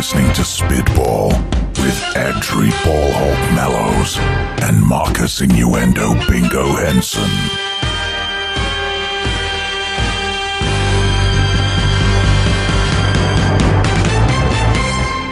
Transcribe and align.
listening 0.00 0.32
to 0.32 0.42
Spitball 0.42 1.28
with 1.28 2.00
Adri 2.14 2.70
Ballhawk 2.84 3.54
Mellows 3.54 4.16
and 4.62 4.80
Marcus 4.80 5.42
Innuendo 5.42 6.14
Bingo 6.26 6.72
Henson. 6.72 7.28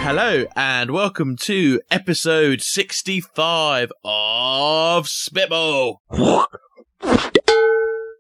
Hello 0.05 0.45
and 0.55 0.91
welcome 0.91 1.37
to 1.37 1.81
episode 1.91 2.61
65 2.61 3.91
of 4.05 5.09
Spitball. 5.09 6.03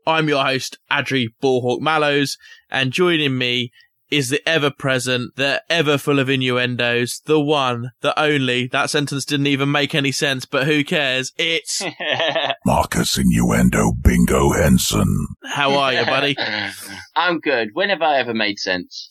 I'm 0.06 0.26
your 0.26 0.42
host, 0.42 0.78
Adri 0.90 1.26
Ballhawk 1.42 1.82
Mallows, 1.82 2.38
and 2.70 2.90
joining 2.90 3.36
me 3.36 3.70
is 4.10 4.28
the 4.30 4.46
ever 4.48 4.70
present, 4.70 5.36
the 5.36 5.62
ever 5.68 5.98
full 5.98 6.18
of 6.18 6.28
innuendos, 6.28 7.20
the 7.26 7.40
one, 7.40 7.92
the 8.00 8.18
only. 8.20 8.66
That 8.68 8.90
sentence 8.90 9.24
didn't 9.24 9.46
even 9.48 9.70
make 9.70 9.94
any 9.94 10.12
sense, 10.12 10.44
but 10.44 10.66
who 10.66 10.84
cares? 10.84 11.32
It's 11.36 11.82
Marcus 12.66 13.18
Innuendo 13.18 13.92
Bingo 13.92 14.52
Henson. 14.52 15.26
how 15.44 15.74
are 15.76 15.92
you, 15.92 16.04
buddy? 16.04 16.36
I'm 17.16 17.38
good. 17.40 17.70
When 17.72 17.88
have 17.90 18.02
I 18.02 18.18
ever 18.18 18.34
made 18.34 18.58
sense? 18.58 19.08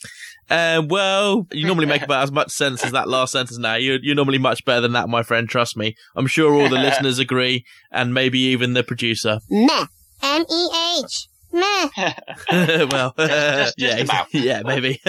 Um, 0.50 0.88
well, 0.88 1.46
you 1.52 1.66
normally 1.66 1.88
make 1.88 2.02
about 2.04 2.24
as 2.24 2.32
much 2.32 2.52
sense 2.52 2.84
as 2.84 2.94
that 2.94 3.10
last 3.10 3.34
sentence 3.34 3.58
now. 3.58 3.76
You're, 3.76 4.00
you're 4.02 4.16
normally 4.16 4.38
much 4.38 4.64
better 4.64 4.82
than 4.82 4.94
that, 4.94 5.10
my 5.10 5.22
friend. 5.22 5.48
Trust 5.50 5.76
me. 5.76 5.96
I'm 6.16 6.28
sure 6.28 6.54
all 6.54 6.70
the 6.70 6.76
listeners 6.80 7.20
agree, 7.20 7.66
and 7.92 8.14
maybe 8.14 8.40
even 8.40 8.74
the 8.74 8.84
producer. 8.84 9.40
Meh. 9.50 9.86
M-E-H. 10.24 10.48
Meh. 10.50 11.37
well, 12.92 13.14
just- 13.18 13.78
just 13.78 13.78
yeah, 13.78 13.98
about. 13.98 14.34
yeah, 14.34 14.62
maybe. 14.64 15.02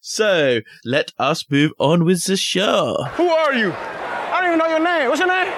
so 0.00 0.60
let 0.84 1.12
us 1.18 1.44
move 1.50 1.72
on 1.78 2.04
with 2.04 2.24
the 2.24 2.36
show. 2.36 2.96
Who 3.16 3.28
are 3.28 3.54
you? 3.54 3.72
I 3.72 4.40
don't 4.40 4.48
even 4.54 4.58
know 4.58 4.68
your 4.68 4.84
name. 4.84 5.08
What's 5.08 5.20
your 5.20 5.28
name? 5.28 5.50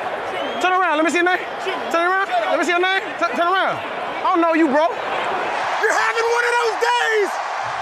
Turn 0.63 0.73
around. 0.73 0.97
Let 0.99 1.05
me 1.05 1.11
see 1.11 1.19
your 1.19 1.27
name. 1.27 1.43
Turn 1.91 2.05
around. 2.07 2.29
Let 2.29 2.59
me 2.59 2.65
see 2.65 2.71
your 2.71 2.81
name. 2.83 3.03
Turn, 3.19 3.31
turn 3.37 3.49
around. 3.49 3.77
I 3.81 4.23
don't 4.31 4.41
know 4.41 4.55
you, 4.55 4.67
bro. 4.69 4.87
You're 4.87 5.97
having 5.99 6.27
one 6.31 6.45
of 6.47 6.53
those 6.61 6.77
days. 6.79 7.29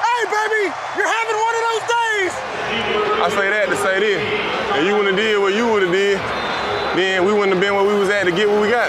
Hey, 0.01 0.21
baby, 0.31 0.65
you're 0.97 1.13
having 1.13 1.37
one 1.39 1.55
of 1.59 1.63
those 1.69 1.85
days. 1.91 2.33
I 3.19 3.27
say 3.35 3.47
that 3.51 3.67
to 3.69 3.77
say 3.83 4.01
this. 4.01 4.21
If 4.79 4.87
you 4.87 4.95
wouldn't 4.97 5.15
have 5.15 5.21
did 5.21 5.37
what 5.43 5.53
you 5.55 5.67
would 5.69 5.83
have 5.83 5.93
did, 5.93 6.19
then 6.97 7.25
we 7.27 7.33
wouldn't 7.33 7.53
have 7.53 7.61
been 7.61 7.75
where 7.75 7.85
we 7.87 7.95
was 7.99 8.09
at 8.09 8.25
to 8.25 8.33
get 8.33 8.49
what 8.49 8.63
we 8.63 8.71
got. 8.71 8.89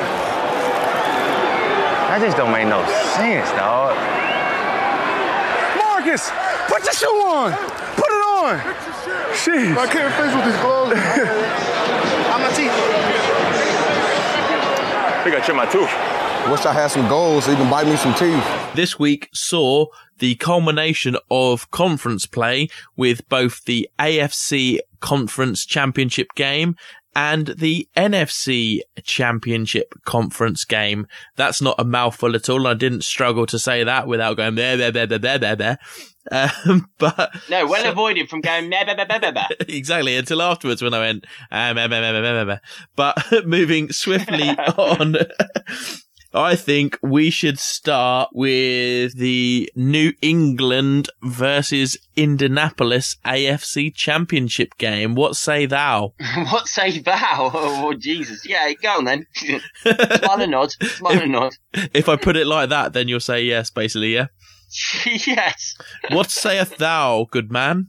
That 2.09 2.21
just 2.21 2.37
don't 2.37 2.51
make 2.51 2.65
no 2.65 2.81
sense, 3.13 3.51
dog. 3.53 3.93
Marcus, 5.77 6.31
put 6.65 6.81
your 6.81 6.97
shoe 6.97 7.21
on. 7.21 7.53
Put 7.93 8.09
it 8.09 8.23
on. 8.33 8.57
Jeez. 9.37 9.77
I 9.77 9.85
can't 9.85 10.09
face 10.17 10.33
with 10.33 10.45
these 10.49 10.57
clothes. 10.57 10.97
I'm 12.33 12.41
not 12.41 12.55
teeth. 12.55 12.73
I 15.13 15.21
think 15.23 15.35
I 15.35 15.39
chipped 15.45 15.55
my 15.55 15.67
tooth. 15.67 15.93
Wish 16.51 16.65
I 16.65 16.73
had 16.73 16.87
some 16.87 17.07
gold 17.07 17.43
so 17.43 17.51
you 17.51 17.57
can 17.57 17.69
buy 17.69 17.83
me 17.83 17.95
some 17.95 18.15
teeth. 18.15 18.43
This 18.73 18.97
week 18.97 19.29
saw 19.31 19.85
the 20.17 20.33
culmination 20.33 21.15
of 21.29 21.69
conference 21.69 22.25
play 22.25 22.69
with 22.97 23.29
both 23.29 23.65
the 23.65 23.87
AFC 23.99 24.79
Conference 24.99 25.63
Championship 25.63 26.29
game 26.35 26.75
and 27.19 27.47
the 27.47 27.85
NFC 27.97 28.79
Championship 29.03 29.93
Conference 30.05 30.63
game. 30.63 31.05
That's 31.35 31.61
not 31.61 31.75
a 31.77 31.83
mouthful 31.83 32.33
at 32.33 32.47
all. 32.47 32.65
I 32.65 32.75
didn't 32.75 33.03
struggle 33.03 33.45
to 33.47 33.59
say 33.59 33.83
that 33.83 34.07
without 34.07 34.37
going 34.37 34.55
there, 34.55 34.77
there, 34.77 34.89
there, 34.91 35.05
there, 35.05 35.19
there, 35.19 35.37
there, 35.37 35.55
there. 35.57 35.77
Um, 36.31 36.89
but 36.97 37.35
No, 37.49 37.67
well 37.67 37.91
avoided 37.91 38.29
from 38.29 38.39
going 38.39 38.69
meh, 38.69 38.85
meh, 38.85 39.31
meh. 39.33 39.47
exactly 39.67 40.15
until 40.15 40.41
afterwards 40.41 40.81
when 40.81 40.93
I 40.93 40.99
went, 40.99 41.25
um, 41.51 41.77
um, 41.77 41.91
um, 41.91 42.03
um, 42.05 42.15
um, 42.15 42.25
um, 42.25 42.49
um. 42.51 42.59
but 42.95 43.17
moving 43.45 43.91
swiftly 43.91 44.49
on. 44.77 45.17
I 46.33 46.55
think 46.55 46.99
we 47.01 47.31
should 47.31 47.57
start 47.57 48.29
with 48.33 49.17
the 49.17 49.71
New 49.75 50.13
England 50.21 51.09
versus 51.23 51.97
Indianapolis 52.15 53.15
AFC 53.25 53.93
Championship 53.95 54.77
game. 54.77 55.15
What 55.15 55.35
say 55.35 55.65
thou? 55.65 56.13
what 56.51 56.67
say 56.67 56.99
thou? 56.99 57.51
Oh, 57.81 57.93
Jesus. 57.93 58.45
Yeah, 58.47 58.71
go 58.73 58.97
on 58.97 59.05
then. 59.05 59.25
Smile 59.35 60.41
and 60.41 60.51
nod. 60.51 60.71
Smile 60.71 61.21
and 61.21 61.31
nod. 61.31 61.53
If 61.93 62.07
I 62.07 62.15
put 62.15 62.35
it 62.35 62.45
like 62.45 62.69
that, 62.69 62.93
then 62.93 63.07
you'll 63.07 63.19
say 63.19 63.41
yes, 63.41 63.69
basically, 63.69 64.13
yeah. 64.13 64.27
yes. 65.05 65.75
What 66.11 66.29
sayeth 66.29 66.77
thou, 66.77 67.27
good 67.31 67.51
man? 67.51 67.87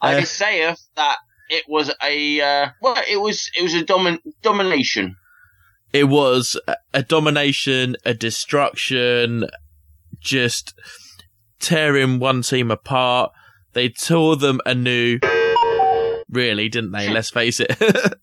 I 0.00 0.16
Uh, 0.16 0.22
uh, 0.22 0.74
that 0.96 1.16
it 1.50 1.64
was 1.68 1.92
a, 2.02 2.40
uh, 2.40 2.68
well, 2.80 2.96
it 3.08 3.20
was, 3.20 3.50
it 3.58 3.62
was 3.62 3.74
a 3.74 3.84
domin- 3.84 4.20
domination. 4.42 5.16
It 5.92 6.04
was 6.04 6.58
a- 6.92 7.02
domination, 7.02 7.96
a 8.04 8.14
destruction, 8.14 9.46
just 10.20 10.74
tearing 11.60 12.18
one 12.18 12.42
team 12.42 12.70
apart. 12.70 13.32
They 13.72 13.88
tore 13.88 14.36
them 14.36 14.60
anew. 14.66 15.18
Really, 16.28 16.68
didn't 16.70 16.92
they? 16.92 17.10
Let's 17.10 17.30
face 17.30 17.60
it. 17.60 17.76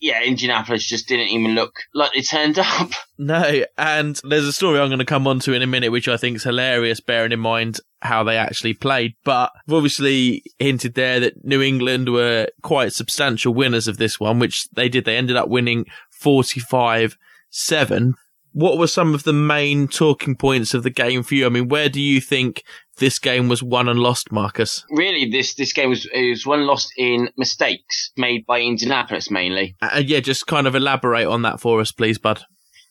Yeah, 0.00 0.22
Indianapolis 0.22 0.86
just 0.86 1.06
didn't 1.06 1.28
even 1.28 1.54
look 1.54 1.74
like 1.92 2.12
they 2.14 2.22
turned 2.22 2.58
up. 2.58 2.90
no, 3.18 3.62
and 3.76 4.18
there's 4.24 4.46
a 4.46 4.54
story 4.54 4.80
I'm 4.80 4.88
going 4.88 5.00
to 5.00 5.04
come 5.04 5.26
on 5.26 5.38
to 5.40 5.52
in 5.52 5.60
a 5.60 5.66
minute, 5.66 5.92
which 5.92 6.08
I 6.08 6.16
think 6.16 6.36
is 6.36 6.44
hilarious, 6.44 7.00
bearing 7.00 7.32
in 7.32 7.40
mind 7.40 7.78
how 8.02 8.22
they 8.24 8.36
actually 8.36 8.74
played. 8.74 9.14
But 9.24 9.52
I've 9.66 9.74
obviously 9.74 10.42
hinted 10.58 10.94
there 10.94 11.20
that 11.20 11.44
New 11.44 11.62
England 11.62 12.08
were 12.10 12.48
quite 12.62 12.92
substantial 12.92 13.54
winners 13.54 13.88
of 13.88 13.98
this 13.98 14.18
one, 14.18 14.38
which 14.38 14.68
they 14.70 14.88
did. 14.88 15.04
They 15.04 15.16
ended 15.16 15.36
up 15.36 15.48
winning 15.48 15.86
45 16.10 17.16
7. 17.50 18.14
What 18.52 18.78
were 18.78 18.88
some 18.88 19.14
of 19.14 19.22
the 19.22 19.32
main 19.32 19.86
talking 19.86 20.34
points 20.34 20.74
of 20.74 20.82
the 20.82 20.90
game 20.90 21.22
for 21.22 21.34
you? 21.36 21.46
I 21.46 21.50
mean, 21.50 21.68
where 21.68 21.88
do 21.88 22.00
you 22.00 22.20
think 22.20 22.64
this 22.98 23.20
game 23.20 23.48
was 23.48 23.62
won 23.62 23.88
and 23.88 24.00
lost, 24.00 24.32
Marcus? 24.32 24.84
Really, 24.90 25.30
this, 25.30 25.54
this 25.54 25.72
game 25.72 25.88
was, 25.88 26.08
was 26.12 26.44
one 26.44 26.66
lost 26.66 26.92
in 26.96 27.30
mistakes 27.36 28.10
made 28.16 28.44
by 28.46 28.60
Indianapolis 28.60 29.30
mainly. 29.30 29.76
Uh, 29.80 30.02
yeah, 30.04 30.18
just 30.18 30.48
kind 30.48 30.66
of 30.66 30.74
elaborate 30.74 31.26
on 31.26 31.42
that 31.42 31.60
for 31.60 31.80
us, 31.80 31.92
please, 31.92 32.18
bud. 32.18 32.42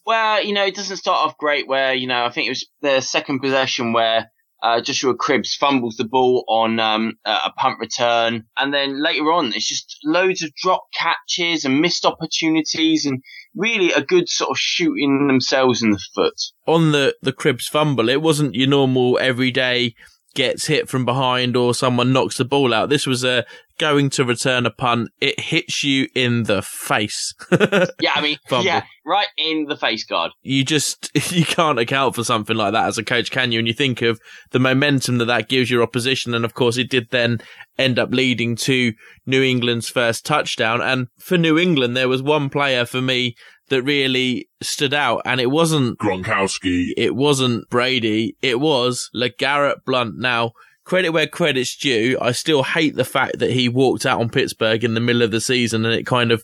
Well, 0.06 0.44
you 0.44 0.54
know, 0.54 0.66
it 0.66 0.76
doesn't 0.76 0.98
start 0.98 1.20
off 1.20 1.38
great 1.38 1.68
where, 1.68 1.94
you 1.94 2.08
know, 2.08 2.24
I 2.24 2.32
think 2.32 2.48
it 2.48 2.52
was 2.52 2.68
the 2.82 3.02
second 3.02 3.42
possession 3.42 3.92
where 3.92 4.32
uh, 4.62 4.82
Joshua 4.82 5.16
Cribbs 5.16 5.56
fumbles 5.56 5.96
the 5.96 6.06
ball 6.06 6.44
on 6.48 6.80
um, 6.80 7.18
a 7.26 7.32
a 7.46 7.54
punt 7.58 7.80
return. 7.80 8.46
And 8.58 8.74
then 8.74 9.02
later 9.02 9.32
on, 9.32 9.54
it's 9.54 9.68
just 9.68 9.98
loads 10.04 10.44
of 10.44 10.54
drop 10.56 10.84
catches 10.94 11.66
and 11.66 11.82
missed 11.82 12.06
opportunities 12.06 13.06
and 13.06 13.22
really 13.56 13.92
a 13.92 14.02
good 14.02 14.30
sort 14.30 14.52
of 14.52 14.58
shooting 14.58 15.28
themselves 15.28 15.82
in 15.82 15.92
the 15.92 16.00
foot. 16.14 16.40
on 16.68 16.92
the 16.92 17.16
the 17.22 17.34
Cribbs 17.34 17.68
fumble, 17.70 18.10
it 18.10 18.22
wasn't 18.22 18.56
your 18.56 18.68
normal 18.68 19.18
everyday 19.20 19.96
gets 20.36 20.68
hit 20.68 20.88
from 20.88 21.06
behind 21.06 21.56
or 21.56 21.74
someone 21.74 22.14
knocks 22.14 22.38
the 22.38 22.46
ball 22.46 22.74
out. 22.74 22.90
This 22.90 23.08
was 23.08 23.24
a 23.24 23.46
going 23.80 24.10
to 24.12 24.24
return 24.24 24.66
a 24.66 24.70
punt. 24.70 25.10
It 25.20 25.40
hits 25.40 25.84
you 25.84 26.08
in 26.14 26.44
the 26.44 26.62
face. 26.62 27.34
Yeah, 28.00 28.12
I 28.16 28.22
mean, 28.22 28.38
Fumble. 28.48 28.66
yeah, 28.66 28.84
right 29.06 29.28
in 29.38 29.66
the 29.66 29.76
face 29.76 30.06
guard. 30.06 30.32
you 30.42 30.64
just 30.64 31.10
you 31.32 31.44
can't 31.46 31.80
account 31.80 32.16
for 32.16 32.24
something 32.24 32.56
like 32.56 32.74
that 32.74 32.86
as 32.88 32.98
a 32.98 33.04
coach, 33.04 33.32
can 33.32 33.52
you? 33.52 33.60
And 33.60 33.68
you 33.68 33.74
think 33.74 34.02
of 34.02 34.20
the 34.52 34.60
momentum 34.60 35.18
that 35.18 35.26
that 35.26 35.50
gives 35.50 35.70
your 35.72 35.82
opposition, 35.82 36.34
and 36.34 36.46
of 36.46 36.54
course, 36.54 36.78
it 36.78 36.90
did 36.90 37.08
then 37.10 37.40
end 37.78 37.98
up 38.00 38.12
leading 38.12 38.56
to 38.58 38.94
New 39.26 39.42
England's 39.42 39.90
first 39.90 40.26
touchdown. 40.26 40.82
And 40.82 41.08
for 41.18 41.38
New 41.38 41.58
England, 41.58 41.96
there 41.98 42.10
was 42.10 42.22
one 42.22 42.50
player 42.50 42.86
for 42.86 43.02
me 43.02 43.36
that 43.70 43.84
really 43.84 44.48
stood 44.62 44.94
out, 44.94 45.22
and 45.26 45.40
it 45.42 45.52
wasn't 45.52 45.98
Gronkowski. 46.00 46.88
it 46.98 47.16
wasn't 47.16 47.70
Brady. 47.70 48.36
It 48.42 48.60
was 48.60 49.10
LeGarrette 49.16 49.84
Blunt. 49.86 50.16
Now, 50.18 50.52
credit 50.90 51.12
where 51.12 51.28
credit's 51.28 51.76
due. 51.76 52.18
I 52.20 52.32
still 52.32 52.64
hate 52.64 52.96
the 52.96 53.06
fact 53.06 53.38
that 53.40 53.52
he 53.52 53.70
walked 53.70 54.08
out 54.08 54.20
on 54.20 54.32
Pittsburgh 54.32 54.84
in 54.84 54.96
the 54.96 55.00
middle 55.00 55.22
of 55.22 55.30
the 55.30 55.40
season 55.40 55.86
and 55.86 55.94
it 55.94 56.08
kind 56.08 56.32
of 56.32 56.44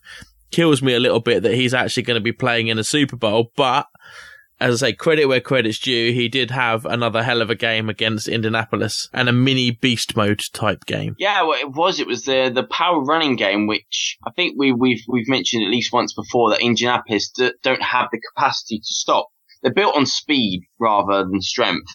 kills 0.52 0.84
me 0.84 0.94
a 0.94 1.00
little 1.00 1.20
bit 1.20 1.42
that 1.42 1.56
he's 1.56 1.74
actually 1.74 2.04
going 2.04 2.20
to 2.20 2.24
be 2.24 2.32
playing 2.32 2.68
in 2.68 2.78
a 2.78 2.84
Super 2.84 3.16
Bowl. 3.16 3.52
But 3.58 3.88
as 4.60 4.84
I 4.84 4.90
say, 4.90 4.94
credit 4.94 5.26
where 5.26 5.42
credit's 5.42 5.80
due. 5.80 6.14
He 6.14 6.30
did 6.30 6.52
have 6.52 6.86
another 6.86 7.24
hell 7.24 7.42
of 7.42 7.50
a 7.50 7.56
game 7.56 7.90
against 7.90 8.28
Indianapolis 8.28 9.10
and 9.14 9.28
a 9.28 9.34
mini 9.34 9.72
beast 9.72 10.16
mode 10.16 10.42
type 10.54 10.86
game. 10.86 11.16
Yeah, 11.18 11.42
well, 11.42 11.60
it 11.60 11.72
was. 11.72 12.00
It 12.00 12.06
was 12.06 12.26
the 12.26 12.52
the 12.54 12.64
power 12.64 13.04
running 13.04 13.38
game, 13.38 13.66
which 13.66 14.20
I 14.28 14.32
think 14.32 14.60
we, 14.60 14.72
we've 14.72 15.02
we've 15.08 15.28
mentioned 15.28 15.64
at 15.64 15.72
least 15.72 15.92
once 15.92 16.14
before 16.14 16.52
that 16.52 16.62
Indianapolis 16.62 17.32
d- 17.32 17.54
don't 17.64 17.82
have 17.82 18.10
the 18.12 18.22
capacity 18.34 18.78
to 18.78 18.94
stop. 18.94 19.28
They're 19.64 19.74
built 19.74 19.98
on 19.98 20.06
speed 20.06 20.62
rather 20.80 21.26
than 21.26 21.42
strength. 21.42 21.90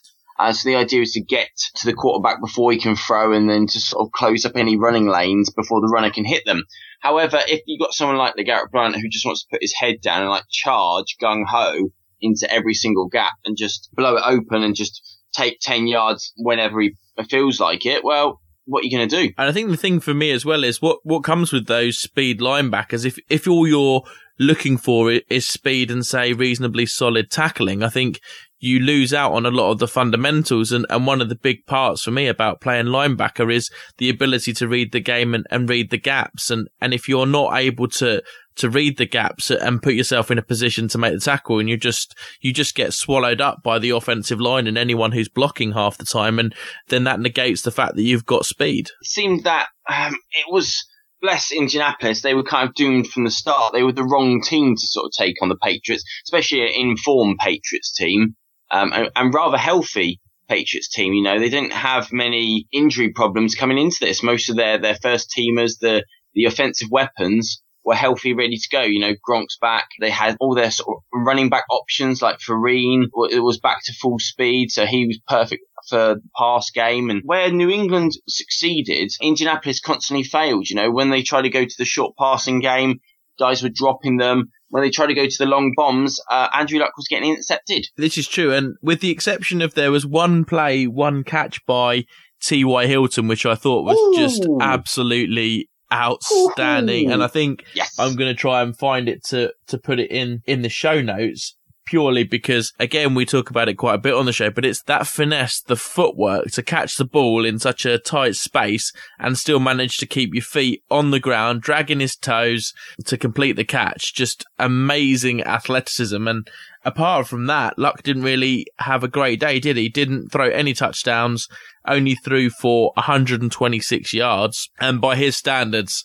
So 0.52 0.68
the 0.68 0.76
idea 0.76 1.02
is 1.02 1.12
to 1.12 1.22
get 1.22 1.48
to 1.76 1.86
the 1.86 1.94
quarterback 1.94 2.40
before 2.40 2.72
he 2.72 2.78
can 2.78 2.96
throw 2.96 3.32
and 3.32 3.48
then 3.48 3.66
to 3.66 3.80
sort 3.80 4.06
of 4.06 4.12
close 4.12 4.44
up 4.44 4.56
any 4.56 4.76
running 4.76 5.08
lanes 5.08 5.50
before 5.50 5.80
the 5.80 5.90
runner 5.92 6.10
can 6.10 6.24
hit 6.24 6.44
them. 6.44 6.64
However, 7.00 7.40
if 7.46 7.62
you've 7.66 7.80
got 7.80 7.92
someone 7.92 8.18
like 8.18 8.34
LeGarrette 8.36 8.70
Blunt 8.72 8.96
who 8.96 9.08
just 9.08 9.24
wants 9.24 9.42
to 9.42 9.48
put 9.50 9.62
his 9.62 9.74
head 9.74 10.00
down 10.02 10.22
and 10.22 10.30
like 10.30 10.44
charge 10.50 11.16
gung 11.22 11.44
ho 11.46 11.90
into 12.20 12.50
every 12.52 12.74
single 12.74 13.08
gap 13.08 13.32
and 13.44 13.56
just 13.56 13.88
blow 13.92 14.16
it 14.16 14.22
open 14.26 14.62
and 14.62 14.74
just 14.74 15.18
take 15.32 15.58
10 15.60 15.86
yards 15.86 16.32
whenever 16.36 16.80
he 16.80 16.92
feels 17.28 17.60
like 17.60 17.86
it, 17.86 18.04
well, 18.04 18.40
what 18.66 18.82
are 18.82 18.86
you 18.86 18.96
going 18.96 19.08
to 19.08 19.16
do? 19.24 19.32
And 19.38 19.48
I 19.48 19.52
think 19.52 19.70
the 19.70 19.76
thing 19.76 20.00
for 20.00 20.14
me 20.14 20.30
as 20.30 20.44
well 20.44 20.64
is 20.64 20.82
what, 20.82 20.98
what 21.02 21.24
comes 21.24 21.52
with 21.52 21.66
those 21.66 21.98
speed 21.98 22.40
linebackers. 22.40 23.04
If, 23.04 23.18
if 23.28 23.48
all 23.48 23.66
you're 23.66 24.02
looking 24.38 24.78
for 24.78 25.10
is 25.10 25.48
speed 25.48 25.90
and 25.90 26.04
say 26.04 26.32
reasonably 26.32 26.86
solid 26.86 27.30
tackling, 27.30 27.82
I 27.82 27.88
think 27.88 28.20
you 28.60 28.78
lose 28.78 29.12
out 29.12 29.32
on 29.32 29.46
a 29.46 29.50
lot 29.50 29.72
of 29.72 29.78
the 29.78 29.88
fundamentals. 29.88 30.70
And, 30.70 30.86
and 30.90 31.06
one 31.06 31.20
of 31.20 31.28
the 31.28 31.34
big 31.34 31.66
parts 31.66 32.04
for 32.04 32.10
me 32.10 32.28
about 32.28 32.60
playing 32.60 32.86
linebacker 32.86 33.52
is 33.52 33.70
the 33.98 34.10
ability 34.10 34.52
to 34.54 34.68
read 34.68 34.92
the 34.92 35.00
game 35.00 35.34
and, 35.34 35.46
and 35.50 35.68
read 35.68 35.90
the 35.90 35.98
gaps. 35.98 36.50
And, 36.50 36.68
and 36.80 36.94
if 36.94 37.08
you're 37.08 37.26
not 37.26 37.56
able 37.56 37.88
to, 37.88 38.22
to 38.56 38.68
read 38.68 38.98
the 38.98 39.06
gaps 39.06 39.50
and 39.50 39.82
put 39.82 39.94
yourself 39.94 40.30
in 40.30 40.38
a 40.38 40.42
position 40.42 40.88
to 40.88 40.98
make 40.98 41.14
the 41.14 41.20
tackle 41.20 41.58
and 41.60 41.68
you 41.68 41.78
just 41.78 42.14
you 42.40 42.52
just 42.52 42.74
get 42.74 42.92
swallowed 42.92 43.40
up 43.40 43.62
by 43.62 43.78
the 43.78 43.90
offensive 43.90 44.40
line 44.40 44.66
and 44.66 44.76
anyone 44.76 45.12
who's 45.12 45.28
blocking 45.30 45.72
half 45.72 45.96
the 45.96 46.04
time 46.04 46.38
and 46.38 46.54
then 46.88 47.04
that 47.04 47.20
negates 47.20 47.62
the 47.62 47.70
fact 47.70 47.94
that 47.94 48.02
you've 48.02 48.26
got 48.26 48.44
speed 48.44 48.88
it 49.00 49.06
seemed 49.06 49.44
that 49.44 49.68
um, 49.88 50.14
it 50.32 50.44
was 50.50 50.84
bless 51.20 51.52
Indianapolis, 51.52 52.22
they 52.22 52.34
were 52.34 52.42
kind 52.42 52.68
of 52.68 52.74
doomed 52.74 53.08
from 53.08 53.24
the 53.24 53.30
start. 53.30 53.72
They 53.72 53.82
were 53.82 53.92
the 53.92 54.04
wrong 54.04 54.40
team 54.42 54.74
to 54.74 54.86
sort 54.86 55.06
of 55.06 55.12
take 55.12 55.36
on 55.42 55.48
the 55.48 55.56
Patriots, 55.56 56.04
especially 56.26 56.62
an 56.62 56.70
informed 56.74 57.38
Patriots 57.38 57.94
team, 57.94 58.36
um, 58.70 58.92
and, 58.92 59.10
and 59.14 59.34
rather 59.34 59.56
healthy 59.56 60.20
Patriots 60.48 60.88
team. 60.88 61.14
You 61.14 61.22
know, 61.22 61.38
they 61.38 61.48
didn't 61.48 61.72
have 61.72 62.12
many 62.12 62.66
injury 62.72 63.12
problems 63.12 63.54
coming 63.54 63.78
into 63.78 63.98
this. 64.00 64.22
Most 64.22 64.50
of 64.50 64.56
their, 64.56 64.78
their 64.78 64.96
first 64.96 65.32
teamers, 65.36 65.78
the, 65.80 66.04
the 66.34 66.44
offensive 66.44 66.88
weapons 66.90 67.62
were 67.84 67.94
healthy, 67.94 68.34
ready 68.34 68.56
to 68.56 68.68
go. 68.70 68.82
You 68.82 69.00
know, 69.00 69.14
Gronk's 69.26 69.56
back. 69.60 69.88
They 70.00 70.10
had 70.10 70.36
all 70.40 70.54
their 70.54 70.70
sort 70.70 70.98
of 70.98 71.02
running 71.14 71.48
back 71.48 71.64
options 71.70 72.20
like 72.20 72.38
Vereen 72.38 73.04
it 73.30 73.40
was 73.40 73.58
back 73.58 73.84
to 73.84 73.94
full 73.94 74.18
speed. 74.18 74.70
So 74.70 74.86
he 74.86 75.06
was 75.06 75.20
perfect 75.26 75.62
for 75.88 76.16
the 76.16 76.20
pass 76.36 76.70
game. 76.70 77.10
And 77.10 77.22
where 77.24 77.50
New 77.50 77.70
England 77.70 78.12
succeeded, 78.28 79.12
Indianapolis 79.22 79.80
constantly 79.80 80.24
failed. 80.24 80.68
You 80.68 80.76
know, 80.76 80.90
when 80.90 81.10
they 81.10 81.22
tried 81.22 81.42
to 81.42 81.50
go 81.50 81.64
to 81.64 81.74
the 81.78 81.84
short 81.84 82.16
passing 82.18 82.60
game, 82.60 83.00
guys 83.38 83.62
were 83.62 83.70
dropping 83.72 84.16
them. 84.16 84.50
When 84.70 84.82
they 84.82 84.90
tried 84.90 85.08
to 85.08 85.14
go 85.14 85.26
to 85.26 85.38
the 85.38 85.46
long 85.46 85.72
bombs, 85.76 86.20
uh, 86.30 86.48
Andrew 86.54 86.78
Luck 86.78 86.96
was 86.96 87.06
getting 87.08 87.30
intercepted. 87.30 87.86
This 87.96 88.16
is 88.16 88.26
true. 88.26 88.52
And 88.52 88.76
with 88.82 89.00
the 89.00 89.10
exception 89.10 89.62
of 89.62 89.74
there 89.74 89.90
was 89.90 90.06
one 90.06 90.44
play, 90.44 90.86
one 90.86 91.24
catch 91.24 91.64
by 91.66 92.04
T.Y. 92.40 92.86
Hilton, 92.86 93.28
which 93.28 93.44
I 93.44 93.54
thought 93.54 93.84
was 93.84 93.98
Ooh. 93.98 94.20
just 94.20 94.46
absolutely 94.60 95.68
outstanding. 95.92 97.10
Ooh. 97.10 97.14
And 97.14 97.22
I 97.22 97.26
think 97.26 97.64
yes. 97.74 97.98
I'm 97.98 98.14
going 98.14 98.30
to 98.30 98.38
try 98.40 98.62
and 98.62 98.76
find 98.76 99.08
it 99.08 99.24
to, 99.26 99.52
to 99.66 99.78
put 99.78 99.98
it 99.98 100.10
in, 100.10 100.42
in 100.46 100.62
the 100.62 100.68
show 100.68 101.02
notes 101.02 101.56
purely 101.90 102.22
because 102.22 102.72
again, 102.78 103.16
we 103.16 103.26
talk 103.26 103.50
about 103.50 103.68
it 103.68 103.74
quite 103.74 103.96
a 103.96 103.98
bit 103.98 104.14
on 104.14 104.24
the 104.24 104.32
show, 104.32 104.48
but 104.48 104.64
it's 104.64 104.82
that 104.84 105.08
finesse, 105.08 105.60
the 105.60 105.74
footwork 105.74 106.46
to 106.52 106.62
catch 106.62 106.94
the 106.94 107.04
ball 107.04 107.44
in 107.44 107.58
such 107.58 107.84
a 107.84 107.98
tight 107.98 108.36
space 108.36 108.92
and 109.18 109.36
still 109.36 109.58
manage 109.58 109.96
to 109.96 110.06
keep 110.06 110.32
your 110.32 110.44
feet 110.44 110.84
on 110.88 111.10
the 111.10 111.18
ground, 111.18 111.62
dragging 111.62 111.98
his 111.98 112.14
toes 112.14 112.72
to 113.04 113.18
complete 113.18 113.56
the 113.56 113.64
catch. 113.64 114.14
Just 114.14 114.44
amazing 114.56 115.42
athleticism. 115.42 116.28
And 116.28 116.48
apart 116.84 117.26
from 117.26 117.46
that, 117.46 117.76
Luck 117.76 118.04
didn't 118.04 118.22
really 118.22 118.66
have 118.78 119.02
a 119.02 119.08
great 119.08 119.40
day, 119.40 119.58
did 119.58 119.76
he? 119.76 119.88
Didn't 119.88 120.28
throw 120.28 120.48
any 120.48 120.74
touchdowns 120.74 121.48
only 121.86 122.14
threw 122.14 122.50
for 122.50 122.92
126 122.94 124.12
yards, 124.12 124.68
and 124.78 125.00
by 125.00 125.16
his 125.16 125.34
standards, 125.34 126.04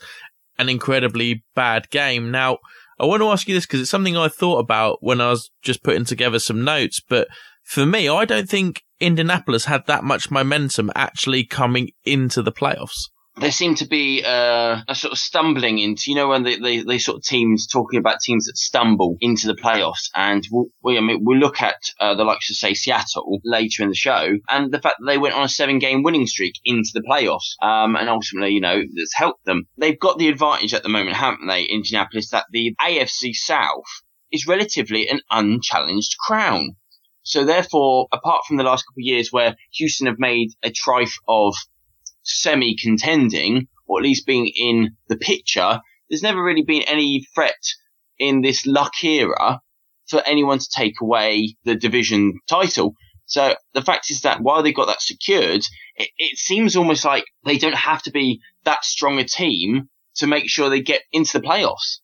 an 0.58 0.70
incredibly 0.70 1.44
bad 1.54 1.90
game. 1.90 2.32
Now, 2.32 2.60
I 3.00 3.06
want 3.06 3.22
to 3.22 3.30
ask 3.30 3.48
you 3.48 3.56
this 3.56 3.66
because 3.66 3.82
it's 3.82 3.90
something 3.90 4.16
I 4.16 4.28
thought 4.28 4.60
about 4.60 5.00
when 5.02 5.20
I 5.20 5.30
was 5.30 5.52
just 5.62 5.84
putting 5.84 6.06
together 6.06 6.40
some 6.40 6.64
notes, 6.64 7.02
but 7.08 7.28
for 7.64 7.86
me, 7.86 8.08
I 8.08 8.26
don't 8.26 8.48
think 8.48 8.84
Indianapolis 9.00 9.66
had 9.66 9.86
that 9.88 10.04
much 10.04 10.32
momentum 10.32 10.92
actually 10.96 11.46
coming 11.46 11.90
into 12.06 12.42
the 12.42 12.52
playoffs 12.52 13.10
there 13.38 13.52
seemed 13.52 13.78
to 13.78 13.88
be 13.88 14.24
uh, 14.24 14.82
a 14.88 14.96
sort 14.96 15.12
of 15.12 15.18
stumbling 15.18 15.80
into, 15.80 16.04
you 16.08 16.16
know, 16.16 16.30
when 16.30 16.44
they, 16.44 16.56
they, 16.56 16.80
they 16.82 16.98
sort 16.98 17.18
of 17.18 17.24
teams 17.24 17.68
talking 17.68 18.00
about 18.00 18.22
teams 18.22 18.46
that 18.46 18.58
stumble 18.58 19.18
into 19.20 19.48
the 19.48 19.56
playoffs. 19.56 20.10
And 20.16 20.46
we, 20.82 20.98
I 20.98 21.02
mean, 21.02 21.22
we 21.26 21.38
look 21.38 21.62
at 21.62 21.76
uh, 22.00 22.16
the 22.16 22.24
likes 22.24 22.50
of, 22.50 22.56
say, 22.56 22.74
Seattle 22.74 23.40
later 23.44 23.84
in 23.84 23.90
the 23.90 23.96
show 23.96 24.38
and 24.50 24.72
the 24.72 24.80
fact 24.80 24.98
that 25.00 25.06
they 25.06 25.18
went 25.18 25.36
on 25.36 25.44
a 25.44 25.50
seven 25.50 25.80
game 25.80 26.02
winning 26.02 26.28
streak 26.28 26.56
into 26.64 26.92
the 26.94 27.04
playoffs. 27.10 27.62
Um, 27.62 27.96
and 27.96 28.08
ultimately, 28.08 28.54
you 28.54 28.62
know, 28.62 28.78
that's 28.78 29.16
helped 29.16 29.44
them. 29.46 29.68
They've 29.78 30.00
got 30.00 30.18
the 30.18 30.30
advantage 30.30 30.74
at 30.74 30.84
the 30.84 30.90
moment, 30.90 31.18
haven't 31.18 31.48
they, 31.48 31.64
Indianapolis, 31.64 32.30
that 32.30 32.46
the 32.52 32.74
AFC 32.82 33.34
South 33.34 33.84
is 34.32 34.48
relatively 34.48 35.10
an 35.10 35.20
unchallenged 35.30 36.18
crown. 36.20 36.76
So 37.24 37.44
therefore, 37.44 38.08
apart 38.14 38.44
from 38.48 38.58
the 38.58 38.64
last 38.64 38.84
couple 38.84 39.02
of 39.02 39.06
years 39.06 39.30
where 39.32 39.56
Houston 39.74 40.08
have 40.08 40.20
made 40.20 40.52
a 40.64 40.70
trife 40.70 41.14
of 41.28 41.56
semi 42.26 42.76
contending, 42.76 43.68
or 43.88 44.00
at 44.00 44.04
least 44.04 44.26
being 44.26 44.52
in 44.56 44.96
the 45.08 45.18
picture, 45.18 45.80
there's 46.10 46.24
never 46.24 46.44
really 46.44 46.64
been 46.64 46.84
any 46.84 47.26
threat 47.34 47.62
in 48.20 48.42
this 48.42 48.66
luck 48.66 49.04
era 49.04 49.62
for 50.08 50.22
anyone 50.26 50.60
to 50.60 50.70
take 50.76 50.96
away 51.02 51.56
the 51.64 51.76
division 51.76 52.40
title. 52.48 52.94
So 53.26 53.56
the 53.74 53.82
fact 53.82 54.12
is 54.12 54.22
that 54.22 54.42
while 54.42 54.62
they've 54.62 54.76
got 54.76 54.88
that 54.88 55.02
secured, 55.02 55.66
it, 55.96 56.10
it, 56.18 56.38
seems 56.38 56.76
almost 56.76 57.04
like 57.06 57.26
they 57.44 57.58
don't 57.58 57.76
have 57.76 58.04
to 58.04 58.12
be 58.12 58.40
that 58.66 58.86
strong 58.86 59.18
a 59.18 59.24
team 59.24 59.90
to 60.18 60.28
make 60.28 60.48
sure 60.48 60.70
they 60.70 60.82
get 60.82 61.02
into 61.12 61.40
the 61.40 61.46
playoffs. 61.46 62.00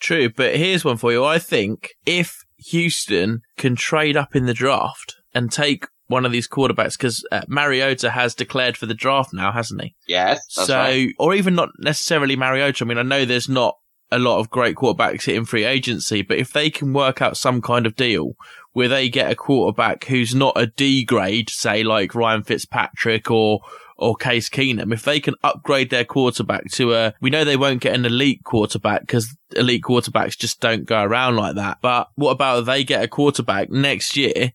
True, 0.00 0.30
but 0.30 0.56
here's 0.56 0.84
one 0.84 0.96
for 0.96 1.12
you. 1.12 1.24
I 1.24 1.38
think 1.38 1.90
if 2.06 2.38
Houston 2.70 3.42
can 3.56 3.76
trade 3.76 4.16
up 4.16 4.34
in 4.34 4.46
the 4.46 4.54
draft 4.54 5.16
and 5.34 5.52
take 5.52 5.86
one 6.12 6.24
of 6.26 6.30
these 6.30 6.46
quarterbacks 6.46 6.92
because 6.92 7.24
uh, 7.32 7.42
Mariota 7.48 8.10
has 8.10 8.34
declared 8.34 8.76
for 8.76 8.86
the 8.86 8.94
draft 8.94 9.32
now, 9.32 9.50
hasn't 9.50 9.82
he? 9.82 9.94
Yes. 10.06 10.44
so, 10.48 10.76
right. 10.76 11.12
or 11.18 11.34
even 11.34 11.54
not 11.54 11.70
necessarily 11.78 12.36
Mariota. 12.36 12.84
I 12.84 12.86
mean, 12.86 12.98
I 12.98 13.02
know 13.02 13.24
there's 13.24 13.48
not 13.48 13.78
a 14.12 14.18
lot 14.18 14.38
of 14.38 14.50
great 14.50 14.76
quarterbacks 14.76 15.24
hitting 15.24 15.46
free 15.46 15.64
agency, 15.64 16.22
but 16.22 16.38
if 16.38 16.52
they 16.52 16.68
can 16.68 16.92
work 16.92 17.22
out 17.22 17.36
some 17.36 17.62
kind 17.62 17.86
of 17.86 17.96
deal 17.96 18.34
where 18.72 18.88
they 18.88 19.08
get 19.08 19.32
a 19.32 19.34
quarterback 19.34 20.04
who's 20.04 20.34
not 20.34 20.52
a 20.54 20.66
D 20.66 21.04
grade, 21.04 21.48
say 21.50 21.82
like 21.82 22.14
Ryan 22.14 22.42
Fitzpatrick 22.42 23.30
or 23.30 23.60
or 23.96 24.16
Case 24.16 24.48
Keenum, 24.48 24.92
if 24.92 25.04
they 25.04 25.20
can 25.20 25.34
upgrade 25.44 25.90
their 25.90 26.04
quarterback 26.04 26.68
to 26.72 26.92
a, 26.92 27.14
we 27.20 27.30
know 27.30 27.44
they 27.44 27.56
won't 27.56 27.80
get 27.80 27.94
an 27.94 28.04
elite 28.04 28.42
quarterback 28.42 29.02
because 29.02 29.36
elite 29.54 29.82
quarterbacks 29.82 30.36
just 30.36 30.60
don't 30.60 30.86
go 30.86 31.00
around 31.02 31.36
like 31.36 31.54
that. 31.54 31.78
But 31.80 32.08
what 32.16 32.32
about 32.32 32.60
if 32.60 32.66
they 32.66 32.82
get 32.82 33.04
a 33.04 33.08
quarterback 33.08 33.70
next 33.70 34.16
year 34.16 34.52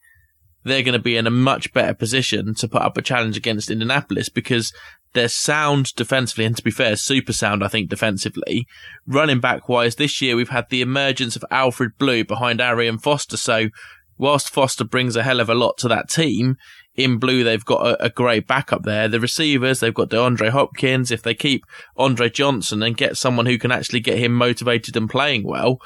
they're 0.68 0.84
going 0.84 0.94
to 0.94 1.00
be 1.00 1.18
in 1.18 1.28
a 1.28 1.32
much 1.32 1.74
better 1.74 1.94
position 1.94 2.54
to 2.56 2.68
put 2.68 2.82
up 2.82 2.98
a 2.98 3.02
challenge 3.02 3.38
against 3.38 3.72
Indianapolis 3.72 4.30
because 4.30 4.74
they're 5.14 5.28
sound 5.28 5.96
defensively, 5.96 6.46
and 6.46 6.56
to 6.58 6.64
be 6.64 6.72
fair, 6.72 6.96
super 6.96 7.34
sound, 7.34 7.64
I 7.64 7.68
think, 7.68 7.90
defensively. 7.90 8.68
Running 9.08 9.40
back 9.40 9.68
wise, 9.68 9.96
this 9.96 10.22
year 10.22 10.36
we've 10.36 10.50
had 10.50 10.70
the 10.70 10.82
emergence 10.82 11.36
of 11.36 11.46
Alfred 11.50 11.98
Blue 11.98 12.24
behind 12.24 12.62
Arian 12.62 13.00
Foster. 13.00 13.38
So, 13.38 13.70
whilst 14.18 14.50
Foster 14.50 14.84
brings 14.84 15.16
a 15.16 15.24
hell 15.24 15.40
of 15.40 15.50
a 15.50 15.56
lot 15.56 15.78
to 15.80 15.88
that 15.88 16.10
team, 16.10 16.58
in 16.98 17.20
blue 17.20 17.44
they've 17.44 17.64
got 17.64 17.86
a, 17.86 18.06
a 18.06 18.10
great 18.10 18.48
backup 18.48 18.84
there. 18.84 19.08
The 19.08 19.20
receivers, 19.20 19.80
they've 19.80 19.94
got 19.94 20.10
DeAndre 20.10 20.50
Hopkins. 20.50 21.12
If 21.12 21.22
they 21.22 21.36
keep 21.36 21.64
Andre 21.96 22.30
Johnson 22.30 22.84
and 22.84 22.98
get 22.98 23.18
someone 23.18 23.46
who 23.46 23.58
can 23.58 23.72
actually 23.72 24.00
get 24.00 24.18
him 24.18 24.34
motivated 24.34 24.98
and 24.98 25.10
playing 25.10 25.44
well, 25.44 25.80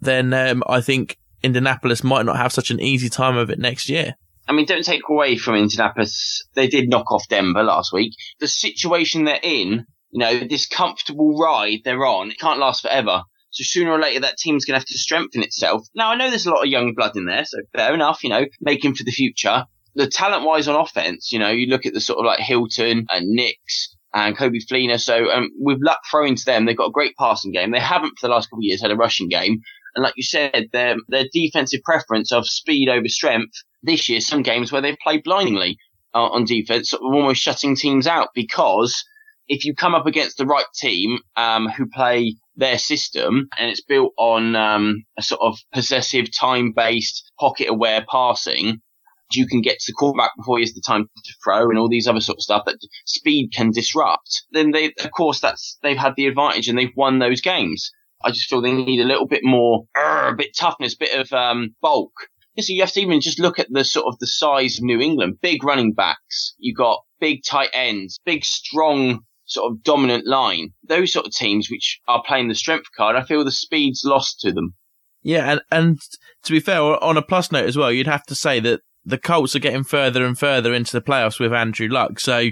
then 0.00 0.32
um, 0.34 0.62
I 0.66 0.80
think 0.80 1.18
Indianapolis 1.42 2.04
might 2.04 2.26
not 2.26 2.36
have 2.36 2.52
such 2.52 2.70
an 2.70 2.80
easy 2.80 3.08
time 3.08 3.36
of 3.36 3.50
it 3.50 3.58
next 3.58 3.88
year. 3.88 4.14
I 4.48 4.52
mean, 4.52 4.66
don't 4.66 4.84
take 4.84 5.08
away 5.08 5.36
from 5.36 5.54
Indianapolis. 5.54 6.42
They 6.54 6.66
did 6.66 6.88
knock 6.88 7.10
off 7.12 7.28
Denver 7.28 7.62
last 7.62 7.92
week. 7.92 8.12
The 8.40 8.48
situation 8.48 9.24
they're 9.24 9.38
in, 9.42 9.86
you 10.10 10.18
know, 10.18 10.40
this 10.40 10.66
comfortable 10.66 11.38
ride 11.38 11.80
they're 11.84 12.04
on, 12.04 12.30
it 12.30 12.38
can't 12.38 12.58
last 12.58 12.82
forever. 12.82 13.22
So 13.50 13.64
sooner 13.64 13.92
or 13.92 14.00
later, 14.00 14.20
that 14.20 14.38
team's 14.38 14.64
going 14.64 14.74
to 14.74 14.80
have 14.80 14.86
to 14.86 14.98
strengthen 14.98 15.42
itself. 15.42 15.86
Now, 15.94 16.10
I 16.10 16.16
know 16.16 16.30
there's 16.30 16.46
a 16.46 16.50
lot 16.50 16.64
of 16.64 16.70
young 16.70 16.94
blood 16.94 17.16
in 17.16 17.26
there, 17.26 17.44
so 17.44 17.58
fair 17.76 17.92
enough, 17.94 18.24
you 18.24 18.30
know, 18.30 18.46
making 18.60 18.94
for 18.94 19.04
the 19.04 19.10
future. 19.10 19.66
The 19.94 20.08
talent 20.08 20.44
wise 20.44 20.68
on 20.68 20.80
offense, 20.80 21.30
you 21.32 21.38
know, 21.38 21.50
you 21.50 21.66
look 21.66 21.84
at 21.84 21.92
the 21.92 22.00
sort 22.00 22.18
of 22.18 22.24
like 22.24 22.40
Hilton 22.40 23.06
and 23.10 23.28
Nicks 23.28 23.94
and 24.14 24.36
Coby 24.36 24.60
Fleener. 24.66 24.98
So 24.98 25.30
um, 25.30 25.50
with 25.58 25.78
luck 25.82 25.98
throwing 26.10 26.34
to 26.34 26.44
them, 26.44 26.64
they've 26.64 26.76
got 26.76 26.88
a 26.88 26.92
great 26.92 27.14
passing 27.16 27.52
game. 27.52 27.72
They 27.72 27.80
haven't 27.80 28.18
for 28.18 28.26
the 28.26 28.32
last 28.32 28.46
couple 28.46 28.60
of 28.60 28.64
years 28.64 28.80
had 28.80 28.90
a 28.90 28.96
rushing 28.96 29.28
game. 29.28 29.60
And 29.94 30.02
like 30.02 30.14
you 30.16 30.22
said, 30.22 30.68
their 30.72 30.96
their 31.08 31.26
defensive 31.32 31.82
preference 31.84 32.32
of 32.32 32.46
speed 32.46 32.88
over 32.88 33.08
strength 33.08 33.54
this 33.82 34.08
year, 34.08 34.20
some 34.20 34.42
games 34.42 34.72
where 34.72 34.80
they've 34.80 34.96
played 35.02 35.22
blindingly 35.24 35.76
uh, 36.14 36.28
on 36.28 36.44
defense, 36.44 36.92
almost 36.94 37.42
shutting 37.42 37.76
teams 37.76 38.06
out 38.06 38.28
because 38.34 39.04
if 39.48 39.64
you 39.64 39.74
come 39.74 39.94
up 39.94 40.06
against 40.06 40.38
the 40.38 40.46
right 40.46 40.66
team 40.74 41.18
um, 41.36 41.68
who 41.68 41.86
play 41.88 42.36
their 42.56 42.78
system 42.78 43.48
and 43.58 43.70
it's 43.70 43.82
built 43.82 44.12
on 44.16 44.54
um, 44.56 45.04
a 45.18 45.22
sort 45.22 45.40
of 45.42 45.58
possessive, 45.72 46.26
time-based, 46.32 47.32
pocket-aware 47.40 48.04
passing, 48.10 48.80
you 49.32 49.46
can 49.46 49.62
get 49.62 49.78
to 49.78 49.92
the 49.92 49.94
quarterback 49.94 50.30
before 50.36 50.58
he 50.58 50.62
has 50.62 50.74
the 50.74 50.82
time 50.86 51.08
to 51.24 51.34
throw 51.42 51.70
and 51.70 51.78
all 51.78 51.88
these 51.88 52.06
other 52.06 52.20
sort 52.20 52.36
of 52.36 52.42
stuff 52.42 52.64
that 52.66 52.76
speed 53.06 53.50
can 53.54 53.70
disrupt. 53.70 54.42
Then 54.52 54.70
they, 54.72 54.92
of 55.02 55.10
course, 55.16 55.40
that's 55.40 55.78
they've 55.82 55.96
had 55.96 56.14
the 56.16 56.26
advantage 56.26 56.68
and 56.68 56.78
they've 56.78 56.96
won 56.96 57.18
those 57.18 57.40
games. 57.40 57.90
I 58.24 58.30
just 58.30 58.48
feel 58.48 58.60
they 58.60 58.72
need 58.72 59.00
a 59.00 59.06
little 59.06 59.26
bit 59.26 59.42
more, 59.42 59.84
uh, 59.98 60.30
a 60.32 60.36
bit 60.36 60.56
toughness, 60.56 60.94
bit 60.94 61.18
of 61.18 61.32
um, 61.32 61.74
bulk. 61.80 62.12
So 62.58 62.72
you 62.72 62.82
have 62.82 62.92
to 62.92 63.00
even 63.00 63.20
just 63.20 63.40
look 63.40 63.58
at 63.58 63.68
the 63.70 63.82
sort 63.82 64.06
of 64.06 64.18
the 64.18 64.26
size 64.26 64.78
of 64.78 64.84
New 64.84 65.00
England. 65.00 65.38
Big 65.40 65.64
running 65.64 65.94
backs. 65.94 66.54
You 66.58 66.74
got 66.74 67.00
big 67.18 67.40
tight 67.48 67.70
ends, 67.72 68.18
big 68.26 68.44
strong 68.44 69.20
sort 69.46 69.72
of 69.72 69.82
dominant 69.82 70.26
line. 70.26 70.70
Those 70.86 71.12
sort 71.12 71.26
of 71.26 71.32
teams 71.32 71.70
which 71.70 72.00
are 72.08 72.22
playing 72.26 72.48
the 72.48 72.54
strength 72.54 72.88
card, 72.96 73.16
I 73.16 73.22
feel 73.22 73.44
the 73.44 73.50
speed's 73.50 74.02
lost 74.04 74.40
to 74.40 74.52
them. 74.52 74.74
Yeah, 75.22 75.52
and 75.52 75.62
and 75.70 76.00
to 76.42 76.52
be 76.52 76.60
fair, 76.60 76.80
on 76.80 77.16
a 77.16 77.22
plus 77.22 77.52
note 77.52 77.66
as 77.66 77.76
well, 77.76 77.92
you'd 77.92 78.06
have 78.06 78.24
to 78.26 78.34
say 78.34 78.60
that 78.60 78.80
the 79.04 79.18
Colts 79.18 79.56
are 79.56 79.60
getting 79.60 79.84
further 79.84 80.24
and 80.24 80.38
further 80.38 80.74
into 80.74 80.92
the 80.92 81.02
playoffs 81.02 81.40
with 81.40 81.52
Andrew 81.52 81.88
Luck. 81.88 82.20
So, 82.20 82.48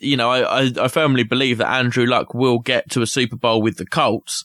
you 0.00 0.16
know, 0.16 0.30
I, 0.30 0.62
I, 0.62 0.72
I 0.80 0.88
firmly 0.88 1.24
believe 1.24 1.58
that 1.58 1.72
Andrew 1.72 2.06
Luck 2.06 2.34
will 2.34 2.58
get 2.58 2.90
to 2.90 3.02
a 3.02 3.06
Super 3.06 3.36
Bowl 3.36 3.62
with 3.62 3.76
the 3.76 3.86
Colts. 3.86 4.44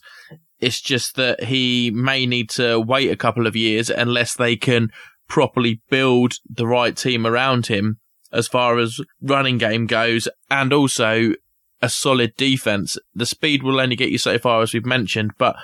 It's 0.60 0.80
just 0.80 1.16
that 1.16 1.44
he 1.44 1.90
may 1.90 2.26
need 2.26 2.50
to 2.50 2.80
wait 2.80 3.10
a 3.10 3.16
couple 3.16 3.46
of 3.46 3.56
years 3.56 3.90
unless 3.90 4.34
they 4.34 4.56
can 4.56 4.90
properly 5.28 5.80
build 5.90 6.34
the 6.48 6.66
right 6.66 6.96
team 6.96 7.26
around 7.26 7.66
him 7.66 7.98
as 8.32 8.48
far 8.48 8.78
as 8.78 9.00
running 9.22 9.58
game 9.58 9.86
goes 9.86 10.28
and 10.50 10.72
also 10.72 11.32
a 11.80 11.88
solid 11.88 12.34
defense. 12.36 12.98
The 13.14 13.26
speed 13.26 13.62
will 13.62 13.80
only 13.80 13.96
get 13.96 14.10
you 14.10 14.18
so 14.18 14.38
far 14.38 14.62
as 14.62 14.74
we've 14.74 14.84
mentioned, 14.84 15.32
but 15.38 15.56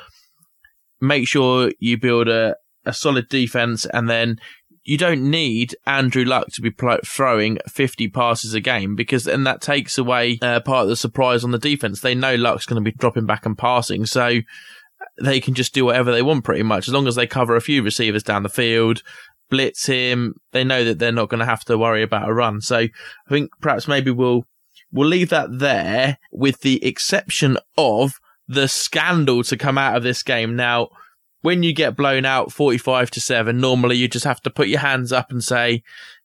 make 1.01 1.27
sure 1.27 1.73
you 1.79 1.99
build 1.99 2.29
a, 2.29 2.57
a 2.85 2.93
solid 2.93 3.29
defense 3.29 3.87
and 3.87 4.09
then 4.09 4.39
you 4.85 4.99
don't 4.99 5.29
need 5.31 5.75
Andrew 5.87 6.25
Luck 6.25 6.49
to 6.53 6.61
be 6.61 6.71
pl- 6.71 6.99
throwing 7.05 7.59
50 7.67 8.09
passes 8.09 8.53
a 8.53 8.61
game 8.61 8.95
because 8.95 9.25
then 9.25 9.45
that 9.45 9.63
takes 9.63 9.97
away 9.97 10.39
uh, 10.43 10.61
part 10.61 10.85
of 10.85 10.89
the 10.89 10.97
surprise 10.97 11.43
on 11.43 11.53
the 11.53 11.59
defense. 11.59 12.01
They 12.01 12.15
know 12.15 12.35
Luck's 12.35 12.67
going 12.67 12.83
to 12.83 12.91
be 12.91 12.97
dropping 12.97 13.27
back 13.27 13.47
and 13.47 13.57
passing, 13.57 14.05
so 14.05 14.41
they 15.21 15.41
can 15.41 15.55
just 15.55 15.75
do 15.75 15.85
whatever 15.85 16.13
they 16.13 16.23
want 16.23 16.45
pretty 16.45 16.63
much 16.63 16.89
as 16.89 16.95
long 16.95 17.07
as 17.07 17.15
they 17.15 17.27
cover 17.27 17.55
a 17.55 17.61
few 17.61 17.83
receivers 17.83 18.23
down 18.23 18.43
the 18.43 18.49
field, 18.49 19.03
blitz 19.51 19.87
him. 19.87 20.35
They 20.53 20.65
know 20.65 20.85
that 20.85 20.99
they're 20.99 21.13
not 21.13 21.29
going 21.29 21.41
to 21.41 21.47
have 21.47 21.65
to 21.67 21.79
worry 21.79 22.03
about 22.03 22.29
a 22.29 22.35
run. 22.35 22.61
So 22.61 22.79
I 22.79 22.91
think 23.29 23.51
perhaps 23.61 23.87
maybe 23.87 24.11
we'll 24.11 24.47
we'll 24.93 25.09
leave 25.09 25.31
that 25.31 25.59
there 25.59 26.19
with 26.33 26.61
the 26.61 26.85
exception 26.85 27.59
of 27.77 28.21
the 28.47 28.69
scandal 28.69 29.43
to 29.45 29.57
come 29.57 29.79
out 29.79 29.97
of 29.97 30.03
this 30.03 30.23
game. 30.23 30.57
Now, 30.57 30.89
when 31.43 31.63
you 31.63 31.73
get 31.73 31.97
blown 31.97 32.25
out 32.25 32.53
45 32.53 33.11
to 33.13 33.21
7, 33.21 33.59
normally 33.59 33.97
you 33.97 34.09
just 34.09 34.25
have 34.25 34.41
to 34.43 34.51
put 34.51 34.69
your 34.69 34.81
hands 34.81 35.13
up 35.13 35.31
and 35.31 35.43
say, 35.43 35.83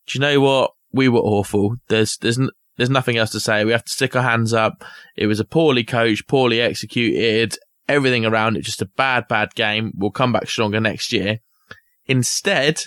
do 0.07 0.17
you 0.17 0.19
know 0.21 0.39
what? 0.39 0.71
We 0.91 1.09
were 1.09 1.19
awful. 1.19 1.75
There's, 1.87 2.17
there's, 2.17 2.39
there's 2.77 2.89
nothing 2.89 3.17
else 3.17 3.31
to 3.31 3.39
say. 3.39 3.65
We 3.65 3.71
have 3.71 3.83
to 3.83 3.91
stick 3.91 4.15
our 4.15 4.23
hands 4.23 4.53
up. 4.53 4.83
It 5.15 5.27
was 5.27 5.39
a 5.39 5.45
poorly 5.45 5.83
coached, 5.83 6.27
poorly 6.27 6.61
executed, 6.61 7.57
everything 7.89 8.25
around 8.25 8.55
it, 8.55 8.61
just 8.61 8.81
a 8.81 8.85
bad, 8.85 9.27
bad 9.27 9.53
game. 9.55 9.91
We'll 9.97 10.11
come 10.11 10.31
back 10.31 10.47
stronger 10.47 10.79
next 10.79 11.11
year. 11.11 11.39
Instead, 12.05 12.83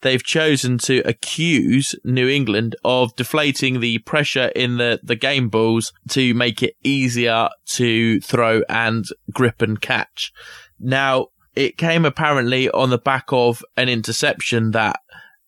they've 0.00 0.22
chosen 0.22 0.78
to 0.78 1.00
accuse 1.00 1.94
New 2.04 2.28
England 2.28 2.76
of 2.84 3.14
deflating 3.16 3.80
the 3.80 3.98
pressure 3.98 4.48
in 4.56 4.78
the, 4.78 5.00
the 5.02 5.16
game 5.16 5.48
balls 5.48 5.92
to 6.10 6.32
make 6.34 6.62
it 6.62 6.76
easier 6.82 7.48
to 7.66 8.20
throw 8.20 8.62
and 8.68 9.04
grip 9.32 9.60
and 9.60 9.80
catch. 9.80 10.32
Now, 10.78 11.28
it 11.54 11.78
came 11.78 12.04
apparently 12.04 12.70
on 12.70 12.90
the 12.90 12.98
back 12.98 13.26
of 13.28 13.64
an 13.76 13.88
interception 13.88 14.72
that 14.72 15.00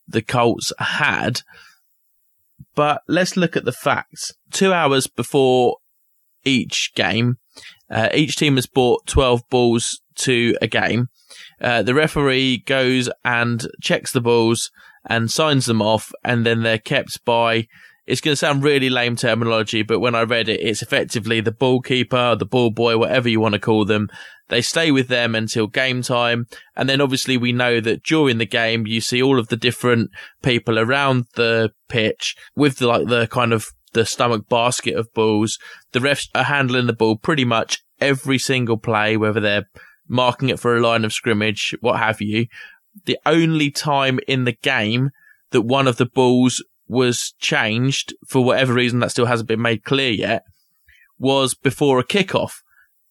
the 0.07 0.23
Colts 0.23 0.73
had. 0.79 1.43
But 2.75 3.03
let's 3.07 3.37
look 3.37 3.57
at 3.57 3.65
the 3.65 3.73
facts. 3.73 4.33
Two 4.51 4.73
hours 4.73 5.07
before 5.07 5.77
each 6.45 6.93
game, 6.95 7.37
uh, 7.91 8.09
each 8.13 8.37
team 8.37 8.57
has 8.57 8.67
bought 8.67 9.07
12 9.07 9.43
balls 9.51 10.01
to 10.17 10.57
a 10.61 10.67
game. 10.67 11.09
Uh, 11.61 11.83
the 11.83 11.95
referee 11.95 12.59
goes 12.59 13.09
and 13.25 13.67
checks 13.83 14.13
the 14.13 14.21
balls 14.21 14.71
and 15.09 15.31
signs 15.31 15.67
them 15.67 15.83
off, 15.83 16.13
and 16.25 16.45
then 16.45 16.63
they're 16.63 16.79
kept 16.79 17.25
by. 17.25 17.67
It's 18.07 18.21
going 18.23 18.33
to 18.33 18.37
sound 18.37 18.63
really 18.63 18.89
lame 18.89 19.17
terminology, 19.17 19.83
but 19.83 20.01
when 20.01 20.15
I 20.15 20.23
read 20.23 20.49
it, 20.49 20.61
it's 20.61 20.83
effectively 20.83 21.41
the 21.41 21.53
ball 21.53 21.81
keeper, 21.81 22.35
the 22.35 22.47
ball 22.47 22.71
boy, 22.71 22.97
whatever 22.97 23.29
you 23.29 23.41
want 23.41 23.53
to 23.53 23.61
call 23.61 23.85
them. 23.85 24.09
They 24.49 24.63
stay 24.63 24.91
with 24.91 25.09
them 25.09 25.35
until 25.35 25.67
game 25.67 26.01
time. 26.01 26.47
And 26.75 26.89
then 26.89 27.03
obviously 27.03 27.37
we 27.37 27.53
know 27.53 27.81
that 27.81 28.03
during 28.03 28.39
the 28.39 28.47
game, 28.47 28.87
you 28.87 29.03
see 29.03 29.23
all 29.23 29.39
of 29.39 29.49
the 29.49 29.59
different 29.59 30.11
people 30.43 30.79
around 30.79 31.27
the 31.35 31.73
pitch 31.89 32.35
with 32.57 32.79
the, 32.79 32.87
like 32.87 33.09
the 33.09 33.27
kind 33.27 33.53
of 33.53 33.69
the 33.93 34.05
stomach 34.05 34.49
basket 34.49 34.95
of 34.95 35.13
balls. 35.15 35.59
The 35.93 36.01
refs 36.01 36.29
are 36.35 36.45
handling 36.45 36.87
the 36.87 36.93
ball 36.93 37.17
pretty 37.17 37.45
much 37.45 37.83
every 38.01 38.39
single 38.39 38.77
play, 38.77 39.17
whether 39.17 39.41
they're 39.41 39.69
marking 40.07 40.49
it 40.49 40.59
for 40.59 40.77
a 40.77 40.81
line 40.81 41.05
of 41.05 41.13
scrimmage, 41.13 41.75
what 41.81 41.99
have 41.99 42.21
you. 42.21 42.47
The 43.05 43.19
only 43.27 43.71
time 43.71 44.19
in 44.27 44.45
the 44.45 44.53
game 44.53 45.11
that 45.51 45.63
one 45.63 45.87
of 45.87 45.97
the 45.97 46.07
balls 46.07 46.65
was 46.87 47.35
changed 47.39 48.15
for 48.27 48.45
whatever 48.45 48.73
reason 48.73 49.01
that 49.01 49.11
still 49.11 49.27
hasn't 49.27 49.49
been 49.49 49.63
made 49.63 49.85
clear 49.85 50.11
yet 50.11 50.43
was 51.19 51.55
before 51.55 51.99
a 51.99 52.05
kickoff, 52.05 52.63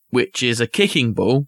which 0.09 0.41
is 0.41 0.59
a 0.59 0.67
kicking 0.67 1.13
ball, 1.13 1.47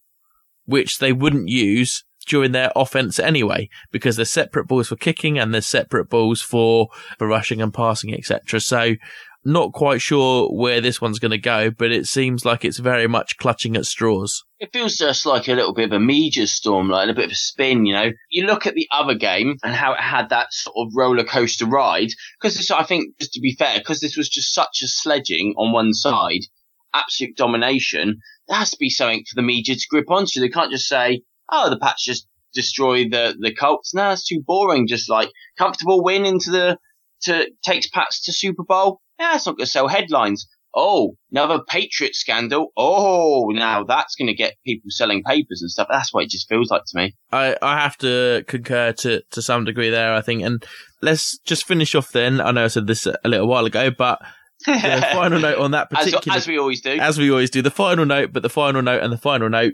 which 0.65 0.99
they 0.99 1.11
wouldn't 1.11 1.49
use 1.49 2.03
during 2.29 2.51
their 2.51 2.71
offense 2.75 3.19
anyway, 3.19 3.69
because 3.91 4.15
there's 4.15 4.31
separate 4.31 4.67
balls 4.67 4.87
for 4.87 4.95
kicking 4.95 5.37
and 5.37 5.53
there's 5.53 5.65
separate 5.67 6.09
balls 6.09 6.41
for, 6.41 6.87
for 7.17 7.27
rushing 7.27 7.61
and 7.61 7.73
passing, 7.73 8.13
etc. 8.13 8.59
So 8.61 8.95
not 9.45 9.71
quite 9.71 10.01
sure 10.01 10.49
where 10.49 10.81
this 10.81 11.01
one's 11.01 11.19
going 11.19 11.31
to 11.31 11.37
go, 11.37 11.71
but 11.71 11.91
it 11.91 12.05
seems 12.05 12.45
like 12.45 12.65
it's 12.65 12.77
very 12.77 13.07
much 13.07 13.37
clutching 13.37 13.75
at 13.75 13.85
straws. 13.85 14.43
It 14.59 14.71
feels 14.73 14.95
just 14.95 15.25
like 15.25 15.47
a 15.47 15.53
little 15.53 15.73
bit 15.73 15.85
of 15.85 15.93
a 15.93 15.99
media 15.99 16.45
storm, 16.45 16.89
like 16.89 17.09
a 17.09 17.13
bit 17.13 17.25
of 17.25 17.31
a 17.31 17.35
spin, 17.35 17.85
you 17.85 17.93
know. 17.93 18.11
You 18.29 18.45
look 18.45 18.67
at 18.67 18.75
the 18.75 18.87
other 18.91 19.15
game 19.15 19.57
and 19.63 19.73
how 19.73 19.93
it 19.93 20.01
had 20.01 20.29
that 20.29 20.53
sort 20.53 20.75
of 20.77 20.93
roller 20.95 21.23
coaster 21.23 21.65
ride, 21.65 22.09
because 22.39 22.69
I 22.69 22.83
think, 22.83 23.17
just 23.19 23.33
to 23.33 23.39
be 23.41 23.55
fair, 23.57 23.79
because 23.79 24.01
this 24.01 24.17
was 24.17 24.29
just 24.29 24.53
such 24.53 24.81
a 24.83 24.87
sledging 24.87 25.55
on 25.57 25.71
one 25.71 25.93
side, 25.93 26.41
absolute 26.93 27.37
domination, 27.37 28.19
there 28.47 28.57
has 28.57 28.71
to 28.71 28.77
be 28.77 28.89
something 28.89 29.23
for 29.29 29.35
the 29.35 29.41
media 29.45 29.75
to 29.75 29.87
grip 29.89 30.09
onto. 30.09 30.39
They 30.39 30.49
can't 30.49 30.71
just 30.71 30.87
say, 30.87 31.21
oh, 31.51 31.69
the 31.69 31.79
Pats 31.79 32.03
just 32.03 32.27
destroy 32.53 33.03
the, 33.03 33.35
the 33.39 33.53
Colts. 33.53 33.93
No, 33.93 34.11
it's 34.11 34.27
too 34.27 34.41
boring. 34.45 34.87
Just 34.87 35.09
like 35.09 35.29
comfortable 35.57 36.03
win 36.03 36.25
into 36.25 36.51
the, 36.51 36.77
to, 37.23 37.49
takes 37.63 37.89
Pats 37.89 38.23
to 38.25 38.33
Super 38.33 38.63
Bowl. 38.63 39.01
Yeah, 39.19 39.35
it's 39.35 39.45
not 39.45 39.57
going 39.57 39.65
to 39.65 39.71
sell 39.71 39.87
headlines. 39.87 40.47
Oh, 40.75 41.15
another 41.31 41.59
Patriot 41.67 42.15
scandal. 42.15 42.71
Oh, 42.77 43.49
now 43.49 43.83
that's 43.83 44.15
going 44.15 44.27
to 44.27 44.35
get 44.35 44.55
people 44.65 44.89
selling 44.89 45.23
papers 45.23 45.61
and 45.61 45.71
stuff. 45.71 45.87
That's 45.89 46.13
what 46.13 46.23
it 46.23 46.29
just 46.29 46.47
feels 46.47 46.69
like 46.69 46.83
to 46.85 46.97
me. 46.97 47.15
I, 47.31 47.55
I 47.61 47.79
have 47.79 47.97
to 47.97 48.43
concur 48.47 48.93
to, 48.93 49.23
to 49.31 49.41
some 49.41 49.65
degree 49.65 49.89
there, 49.89 50.13
I 50.13 50.21
think. 50.21 50.43
And 50.43 50.63
let's 51.01 51.39
just 51.39 51.65
finish 51.65 51.95
off 51.95 52.11
then. 52.11 52.39
I 52.39 52.51
know 52.51 52.65
I 52.65 52.67
said 52.67 52.85
this 52.85 53.07
a 53.07 53.17
little 53.25 53.47
while 53.47 53.65
ago, 53.65 53.89
but 53.89 54.19
the 54.65 55.07
final 55.13 55.39
note 55.39 55.57
on 55.57 55.71
that 55.71 55.89
particular. 55.89 56.35
As, 56.35 56.43
as, 56.43 56.47
we 56.47 56.59
always 56.59 56.81
do. 56.81 56.91
As 56.91 57.17
we 57.17 57.31
always 57.31 57.49
do. 57.49 57.61
The 57.61 57.71
final 57.71 58.05
note, 58.05 58.31
but 58.31 58.43
the 58.43 58.49
final 58.49 58.81
note 58.81 59.01
and 59.01 59.11
the 59.11 59.17
final 59.17 59.49
note. 59.49 59.73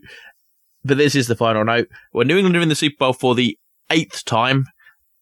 But 0.85 0.97
this 0.97 1.15
is 1.15 1.27
the 1.27 1.35
final 1.35 1.65
note. 1.65 1.87
Well, 2.13 2.27
New 2.27 2.37
England 2.37 2.55
are 2.57 2.61
in 2.61 2.69
the 2.69 2.75
Super 2.75 2.97
Bowl 2.99 3.13
for 3.13 3.33
the 3.33 3.57
eighth 3.89 4.23
time, 4.23 4.65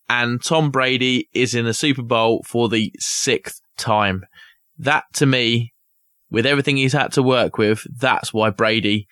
and 0.09 0.43
Tom 0.43 0.71
Brady 0.71 1.29
is 1.33 1.55
in 1.55 1.63
the 1.63 1.73
Super 1.73 2.01
Bowl 2.01 2.43
for 2.45 2.67
the 2.67 2.91
sixth 2.99 3.61
time. 3.77 4.25
That 4.77 5.05
to 5.13 5.25
me, 5.25 5.73
with 6.29 6.45
everything 6.45 6.75
he's 6.75 6.91
had 6.91 7.13
to 7.13 7.23
work 7.23 7.57
with, 7.57 7.87
that's 7.97 8.33
why 8.33 8.49
Brady 8.49 9.07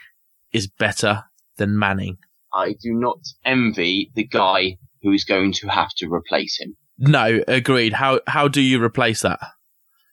is 0.51 0.67
better 0.67 1.23
than 1.55 1.79
Manning. 1.79 2.17
I 2.53 2.73
do 2.73 2.91
not 2.91 3.19
envy 3.45 4.11
the 4.13 4.27
guy 4.27 4.77
who 5.03 5.13
is 5.13 5.23
going 5.23 5.53
to 5.53 5.69
have 5.69 5.91
to 5.97 6.11
replace 6.11 6.59
him. 6.59 6.75
No, 6.97 7.41
agreed. 7.47 7.93
How 7.93 8.19
how 8.27 8.49
do 8.49 8.59
you 8.61 8.83
replace 8.83 9.21
that? 9.21 9.39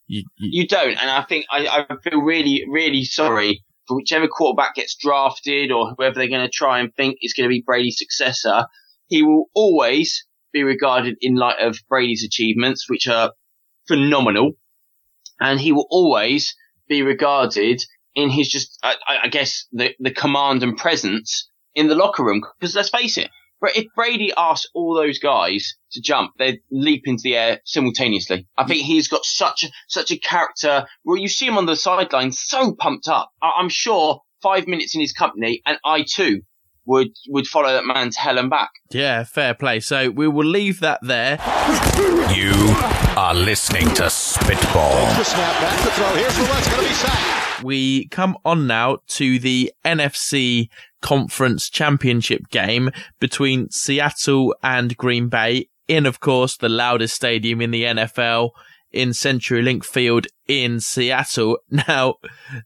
You, 0.06 0.22
you, 0.36 0.62
you 0.62 0.68
don't, 0.68 0.96
and 0.96 1.10
I 1.10 1.22
think 1.22 1.46
I, 1.50 1.84
I 1.90 1.96
feel 2.08 2.20
really, 2.20 2.64
really 2.70 3.04
sorry 3.04 3.64
for 3.88 3.96
whichever 3.96 4.28
quarterback 4.28 4.74
gets 4.74 4.94
drafted 4.94 5.72
or 5.72 5.94
whoever 5.96 6.14
they're 6.14 6.28
going 6.28 6.46
to 6.46 6.50
try 6.50 6.78
and 6.78 6.94
think 6.94 7.18
is 7.22 7.32
going 7.32 7.48
to 7.48 7.52
be 7.52 7.64
Brady's 7.64 7.98
successor. 7.98 8.66
He 9.08 9.22
will 9.22 9.46
always 9.54 10.26
be 10.52 10.62
regarded 10.62 11.16
in 11.20 11.34
light 11.34 11.60
of 11.60 11.78
Brady's 11.88 12.24
achievements, 12.24 12.88
which 12.88 13.08
are 13.08 13.32
phenomenal, 13.88 14.52
and 15.40 15.58
he 15.58 15.72
will 15.72 15.86
always 15.90 16.54
be 16.88 17.02
regarded 17.02 17.82
in 18.14 18.30
his 18.30 18.48
just, 18.48 18.78
I, 18.82 18.96
I 19.24 19.28
guess, 19.28 19.66
the 19.72 19.94
the 19.98 20.10
command 20.10 20.62
and 20.62 20.76
presence 20.76 21.48
in 21.74 21.88
the 21.88 21.94
locker 21.94 22.24
room. 22.24 22.42
Because 22.60 22.74
let's 22.74 22.90
face 22.90 23.16
it, 23.16 23.30
if 23.62 23.86
Brady 23.94 24.32
asks 24.36 24.68
all 24.74 24.94
those 24.94 25.18
guys 25.18 25.74
to 25.92 26.00
jump, 26.00 26.32
they'd 26.38 26.60
leap 26.70 27.02
into 27.06 27.22
the 27.22 27.36
air 27.36 27.60
simultaneously. 27.64 28.46
I 28.56 28.64
think 28.64 28.82
he's 28.82 29.08
got 29.08 29.24
such 29.24 29.64
a, 29.64 29.68
such 29.88 30.10
a 30.10 30.18
character. 30.18 30.86
Well, 31.04 31.16
you 31.16 31.28
see 31.28 31.46
him 31.46 31.58
on 31.58 31.66
the 31.66 31.76
sideline, 31.76 32.32
so 32.32 32.74
pumped 32.74 33.08
up. 33.08 33.30
I'm 33.42 33.68
sure 33.68 34.20
five 34.42 34.66
minutes 34.66 34.94
in 34.94 35.00
his 35.00 35.12
company, 35.12 35.62
and 35.66 35.78
I 35.84 36.04
too 36.08 36.42
would 36.86 37.08
would 37.28 37.46
follow 37.46 37.72
that 37.72 37.84
man 37.84 38.10
to 38.10 38.18
hell 38.18 38.38
and 38.38 38.48
back. 38.48 38.70
Yeah, 38.90 39.24
fair 39.24 39.54
play. 39.54 39.80
So 39.80 40.10
we 40.10 40.26
will 40.26 40.46
leave 40.46 40.80
that 40.80 41.00
there. 41.02 41.38
You 42.34 42.52
are 43.16 43.34
listening 43.34 43.92
to 43.94 44.08
Spitball. 44.08 45.06
We 47.62 48.08
come 48.08 48.36
on 48.44 48.66
now 48.66 48.98
to 49.08 49.38
the 49.38 49.72
NFC 49.84 50.68
Conference 51.00 51.68
Championship 51.68 52.48
game 52.50 52.90
between 53.20 53.70
Seattle 53.70 54.54
and 54.62 54.96
Green 54.96 55.28
Bay 55.28 55.68
in, 55.86 56.06
of 56.06 56.20
course, 56.20 56.56
the 56.56 56.68
loudest 56.68 57.14
stadium 57.14 57.60
in 57.60 57.70
the 57.70 57.84
NFL. 57.84 58.50
in 58.90 59.10
CenturyLink 59.10 59.84
Field 59.84 60.26
in 60.46 60.80
Seattle. 60.80 61.58
Now, 61.70 62.14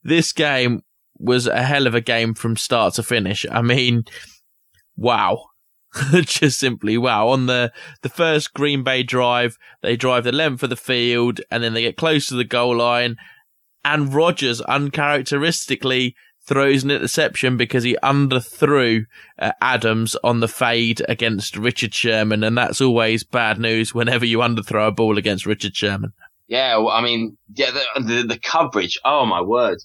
this 0.05 0.33
game 0.33 0.83
was 1.19 1.47
a 1.47 1.63
hell 1.63 1.87
of 1.87 1.95
a 1.95 2.01
game 2.01 2.35
from 2.35 2.57
start 2.57 2.95
to 2.95 3.03
finish. 3.03 3.45
I 3.51 3.63
mean, 3.63 4.05
wow. 4.97 5.47
Just 6.23 6.59
simply 6.59 6.97
wow. 6.97 7.29
On 7.29 7.47
the, 7.47 7.73
the 8.03 8.09
first 8.09 8.55
Green 8.55 8.83
Bay 8.83 9.03
drive, 9.03 9.59
they 9.83 9.97
drive 9.97 10.25
the 10.25 10.33
length 10.33 10.63
of 10.63 10.71
the 10.71 10.77
field 10.77 11.41
and 11.51 11.63
then 11.63 11.75
they 11.75 11.83
get 11.83 11.97
close 11.97 12.27
to 12.27 12.35
the 12.35 12.45
goal 12.45 12.77
line 12.77 13.17
and 13.85 14.13
Rodgers 14.13 14.61
uncharacteristically 14.63 16.15
throws 16.45 16.83
an 16.83 16.91
interception 16.91 17.57
because 17.57 17.85
he 17.85 17.97
underthrew 18.03 19.05
uh, 19.39 19.53
Adams 19.61 20.17
on 20.25 20.41
the 20.41 20.49
fade 20.49 21.03
against 21.09 21.57
Richard 21.57 21.95
Sherman, 21.95 22.43
and 22.43 22.59
that's 22.59 22.81
always 22.81 23.25
bad 23.25 23.59
news 23.59 23.95
whenever 23.95 24.27
you 24.27 24.39
underthrow 24.39 24.89
a 24.89 24.93
ball 24.93 25.19
against 25.19 25.47
Richard 25.47 25.77
Sherman. 25.77 26.13
Yeah, 26.49 26.77
well, 26.79 26.89
I 26.89 27.01
mean, 27.03 27.39
yeah, 27.55 27.71
the, 27.71 28.03
the, 28.03 28.23
the 28.27 28.39
coverage. 28.39 28.99
Oh 29.05 29.25
my 29.25 29.41
word, 29.41 29.79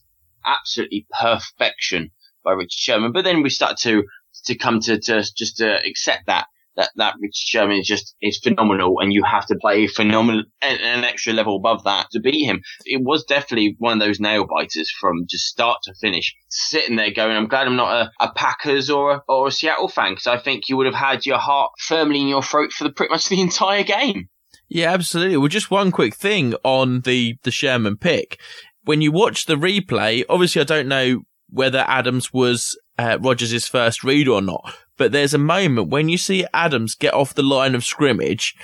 absolutely 0.45 1.07
perfection 1.17 2.11
by 2.43 2.53
Richard 2.53 2.71
Sherman. 2.71 3.11
But 3.11 3.23
then 3.23 3.43
we 3.43 3.49
start 3.49 3.77
to 3.79 4.03
to 4.45 4.55
come 4.55 4.79
to, 4.81 4.99
to 4.99 5.23
just 5.35 5.57
to 5.57 5.77
accept 5.85 6.27
that 6.27 6.47
that 6.77 6.91
that 6.95 7.15
Richard 7.19 7.33
Sherman 7.35 7.77
is 7.77 7.87
just 7.87 8.15
is 8.21 8.39
phenomenal, 8.39 8.99
and 8.99 9.11
you 9.11 9.23
have 9.23 9.45
to 9.47 9.55
play 9.55 9.87
phenomenal 9.87 10.43
an, 10.61 10.77
an 10.79 11.03
extra 11.03 11.33
level 11.33 11.57
above 11.57 11.83
that 11.83 12.07
to 12.11 12.19
beat 12.19 12.45
him. 12.45 12.61
It 12.85 13.01
was 13.03 13.25
definitely 13.25 13.75
one 13.79 13.93
of 13.93 14.07
those 14.07 14.19
nail 14.19 14.45
biters 14.45 14.91
from 14.99 15.25
just 15.29 15.45
start 15.45 15.79
to 15.83 15.93
finish. 15.99 16.33
Sitting 16.49 16.95
there 16.95 17.11
going, 17.11 17.35
I'm 17.35 17.47
glad 17.47 17.67
I'm 17.67 17.75
not 17.75 18.11
a, 18.19 18.25
a 18.25 18.31
Packers 18.31 18.89
or 18.89 19.11
a, 19.11 19.21
or 19.27 19.47
a 19.47 19.51
Seattle 19.51 19.89
fan 19.89 20.13
because 20.13 20.27
I 20.27 20.37
think 20.37 20.69
you 20.69 20.77
would 20.77 20.85
have 20.85 20.95
had 20.95 21.25
your 21.25 21.39
heart 21.39 21.71
firmly 21.79 22.21
in 22.21 22.27
your 22.27 22.43
throat 22.43 22.71
for 22.71 22.83
the 22.83 22.91
pretty 22.91 23.11
much 23.11 23.27
the 23.27 23.41
entire 23.41 23.83
game. 23.83 24.29
Yeah, 24.69 24.91
absolutely. 24.91 25.37
Well, 25.37 25.47
just 25.47 25.71
one 25.71 25.91
quick 25.91 26.15
thing 26.15 26.53
on 26.63 27.01
the 27.01 27.37
the 27.43 27.51
Sherman 27.51 27.97
pick. 27.97 28.39
When 28.83 29.01
you 29.01 29.11
watch 29.11 29.45
the 29.45 29.55
replay, 29.55 30.23
obviously 30.29 30.61
I 30.61 30.65
don't 30.65 30.87
know 30.87 31.21
whether 31.49 31.83
Adams 31.87 32.33
was 32.33 32.77
uh, 32.97 33.17
Rodgers' 33.21 33.67
first 33.67 34.03
read 34.03 34.27
or 34.27 34.41
not, 34.41 34.73
but 34.97 35.11
there's 35.11 35.33
a 35.33 35.39
moment 35.39 35.89
when 35.89 36.09
you 36.09 36.17
see 36.17 36.45
Adams 36.53 36.95
get 36.95 37.13
off 37.13 37.33
the 37.33 37.43
line 37.43 37.75
of 37.75 37.85
scrimmage, 37.85 38.55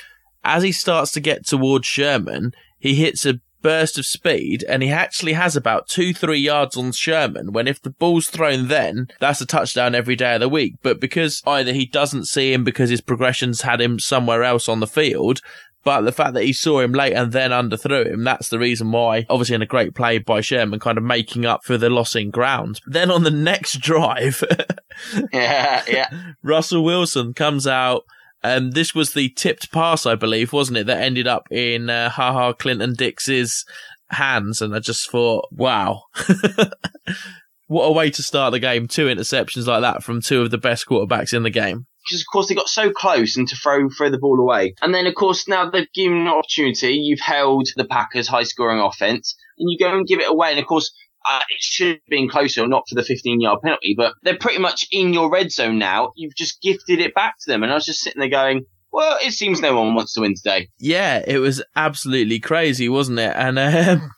as 0.44 0.64
he 0.64 0.72
starts 0.72 1.12
to 1.14 1.20
get 1.20 1.46
towards 1.46 1.88
Sherman, 1.88 2.54
he 2.80 2.96
hits 2.96 3.26
a 3.26 3.40
burst 3.64 3.98
of 3.98 4.06
speed 4.06 4.64
and 4.68 4.84
he 4.84 4.92
actually 4.92 5.34
has 5.34 5.56
about 5.56 5.88
two, 5.88 6.14
three 6.14 6.38
yards 6.38 6.78
on 6.78 6.92
Sherman 6.92 7.54
when 7.54 7.68
if 7.68 7.82
the 7.82 7.90
ball's 7.90 8.28
thrown 8.28 8.68
then, 8.68 9.08
that's 9.20 9.42
a 9.42 9.46
touchdown 9.46 9.96
every 9.96 10.16
day 10.16 10.36
of 10.36 10.42
the 10.42 10.50
week. 10.50 10.76
But 10.84 11.00
because 11.00 11.42
either 11.48 11.74
he 11.74 11.86
doesn't 11.86 12.26
see 12.26 12.54
him 12.54 12.64
because 12.64 12.90
his 12.90 13.02
progressions 13.02 13.62
had 13.62 13.82
him 13.82 13.98
somewhere 14.00 14.44
else 14.44 14.70
on 14.70 14.82
the 14.82 14.88
field, 14.88 15.42
but 15.84 16.02
the 16.02 16.12
fact 16.12 16.34
that 16.34 16.44
he 16.44 16.54
saw 16.54 16.80
him 16.80 16.94
late 16.94 17.14
and 17.14 17.32
then 17.32 17.52
underthrew 17.52 18.08
him, 18.08 18.24
that's 18.24 18.50
the 18.50 18.60
reason 18.60 18.92
why, 18.92 19.26
obviously 19.30 19.56
in 19.56 19.62
a 19.62 19.68
great 19.68 19.94
play 19.94 20.18
by 20.18 20.42
Sherman, 20.42 20.80
kind 20.80 20.98
of 20.98 21.04
making 21.04 21.46
up 21.46 21.64
for 21.64 21.78
the 21.78 21.90
loss 21.90 22.16
in 22.16 22.32
ground. 22.32 22.80
Then 22.86 23.12
on 23.12 23.24
the 23.24 23.32
next 23.32 23.80
drive, 23.80 24.44
yeah, 25.34 25.84
yeah. 25.88 26.34
Russell 26.42 26.84
Wilson 26.84 27.34
comes 27.34 27.68
out. 27.68 28.04
And 28.46 28.74
this 28.74 28.94
was 28.94 29.14
the 29.14 29.30
tipped 29.30 29.72
pass, 29.72 30.06
I 30.06 30.16
believe, 30.16 30.52
wasn't 30.52 30.78
it? 30.78 30.88
That 30.88 31.02
ended 31.02 31.28
up 31.28 31.48
in 31.50 31.90
uh, 31.90 32.10
Ha 32.10 32.34
Ha 32.34 32.52
Clinton-Dix's 32.52 33.64
hands. 34.10 34.62
And 34.62 34.76
I 34.76 34.80
just 34.80 35.10
thought, 35.10 35.48
wow. 35.50 36.02
what 37.68 37.86
a 37.86 37.92
way 37.94 38.10
to 38.12 38.22
start 38.22 38.52
the 38.52 38.60
game. 38.60 38.90
Two 38.90 39.06
interceptions 39.06 39.66
like 39.66 39.80
that 39.80 40.04
from 40.04 40.20
two 40.20 40.42
of 40.42 40.52
the 40.52 40.58
best 40.58 40.88
quarterbacks 40.88 41.34
in 41.34 41.44
the 41.44 41.50
game 41.50 41.88
because 42.06 42.22
of 42.22 42.28
course 42.32 42.48
they 42.48 42.56
got 42.56 42.70
so 42.70 42.92
close 42.92 43.38
and 43.38 43.48
to 43.48 43.56
throw 43.56 43.90
throw 43.90 44.10
the 44.10 44.18
ball 44.18 44.40
away. 44.40 44.76
And 44.82 44.94
then 44.94 45.08
of 45.08 45.16
course 45.16 45.48
now 45.48 45.70
they've 45.70 45.92
given 45.94 46.20
an 46.20 46.28
opportunity. 46.28 46.94
You've 46.94 47.20
held 47.20 47.68
the 47.76 47.86
Packers' 47.86 48.28
high 48.28 48.44
scoring 48.44 48.80
offense, 48.80 49.36
and 49.58 49.70
you 49.70 49.78
go 49.78 49.96
and 49.96 50.08
give 50.08 50.20
it 50.20 50.30
away. 50.30 50.52
And 50.52 50.60
of 50.60 50.66
course. 50.66 50.94
Uh, 51.26 51.40
it 51.52 51.62
should 51.62 51.88
have 51.88 52.06
been 52.10 52.28
closer, 52.28 52.68
not 52.68 52.84
for 52.90 52.96
the 52.96 53.02
15 53.02 53.40
yard 53.40 53.62
penalty, 53.64 53.94
but 53.96 54.14
they're 54.24 54.38
pretty 54.38 54.60
much 54.60 54.86
in 54.92 55.14
your 55.14 55.32
red 55.32 55.54
zone 55.54 55.80
now. 55.80 56.12
You've 56.18 56.36
just 56.36 56.62
gifted 56.62 57.00
it 57.00 57.16
back 57.16 57.36
to 57.40 57.50
them. 57.50 57.64
And 57.64 57.72
I 57.72 57.76
was 57.76 57.86
just 57.86 58.02
sitting 58.02 58.20
there 58.20 58.28
going, 58.28 58.66
well, 58.94 59.18
it 59.24 59.32
seems 59.32 59.60
no 59.60 59.76
one 59.76 59.96
wants 59.96 60.14
to 60.14 60.22
win 60.22 60.36
today. 60.36 60.70
Yeah, 60.80 61.24
it 61.26 61.40
was 61.40 61.64
absolutely 61.76 62.40
crazy, 62.40 62.88
wasn't 62.88 63.20
it? 63.20 63.34
And 63.36 63.58
um, 63.58 64.12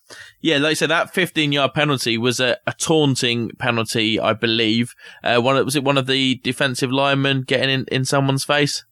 yeah, 0.45 0.57
like 0.59 0.71
I 0.71 0.73
said, 0.75 0.91
that 0.91 1.11
15 1.11 1.51
yard 1.53 1.73
penalty 1.73 2.19
was 2.19 2.39
a, 2.39 2.55
a, 2.67 2.73
taunting 2.73 3.49
penalty, 3.57 4.19
I 4.19 4.33
believe. 4.33 4.93
Uh, 5.23 5.41
one 5.41 5.65
was 5.65 5.75
it 5.75 5.83
one 5.83 5.97
of 5.97 6.05
the 6.05 6.35
defensive 6.35 6.91
linemen 6.91 7.41
getting 7.41 7.71
in, 7.71 7.85
in 7.91 8.05
someone's 8.05 8.43
face? 8.43 8.85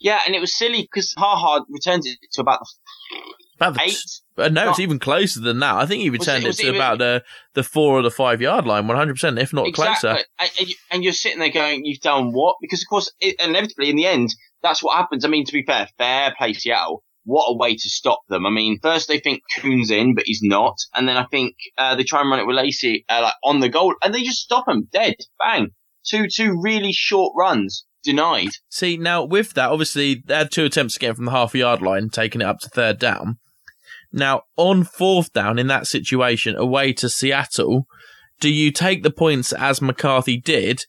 Yeah, 0.00 0.20
and 0.24 0.34
it 0.34 0.40
was 0.40 0.56
silly 0.56 0.88
because 0.90 1.12
Ha 1.18 1.36
Ha 1.36 1.66
returned 1.68 2.06
it 2.06 2.16
to 2.32 2.40
about 2.40 2.60
the 2.60 3.18
about 3.56 3.74
the, 3.74 3.82
eight. 3.82 3.98
Uh, 4.38 4.48
no, 4.48 4.70
it's 4.70 4.80
even 4.80 4.98
closer 4.98 5.38
than 5.40 5.58
that. 5.58 5.74
I 5.74 5.84
think 5.84 6.00
he 6.00 6.08
returned 6.08 6.46
it, 6.46 6.58
it, 6.58 6.62
to 6.62 6.74
about 6.74 6.96
the 6.96 7.22
the 7.52 7.62
four 7.62 7.98
or 7.98 8.02
the 8.02 8.10
five 8.10 8.40
yard 8.40 8.64
line, 8.64 8.86
one 8.86 8.96
hundred 8.96 9.14
percent, 9.14 9.38
if 9.38 9.52
not 9.52 9.66
exactly. 9.66 10.08
closer. 10.08 10.24
And, 10.38 10.68
and, 10.92 11.04
you're 11.04 11.12
sitting 11.12 11.40
there 11.40 11.50
going, 11.50 11.84
"You've 11.84 12.00
done 12.00 12.32
what?" 12.32 12.56
Because 12.62 12.80
of 12.82 12.88
course, 12.88 13.12
it, 13.20 13.36
inevitably 13.38 13.90
in 13.90 13.96
the 13.96 14.06
end, 14.06 14.34
that's 14.62 14.82
what 14.82 14.96
happens. 14.96 15.26
I 15.26 15.28
mean, 15.28 15.44
to 15.44 15.52
be 15.52 15.62
fair, 15.62 15.90
fair 15.98 16.34
play 16.38 16.54
Seattle. 16.54 17.04
What 17.28 17.50
a 17.50 17.56
way 17.58 17.74
to 17.74 17.90
stop 17.90 18.20
them. 18.30 18.46
I 18.46 18.50
mean, 18.50 18.78
first 18.80 19.06
they 19.06 19.18
think 19.18 19.42
Kuhn's 19.58 19.90
in, 19.90 20.14
but 20.14 20.24
he's 20.24 20.40
not. 20.42 20.78
And 20.94 21.06
then 21.06 21.18
I 21.18 21.26
think, 21.30 21.56
uh, 21.76 21.94
they 21.94 22.02
try 22.02 22.22
and 22.22 22.30
run 22.30 22.40
it 22.40 22.46
with 22.46 22.56
Lacy, 22.56 23.04
uh, 23.06 23.20
like 23.20 23.34
on 23.44 23.60
the 23.60 23.68
goal 23.68 23.94
and 24.02 24.14
they 24.14 24.22
just 24.22 24.40
stop 24.40 24.66
him 24.66 24.88
dead. 24.90 25.14
Bang. 25.38 25.72
Two, 26.06 26.26
two 26.26 26.58
really 26.58 26.90
short 26.90 27.34
runs 27.36 27.84
denied. 28.02 28.48
See, 28.70 28.96
now 28.96 29.24
with 29.24 29.52
that, 29.52 29.68
obviously 29.68 30.22
they 30.24 30.36
had 30.36 30.50
two 30.50 30.64
attempts 30.64 30.96
again 30.96 31.14
from 31.16 31.26
the 31.26 31.30
half 31.32 31.54
yard 31.54 31.82
line, 31.82 32.08
taking 32.08 32.40
it 32.40 32.46
up 32.46 32.60
to 32.60 32.70
third 32.70 32.98
down. 32.98 33.36
Now, 34.10 34.44
on 34.56 34.84
fourth 34.84 35.30
down 35.34 35.58
in 35.58 35.66
that 35.66 35.86
situation, 35.86 36.56
away 36.56 36.94
to 36.94 37.10
Seattle, 37.10 37.86
do 38.40 38.48
you 38.48 38.70
take 38.70 39.02
the 39.02 39.10
points 39.10 39.52
as 39.52 39.82
McCarthy 39.82 40.40
did, 40.40 40.80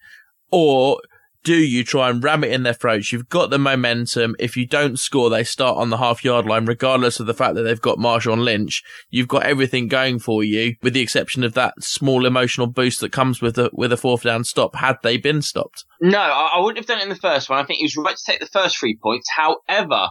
or 0.52 1.02
do 1.44 1.56
you 1.56 1.84
try 1.84 2.10
and 2.10 2.24
ram 2.24 2.44
it 2.44 2.52
in 2.52 2.64
their 2.64 2.74
throats? 2.74 3.12
You've 3.12 3.30
got 3.30 3.50
the 3.50 3.58
momentum. 3.58 4.36
If 4.40 4.58
you 4.58 4.68
don't 4.68 5.00
score, 5.00 5.30
they 5.30 5.44
start 5.44 5.78
on 5.78 5.90
the 5.90 5.98
half 5.98 6.24
yard 6.24 6.46
line, 6.46 6.66
regardless 6.66 7.20
of 7.20 7.28
the 7.28 7.34
fact 7.34 7.56
that 7.56 7.64
they've 7.64 7.80
got 7.80 7.98
Marshawn 7.98 8.44
Lynch. 8.44 8.84
You've 9.10 9.28
got 9.28 9.44
everything 9.44 9.88
going 9.88 10.20
for 10.20 10.44
you, 10.44 10.76
with 10.82 10.94
the 10.94 11.02
exception 11.02 11.44
of 11.44 11.54
that 11.54 11.76
small 11.80 12.26
emotional 12.26 12.68
boost 12.68 13.00
that 13.02 13.12
comes 13.12 13.42
with 13.42 13.58
a 13.58 13.70
with 13.74 13.94
a 13.94 13.98
fourth 13.98 14.24
down 14.24 14.44
stop. 14.44 14.76
Had 14.76 14.98
they 15.02 15.18
been 15.18 15.42
stopped? 15.42 15.86
No, 16.02 16.20
I, 16.20 16.52
I 16.56 16.60
wouldn't 16.60 16.78
have 16.78 16.88
done 16.88 17.00
it 17.00 17.04
in 17.04 17.10
the 17.10 17.16
first 17.16 17.50
one. 17.50 17.60
I 17.60 17.64
think 17.64 17.80
he 17.80 17.86
was 17.86 17.98
right 17.98 18.16
to 18.16 18.24
take 18.26 18.40
the 18.40 18.46
first 18.46 18.78
three 18.78 18.98
points. 19.02 19.30
However, 19.34 20.10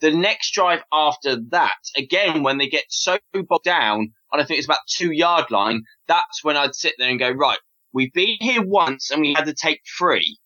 the 0.00 0.14
next 0.14 0.52
drive 0.52 0.82
after 0.92 1.38
that, 1.50 1.76
again, 1.96 2.42
when 2.42 2.58
they 2.58 2.68
get 2.68 2.84
so 2.88 3.18
bogged 3.32 3.64
down, 3.64 4.12
and 4.32 4.42
I 4.42 4.44
think 4.44 4.58
it's 4.58 4.66
about 4.66 4.80
two 4.88 5.12
yard 5.12 5.50
line, 5.50 5.82
that's 6.06 6.44
when 6.44 6.56
I'd 6.56 6.74
sit 6.74 6.94
there 6.98 7.08
and 7.08 7.18
go, 7.18 7.30
right, 7.30 7.58
we've 7.94 8.12
been 8.12 8.36
here 8.40 8.62
once 8.62 9.10
and 9.10 9.22
we 9.22 9.32
had 9.32 9.46
to 9.46 9.54
take 9.54 9.80
three 9.98 10.38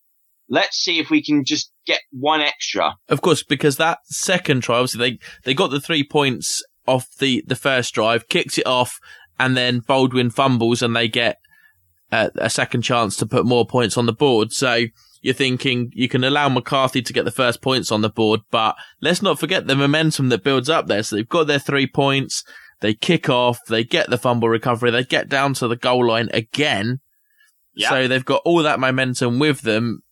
let's 0.50 0.76
see 0.76 0.98
if 0.98 1.08
we 1.08 1.22
can 1.22 1.44
just 1.44 1.72
get 1.86 2.00
one 2.10 2.40
extra. 2.40 2.94
Of 3.08 3.22
course, 3.22 3.42
because 3.42 3.76
that 3.76 4.00
second 4.04 4.62
try, 4.62 4.76
obviously 4.76 5.10
they, 5.10 5.18
they 5.44 5.54
got 5.54 5.70
the 5.70 5.80
three 5.80 6.04
points 6.04 6.62
off 6.86 7.06
the, 7.18 7.42
the 7.46 7.56
first 7.56 7.94
drive, 7.94 8.28
kicks 8.28 8.58
it 8.58 8.66
off, 8.66 8.98
and 9.38 9.56
then 9.56 9.80
Baldwin 9.80 10.28
fumbles 10.28 10.82
and 10.82 10.94
they 10.94 11.08
get 11.08 11.38
a, 12.12 12.30
a 12.36 12.50
second 12.50 12.82
chance 12.82 13.16
to 13.16 13.26
put 13.26 13.46
more 13.46 13.64
points 13.64 13.96
on 13.96 14.06
the 14.06 14.12
board. 14.12 14.52
So 14.52 14.84
you're 15.22 15.34
thinking 15.34 15.90
you 15.94 16.08
can 16.08 16.24
allow 16.24 16.48
McCarthy 16.48 17.00
to 17.00 17.12
get 17.12 17.24
the 17.24 17.30
first 17.30 17.62
points 17.62 17.92
on 17.92 18.00
the 18.00 18.10
board, 18.10 18.40
but 18.50 18.76
let's 19.00 19.22
not 19.22 19.38
forget 19.38 19.66
the 19.66 19.76
momentum 19.76 20.30
that 20.30 20.44
builds 20.44 20.68
up 20.68 20.88
there. 20.88 21.02
So 21.02 21.16
they've 21.16 21.28
got 21.28 21.46
their 21.46 21.58
three 21.58 21.86
points. 21.86 22.42
They 22.80 22.94
kick 22.94 23.28
off. 23.28 23.60
They 23.68 23.84
get 23.84 24.10
the 24.10 24.18
fumble 24.18 24.48
recovery. 24.48 24.90
They 24.90 25.04
get 25.04 25.28
down 25.28 25.54
to 25.54 25.68
the 25.68 25.76
goal 25.76 26.08
line 26.08 26.30
again. 26.32 27.00
Yep. 27.74 27.88
So 27.88 28.08
they've 28.08 28.24
got 28.24 28.42
all 28.44 28.62
that 28.62 28.80
momentum 28.80 29.38
with 29.38 29.60
them 29.60 30.02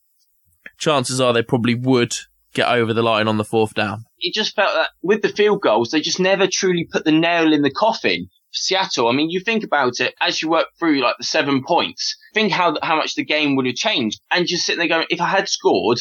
chances 0.78 1.20
are 1.20 1.32
they 1.32 1.42
probably 1.42 1.74
would 1.74 2.14
get 2.54 2.68
over 2.68 2.94
the 2.94 3.02
line 3.02 3.28
on 3.28 3.36
the 3.36 3.44
fourth 3.44 3.74
down. 3.74 4.04
It 4.18 4.34
just 4.34 4.56
felt 4.56 4.72
that 4.72 4.90
with 5.02 5.22
the 5.22 5.28
field 5.28 5.60
goals, 5.60 5.90
they 5.90 6.00
just 6.00 6.20
never 6.20 6.46
truly 6.50 6.88
put 6.90 7.04
the 7.04 7.12
nail 7.12 7.52
in 7.52 7.62
the 7.62 7.70
coffin. 7.70 8.28
Seattle, 8.50 9.08
I 9.08 9.12
mean, 9.12 9.30
you 9.30 9.40
think 9.40 9.62
about 9.62 10.00
it 10.00 10.14
as 10.20 10.40
you 10.40 10.48
work 10.48 10.68
through 10.78 11.00
like 11.00 11.16
the 11.18 11.24
seven 11.24 11.62
points, 11.62 12.16
think 12.32 12.50
how, 12.50 12.76
how 12.82 12.96
much 12.96 13.14
the 13.14 13.24
game 13.24 13.56
would 13.56 13.66
have 13.66 13.74
changed 13.74 14.20
and 14.30 14.46
just 14.46 14.64
sitting 14.64 14.78
there 14.78 14.88
going, 14.88 15.06
if 15.10 15.20
I 15.20 15.28
had 15.28 15.48
scored, 15.48 15.98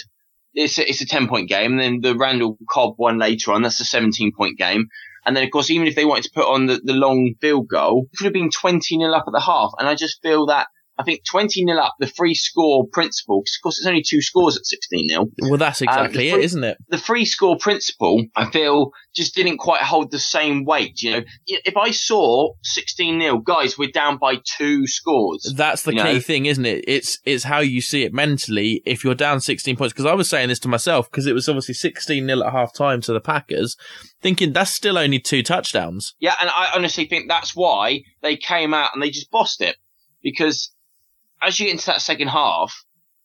it's 0.54 0.80
a, 0.80 0.90
it's 0.90 1.02
a 1.02 1.06
10 1.06 1.28
point 1.28 1.50
game. 1.50 1.78
Then 1.78 2.00
the 2.02 2.16
Randall 2.16 2.58
Cobb 2.70 2.94
one 2.96 3.20
later 3.20 3.52
on, 3.52 3.62
that's 3.62 3.82
a 3.82 3.86
17 3.86 4.32
point 4.36 4.58
game. 4.58 4.88
And 5.26 5.36
then, 5.36 5.44
of 5.44 5.52
course, 5.52 5.70
even 5.70 5.88
if 5.88 5.96
they 5.96 6.06
wanted 6.06 6.24
to 6.24 6.32
put 6.34 6.48
on 6.48 6.68
the, 6.68 6.80
the 6.82 6.94
long 6.94 7.34
field 7.42 7.68
goal, 7.68 8.08
it 8.12 8.18
could 8.18 8.26
have 8.26 8.34
been 8.34 8.50
20 8.50 8.98
nil 8.98 9.14
up 9.14 9.26
at 9.28 9.34
the 9.34 9.42
half. 9.42 9.72
And 9.78 9.88
I 9.88 9.94
just 9.94 10.22
feel 10.24 10.46
that 10.46 10.68
I 11.00 11.04
think 11.04 11.22
20 11.30 11.64
nil 11.66 11.80
up, 11.80 11.96
the 12.00 12.08
free 12.08 12.34
score 12.34 12.88
principle, 12.92 13.42
'cause 13.42 13.58
of 13.60 13.64
course 13.64 13.78
it's 13.78 13.88
only 13.88 14.02
two 14.02 14.22
scores 14.22 14.58
at 14.58 14.66
16 14.66 15.08
nil. 15.08 15.28
Well, 15.42 15.58
that's 15.58 15.82
um, 15.82 15.88
exactly 15.88 16.30
free- 16.32 16.40
it, 16.40 16.46
isn't 16.46 16.64
it? 16.64 16.78
The 16.90 16.98
free 16.98 17.26
score 17.26 17.58
principle, 17.58 18.26
I 18.36 18.50
feel, 18.50 18.92
just 19.16 19.36
didn't 19.36 19.58
quite 19.58 19.82
hold 19.82 20.12
the 20.12 20.20
same 20.20 20.66
weight. 20.66 21.02
You 21.02 21.12
know, 21.12 21.22
if 21.48 21.78
I 21.78 21.92
saw 21.92 22.54
16 22.64 23.18
nil, 23.18 23.40
guys, 23.40 23.78
we're 23.78 23.92
down 23.92 24.18
by 24.18 24.38
two 24.58 24.88
scores. 24.88 25.54
That's 25.56 25.84
the 25.84 25.92
key 25.92 25.98
know? 25.98 26.20
thing, 26.20 26.46
isn't 26.48 26.66
it? 26.66 26.84
It's 26.88 27.20
it's 27.26 27.44
how 27.44 27.60
you 27.60 27.82
see 27.82 28.04
it 28.04 28.14
mentally. 28.14 28.82
If 28.86 29.04
you're 29.04 29.16
down 29.16 29.40
16 29.40 29.76
points, 29.76 29.94
because 29.94 30.06
I 30.06 30.14
was 30.14 30.30
saying 30.30 30.50
this 30.50 30.60
to 30.60 30.68
myself 30.68 31.10
because 31.12 31.28
it 31.28 31.34
was 31.34 31.48
obviously 31.48 31.76
16 31.76 32.26
nil 32.26 32.44
at 32.44 32.52
half 32.52 32.74
time 32.74 33.02
to 33.02 33.14
the 33.14 33.22
Packers, 33.22 33.76
thinking 34.22 34.54
that's 34.54 34.72
still 34.72 34.98
only 34.98 35.20
two 35.20 35.44
touchdowns. 35.44 36.16
Yeah, 36.20 36.36
and 36.42 36.50
I 36.50 36.72
honestly 36.76 37.06
think 37.06 37.28
that's 37.28 37.56
why 37.56 38.02
they 38.22 38.36
came 38.38 38.74
out 38.74 38.92
and 38.94 39.02
they 39.02 39.10
just 39.10 39.30
bossed 39.32 39.62
it. 39.62 39.78
Because 40.24 40.72
as 41.42 41.60
you 41.60 41.66
get 41.68 41.74
into 41.74 41.86
that 41.88 42.02
second 42.02 42.30
half, 42.30 42.74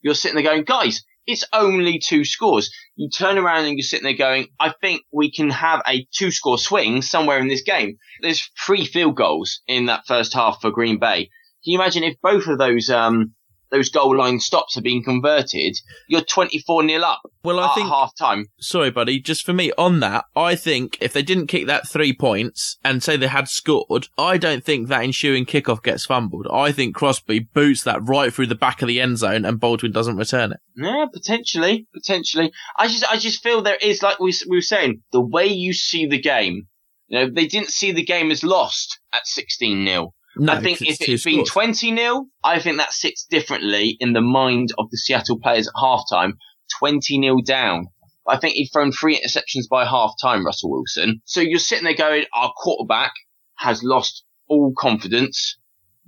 you're 0.01 0.14
sitting 0.14 0.37
there 0.37 0.53
going, 0.53 0.64
guys, 0.64 1.03
it's 1.27 1.44
only 1.53 1.98
two 1.98 2.25
scores. 2.25 2.70
You 2.96 3.09
turn 3.09 3.38
around 3.38 3.64
and 3.66 3.79
you're 3.79 3.85
sitting 3.85 4.05
there 4.05 4.16
going, 4.16 4.48
I 4.59 4.75
think 4.81 5.03
we 5.12 5.31
can 5.31 5.51
have 5.51 5.83
a 5.87 6.07
two 6.12 6.31
score 6.31 6.59
swing 6.59 7.03
somewhere 7.03 7.38
in 7.38 7.48
this 7.48 7.62
game. 7.62 7.98
There's 8.20 8.51
three 8.66 8.85
field 8.85 9.16
goals 9.16 9.61
in 9.66 9.87
that 9.87 10.07
first 10.07 10.35
half 10.35 10.61
for 10.61 10.70
Green 10.70 10.98
Bay. 10.98 11.31
Can 11.64 11.72
you 11.72 11.79
imagine 11.79 12.03
if 12.03 12.20
both 12.20 12.48
of 12.48 12.59
those, 12.59 12.90
um, 12.90 13.35
those 13.73 13.89
goal 13.89 14.17
line 14.17 14.39
stops 14.39 14.77
have 14.77 14.85
been 14.85 15.03
converted, 15.03 15.75
you're 16.09 16.21
24 16.21 16.85
nil 16.85 17.05
up 17.05 17.21
Well, 17.43 17.59
I 17.59 17.71
at 17.71 17.75
think 17.75 17.89
half 17.89 18.15
time. 18.17 18.47
sorry, 18.61 18.91
buddy, 18.93 19.19
just 19.19 19.45
for 19.45 19.53
me 19.53 19.73
on 19.77 19.99
that, 20.01 20.27
I 20.37 20.55
think 20.55 20.99
if 21.01 21.13
they 21.13 21.23
didn't 21.23 21.49
kick 21.49 21.67
that 21.67 21.89
three 21.89 22.13
points 22.13 22.77
and 22.85 23.03
say 23.03 23.17
they 23.17 23.27
had 23.27 23.49
scored, 23.49 24.07
I 24.17 24.37
don't 24.39 24.65
think 24.65 24.87
that 24.89 25.03
ensuing 25.03 25.45
kickoff 25.47 25.83
gets 25.83 26.05
fumbled. 26.07 26.47
I 26.53 26.71
think 26.71 26.95
Crosby 26.95 27.41
boots 27.41 27.83
that 27.83 28.07
right 28.07 28.33
through 28.33 28.47
the 28.47 28.55
back 28.55 28.83
of 28.83 28.89
the 28.89 29.01
end 29.01 29.19
zone 29.19 29.45
and 29.45 29.59
Baldwin 29.59 29.91
doesn't 29.91 30.17
return 30.17 30.53
it. 30.53 30.59
Yeah, 30.77 31.07
potentially, 31.13 31.87
potentially. 31.93 32.53
I 32.79 32.87
just, 32.89 33.05
I 33.11 33.17
just 33.17 33.43
feel 33.43 33.63
there 33.63 33.77
is, 33.81 34.03
like 34.03 34.21
we, 34.21 34.33
we 34.49 34.59
were 34.59 34.61
saying, 34.63 35.03
the 35.13 35.21
way 35.21 35.47
you 35.47 35.73
see 35.73 36.07
the 36.07 36.21
game. 36.21 36.69
You 37.09 37.19
know, 37.19 37.31
they 37.31 37.47
didn't 37.47 37.69
see 37.71 37.93
the 37.93 38.05
game 38.05 38.31
as 38.31 38.43
lost 38.43 38.99
at 39.13 39.27
16 39.27 39.87
0. 39.87 40.15
No, 40.37 40.53
I 40.53 40.61
think 40.61 40.81
if 40.81 41.01
it's 41.01 41.25
been 41.25 41.45
20 41.45 41.97
0, 41.97 42.27
I 42.42 42.59
think 42.59 42.79
that 42.79 42.92
sits 42.92 43.25
differently 43.25 43.97
in 44.01 44.12
the 44.12 44.23
mind 44.23 44.71
of 44.79 44.90
the 44.90 44.97
Seattle 44.97 45.38
players 45.38 45.68
at 45.68 45.75
halftime. 45.75 46.33
20 46.79 47.21
0 47.21 47.37
down. 47.45 47.87
I 48.27 48.38
think 48.38 48.55
he'd 48.55 48.71
thrown 48.73 48.92
three 48.92 49.18
interceptions 49.18 49.68
by 49.71 49.85
halftime, 49.85 50.45
Russell 50.45 50.71
Wilson. 50.71 51.21
So 51.25 51.40
you're 51.40 51.59
sitting 51.59 51.85
there 51.85 51.95
going, 51.95 52.25
our 52.35 52.53
quarterback 52.57 53.12
has 53.57 53.83
lost 53.83 54.25
all 54.49 54.73
confidence. 54.77 55.57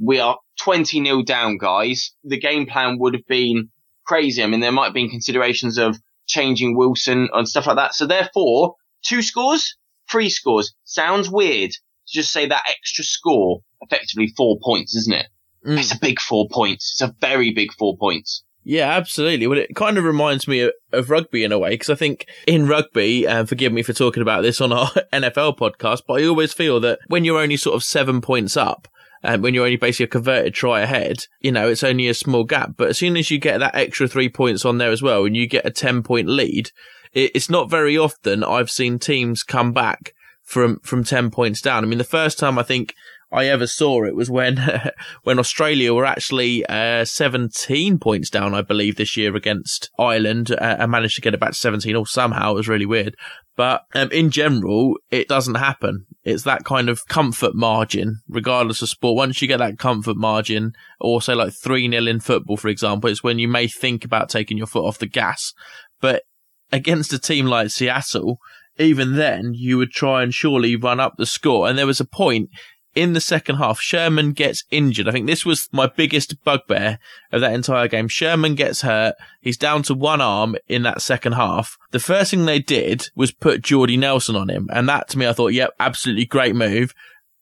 We 0.00 0.20
are 0.20 0.38
20 0.60 1.04
0 1.04 1.22
down, 1.22 1.58
guys. 1.58 2.12
The 2.24 2.38
game 2.38 2.66
plan 2.66 2.98
would 3.00 3.14
have 3.14 3.26
been 3.26 3.70
crazy. 4.06 4.42
I 4.42 4.46
mean, 4.46 4.60
there 4.60 4.72
might 4.72 4.86
have 4.86 4.94
been 4.94 5.10
considerations 5.10 5.76
of 5.76 5.98
changing 6.26 6.76
Wilson 6.76 7.28
and 7.32 7.48
stuff 7.48 7.66
like 7.66 7.76
that. 7.76 7.94
So 7.94 8.06
therefore, 8.06 8.76
two 9.04 9.22
scores, 9.22 9.76
three 10.10 10.30
scores. 10.30 10.74
Sounds 10.84 11.30
weird 11.30 11.72
just 12.14 12.32
say 12.32 12.46
that 12.46 12.62
extra 12.68 13.04
score, 13.04 13.60
effectively 13.82 14.32
four 14.36 14.58
points, 14.62 14.94
isn't 14.96 15.14
it? 15.14 15.26
Mm. 15.66 15.78
It's 15.78 15.92
a 15.92 15.98
big 15.98 16.20
four 16.20 16.48
points. 16.50 16.92
It's 16.94 17.08
a 17.08 17.14
very 17.20 17.52
big 17.52 17.72
four 17.72 17.96
points. 17.98 18.44
Yeah, 18.62 18.90
absolutely. 18.90 19.46
Well, 19.46 19.58
it 19.58 19.76
kind 19.76 19.98
of 19.98 20.04
reminds 20.04 20.48
me 20.48 20.60
of, 20.60 20.72
of 20.92 21.10
rugby 21.10 21.44
in 21.44 21.52
a 21.52 21.58
way, 21.58 21.70
because 21.70 21.90
I 21.90 21.94
think 21.94 22.26
in 22.46 22.66
rugby, 22.66 23.26
and 23.26 23.46
forgive 23.46 23.72
me 23.72 23.82
for 23.82 23.92
talking 23.92 24.22
about 24.22 24.42
this 24.42 24.60
on 24.60 24.72
our 24.72 24.86
NFL 25.12 25.58
podcast, 25.58 26.02
but 26.06 26.22
I 26.22 26.26
always 26.26 26.54
feel 26.54 26.80
that 26.80 27.00
when 27.08 27.24
you're 27.24 27.40
only 27.40 27.58
sort 27.58 27.76
of 27.76 27.84
seven 27.84 28.22
points 28.22 28.56
up, 28.56 28.88
and 29.22 29.42
when 29.42 29.54
you're 29.54 29.64
only 29.64 29.76
basically 29.76 30.04
a 30.04 30.08
converted 30.08 30.54
try 30.54 30.80
ahead, 30.80 31.26
you 31.40 31.50
know, 31.50 31.68
it's 31.68 31.82
only 31.82 32.08
a 32.08 32.14
small 32.14 32.44
gap. 32.44 32.72
But 32.76 32.90
as 32.90 32.98
soon 32.98 33.16
as 33.16 33.30
you 33.30 33.38
get 33.38 33.58
that 33.58 33.74
extra 33.74 34.06
three 34.06 34.28
points 34.28 34.66
on 34.66 34.76
there 34.78 34.90
as 34.90 35.02
well, 35.02 35.24
and 35.24 35.34
you 35.34 35.46
get 35.46 35.66
a 35.66 35.70
10 35.70 36.02
point 36.02 36.28
lead, 36.28 36.70
it, 37.14 37.30
it's 37.34 37.48
not 37.48 37.70
very 37.70 37.96
often 37.96 38.44
I've 38.44 38.70
seen 38.70 38.98
teams 38.98 39.42
come 39.42 39.72
back 39.72 40.14
from, 40.44 40.78
from 40.80 41.04
10 41.04 41.30
points 41.30 41.60
down. 41.60 41.84
I 41.84 41.86
mean, 41.86 41.98
the 41.98 42.04
first 42.04 42.38
time 42.38 42.58
I 42.58 42.62
think 42.62 42.94
I 43.34 43.46
ever 43.46 43.66
saw 43.66 44.04
it 44.04 44.14
was 44.14 44.30
when 44.30 44.58
when 45.24 45.40
Australia 45.40 45.92
were 45.92 46.04
actually 46.04 46.64
uh, 46.66 47.04
17 47.04 47.98
points 47.98 48.30
down, 48.30 48.54
I 48.54 48.62
believe, 48.62 48.94
this 48.96 49.16
year 49.16 49.34
against 49.34 49.90
Ireland, 49.98 50.52
uh, 50.52 50.76
and 50.78 50.90
managed 50.90 51.16
to 51.16 51.20
get 51.20 51.34
it 51.34 51.40
back 51.40 51.50
to 51.50 51.58
17. 51.58 51.96
Or 51.96 52.06
somehow 52.06 52.52
it 52.52 52.56
was 52.56 52.68
really 52.68 52.86
weird. 52.86 53.16
But 53.56 53.82
um, 53.94 54.10
in 54.12 54.30
general, 54.30 54.96
it 55.10 55.28
doesn't 55.28 55.56
happen. 55.56 56.06
It's 56.22 56.44
that 56.44 56.64
kind 56.64 56.88
of 56.88 57.06
comfort 57.08 57.54
margin, 57.54 58.20
regardless 58.28 58.82
of 58.82 58.88
sport. 58.88 59.16
Once 59.16 59.42
you 59.42 59.48
get 59.48 59.58
that 59.58 59.78
comfort 59.78 60.16
margin, 60.16 60.72
or 61.00 61.20
say 61.20 61.34
like 61.34 61.52
3 61.52 61.90
0 61.90 62.06
in 62.06 62.20
football, 62.20 62.56
for 62.56 62.68
example, 62.68 63.10
it's 63.10 63.24
when 63.24 63.40
you 63.40 63.48
may 63.48 63.66
think 63.66 64.04
about 64.04 64.28
taking 64.28 64.56
your 64.56 64.68
foot 64.68 64.84
off 64.84 64.98
the 64.98 65.06
gas. 65.06 65.52
But 66.00 66.22
against 66.70 67.12
a 67.12 67.18
team 67.18 67.46
like 67.46 67.70
Seattle, 67.70 68.38
even 68.78 69.16
then, 69.16 69.52
you 69.54 69.78
would 69.78 69.90
try 69.90 70.22
and 70.22 70.32
surely 70.32 70.76
run 70.76 71.00
up 71.00 71.14
the 71.16 71.26
score. 71.26 71.68
And 71.68 71.78
there 71.78 71.86
was 71.86 72.00
a 72.00 72.04
point 72.04 72.50
in 72.94 73.12
the 73.12 73.20
second 73.20 73.56
half, 73.56 73.80
Sherman 73.80 74.32
gets 74.32 74.64
injured. 74.70 75.08
I 75.08 75.12
think 75.12 75.26
this 75.26 75.44
was 75.44 75.68
my 75.72 75.88
biggest 75.88 76.42
bugbear 76.44 76.98
of 77.32 77.40
that 77.40 77.52
entire 77.52 77.88
game. 77.88 78.08
Sherman 78.08 78.54
gets 78.54 78.82
hurt. 78.82 79.14
He's 79.40 79.56
down 79.56 79.82
to 79.84 79.94
one 79.94 80.20
arm 80.20 80.56
in 80.68 80.82
that 80.82 81.02
second 81.02 81.32
half. 81.32 81.76
The 81.90 81.98
first 81.98 82.30
thing 82.30 82.44
they 82.44 82.60
did 82.60 83.08
was 83.16 83.32
put 83.32 83.62
Jordy 83.62 83.96
Nelson 83.96 84.36
on 84.36 84.48
him. 84.48 84.68
And 84.72 84.88
that 84.88 85.08
to 85.08 85.18
me, 85.18 85.26
I 85.26 85.32
thought, 85.32 85.52
yep, 85.52 85.70
absolutely 85.80 86.26
great 86.26 86.54
move. 86.54 86.94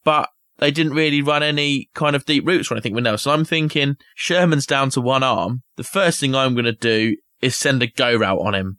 But 0.04 0.30
they 0.58 0.70
didn't 0.70 0.94
really 0.94 1.22
run 1.22 1.42
any 1.42 1.90
kind 1.94 2.16
of 2.16 2.24
deep 2.24 2.46
routes 2.46 2.70
or 2.70 2.74
anything 2.74 2.94
with 2.94 3.04
Nelson. 3.04 3.32
I'm 3.32 3.44
thinking 3.44 3.96
Sherman's 4.14 4.66
down 4.66 4.90
to 4.90 5.00
one 5.00 5.22
arm. 5.22 5.62
The 5.76 5.84
first 5.84 6.18
thing 6.20 6.34
I'm 6.34 6.54
going 6.54 6.64
to 6.64 6.72
do 6.72 7.16
is 7.42 7.56
send 7.56 7.82
a 7.82 7.88
go 7.88 8.14
route 8.14 8.40
on 8.40 8.54
him. 8.54 8.78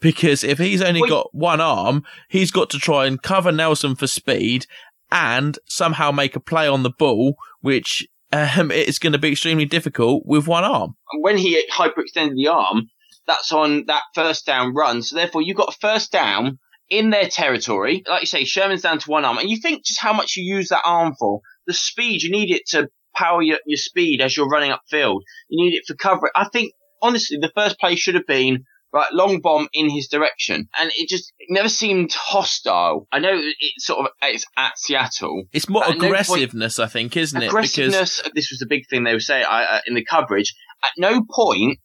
Because 0.00 0.42
if 0.42 0.58
he's 0.58 0.82
only 0.82 1.02
Wait. 1.02 1.10
got 1.10 1.34
one 1.34 1.60
arm, 1.60 2.04
he's 2.28 2.50
got 2.50 2.70
to 2.70 2.78
try 2.78 3.06
and 3.06 3.22
cover 3.22 3.52
Nelson 3.52 3.96
for 3.96 4.06
speed 4.06 4.66
and 5.12 5.58
somehow 5.66 6.10
make 6.10 6.36
a 6.36 6.40
play 6.40 6.66
on 6.68 6.82
the 6.82 6.90
ball, 6.90 7.36
which 7.60 8.06
um, 8.32 8.70
it's 8.70 8.98
going 8.98 9.12
to 9.12 9.18
be 9.18 9.32
extremely 9.32 9.64
difficult 9.64 10.24
with 10.24 10.46
one 10.46 10.64
arm. 10.64 10.94
And 11.12 11.22
when 11.22 11.36
he 11.36 11.62
hyperextended 11.70 12.36
the 12.36 12.48
arm, 12.48 12.88
that's 13.26 13.52
on 13.52 13.86
that 13.86 14.02
first 14.14 14.46
down 14.46 14.74
run. 14.74 15.02
So 15.02 15.16
therefore, 15.16 15.42
you 15.42 15.54
got 15.54 15.74
a 15.74 15.78
first 15.80 16.12
down 16.12 16.58
in 16.88 17.10
their 17.10 17.28
territory. 17.28 18.02
Like 18.08 18.22
you 18.22 18.26
say, 18.26 18.44
Sherman's 18.44 18.82
down 18.82 18.98
to 18.98 19.10
one 19.10 19.24
arm, 19.24 19.38
and 19.38 19.50
you 19.50 19.58
think 19.58 19.84
just 19.84 20.00
how 20.00 20.12
much 20.12 20.36
you 20.36 20.44
use 20.44 20.68
that 20.68 20.82
arm 20.84 21.14
for. 21.18 21.40
The 21.66 21.74
speed 21.74 22.22
you 22.22 22.30
need 22.30 22.50
it 22.50 22.66
to 22.68 22.88
power 23.14 23.42
your, 23.42 23.58
your 23.66 23.76
speed 23.76 24.20
as 24.20 24.36
you're 24.36 24.48
running 24.48 24.72
upfield. 24.72 25.20
You 25.48 25.64
need 25.64 25.74
it 25.76 25.84
for 25.86 25.94
coverage. 25.94 26.32
I 26.34 26.48
think 26.48 26.72
honestly, 27.02 27.38
the 27.40 27.52
first 27.54 27.78
play 27.78 27.96
should 27.96 28.14
have 28.14 28.26
been 28.26 28.64
right 28.92 29.12
long 29.12 29.40
bomb 29.40 29.68
in 29.72 29.88
his 29.90 30.08
direction, 30.08 30.68
and 30.78 30.90
it 30.96 31.08
just 31.08 31.32
it 31.38 31.48
never 31.50 31.68
seemed 31.68 32.12
hostile. 32.12 33.06
I 33.12 33.18
know 33.18 33.32
it's 33.34 33.86
sort 33.86 34.00
of 34.00 34.12
it's 34.22 34.46
at 34.56 34.78
Seattle. 34.78 35.44
It's 35.52 35.68
more 35.68 35.84
At 35.84 35.90
no 35.90 35.94
point- 35.94 36.04
aggressiveness, 36.06 36.78
I 36.78 36.86
think, 36.86 37.16
isn't 37.16 37.36
it? 37.36 37.46
Because 37.46 37.78
aggressiveness. 37.78 38.22
This 38.34 38.50
was 38.50 38.58
the 38.58 38.66
big 38.68 38.88
thing 38.88 39.04
they 39.04 39.12
were 39.14 39.20
saying 39.20 39.44
uh, 39.46 39.66
uh, 39.70 39.80
in 39.86 39.94
the 39.94 40.04
coverage. 40.04 40.54
At 40.82 40.90
no 40.96 41.22
point 41.30 41.78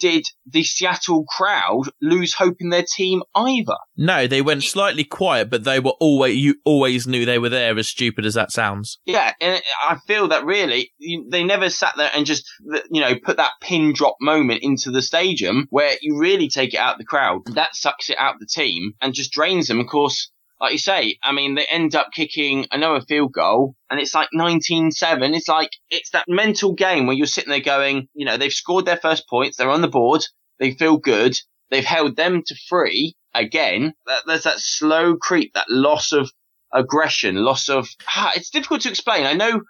did 0.00 0.24
the 0.46 0.64
Seattle 0.64 1.24
crowd 1.24 1.84
lose 2.00 2.34
hope 2.34 2.56
in 2.58 2.70
their 2.70 2.84
team 2.96 3.22
either. 3.36 3.76
no, 3.96 4.26
they 4.26 4.42
went 4.42 4.64
slightly 4.64 5.04
quiet, 5.04 5.50
but 5.50 5.64
they 5.64 5.78
were 5.78 5.94
always 6.00 6.36
you 6.36 6.56
always 6.64 7.06
knew 7.06 7.24
they 7.24 7.38
were 7.38 7.48
there. 7.48 7.78
As 7.78 7.88
stupid 7.88 8.26
as 8.26 8.34
that 8.34 8.50
sounds. 8.50 8.98
Yeah, 9.04 9.32
and 9.40 9.62
I 9.88 9.98
feel 10.06 10.28
that 10.28 10.44
really 10.44 10.92
you, 10.98 11.28
they 11.30 11.44
never 11.44 11.70
sat 11.70 11.94
there 11.96 12.10
and 12.14 12.26
just 12.26 12.44
you 12.90 13.00
know 13.00 13.14
put 13.22 13.36
that 13.36 13.52
pin 13.60 13.92
drop 13.92 14.16
moment 14.20 14.62
into 14.62 14.90
the 14.90 15.02
stadium 15.02 15.66
where 15.70 15.94
you 16.00 16.18
really 16.18 16.48
take 16.48 16.74
it 16.74 16.78
out 16.78 16.94
of 16.94 16.98
the 16.98 17.04
crowd. 17.04 17.42
That 17.54 17.76
sucks 17.76 18.10
it 18.10 18.18
out 18.18 18.34
of 18.34 18.40
the 18.40 18.46
team 18.46 18.94
and 19.00 19.14
just 19.14 19.32
drains 19.32 19.68
them. 19.68 19.80
Of 19.80 19.86
course, 19.86 20.30
like 20.60 20.72
you 20.72 20.78
say, 20.78 21.18
I 21.22 21.32
mean 21.32 21.54
they 21.54 21.64
end 21.64 21.94
up 21.94 22.08
kicking 22.12 22.66
another 22.70 23.00
field 23.00 23.32
goal 23.32 23.74
and 23.90 23.98
it's 23.98 24.14
like 24.14 24.28
19-7. 24.34 24.92
It's 25.34 25.48
like 25.48 25.70
it's 25.88 26.10
that 26.10 26.26
mental 26.28 26.74
game 26.74 27.06
where 27.06 27.16
you're 27.16 27.26
sitting 27.26 27.50
there 27.50 27.60
going, 27.60 28.08
you 28.14 28.26
know, 28.26 28.36
they've 28.36 28.52
scored 28.52 28.84
their 28.84 28.96
first 28.96 29.28
points, 29.28 29.56
they're 29.56 29.70
on 29.70 29.82
the 29.82 29.88
board, 29.88 30.22
they 30.58 30.72
feel 30.72 30.98
good, 30.98 31.38
they've 31.70 31.84
held 31.84 32.16
them 32.16 32.42
to 32.46 32.54
three 32.68 33.16
again. 33.34 33.94
There's 34.26 34.44
that 34.44 34.60
slow 34.60 35.16
creep, 35.16 35.54
that 35.54 35.70
loss 35.70 36.12
of 36.12 36.30
aggression, 36.72 37.36
loss 37.36 37.68
of. 37.68 37.88
Ah, 38.08 38.32
it's 38.34 38.50
difficult 38.50 38.82
to 38.82 38.90
explain. 38.90 39.26
I 39.26 39.34
know 39.34 39.62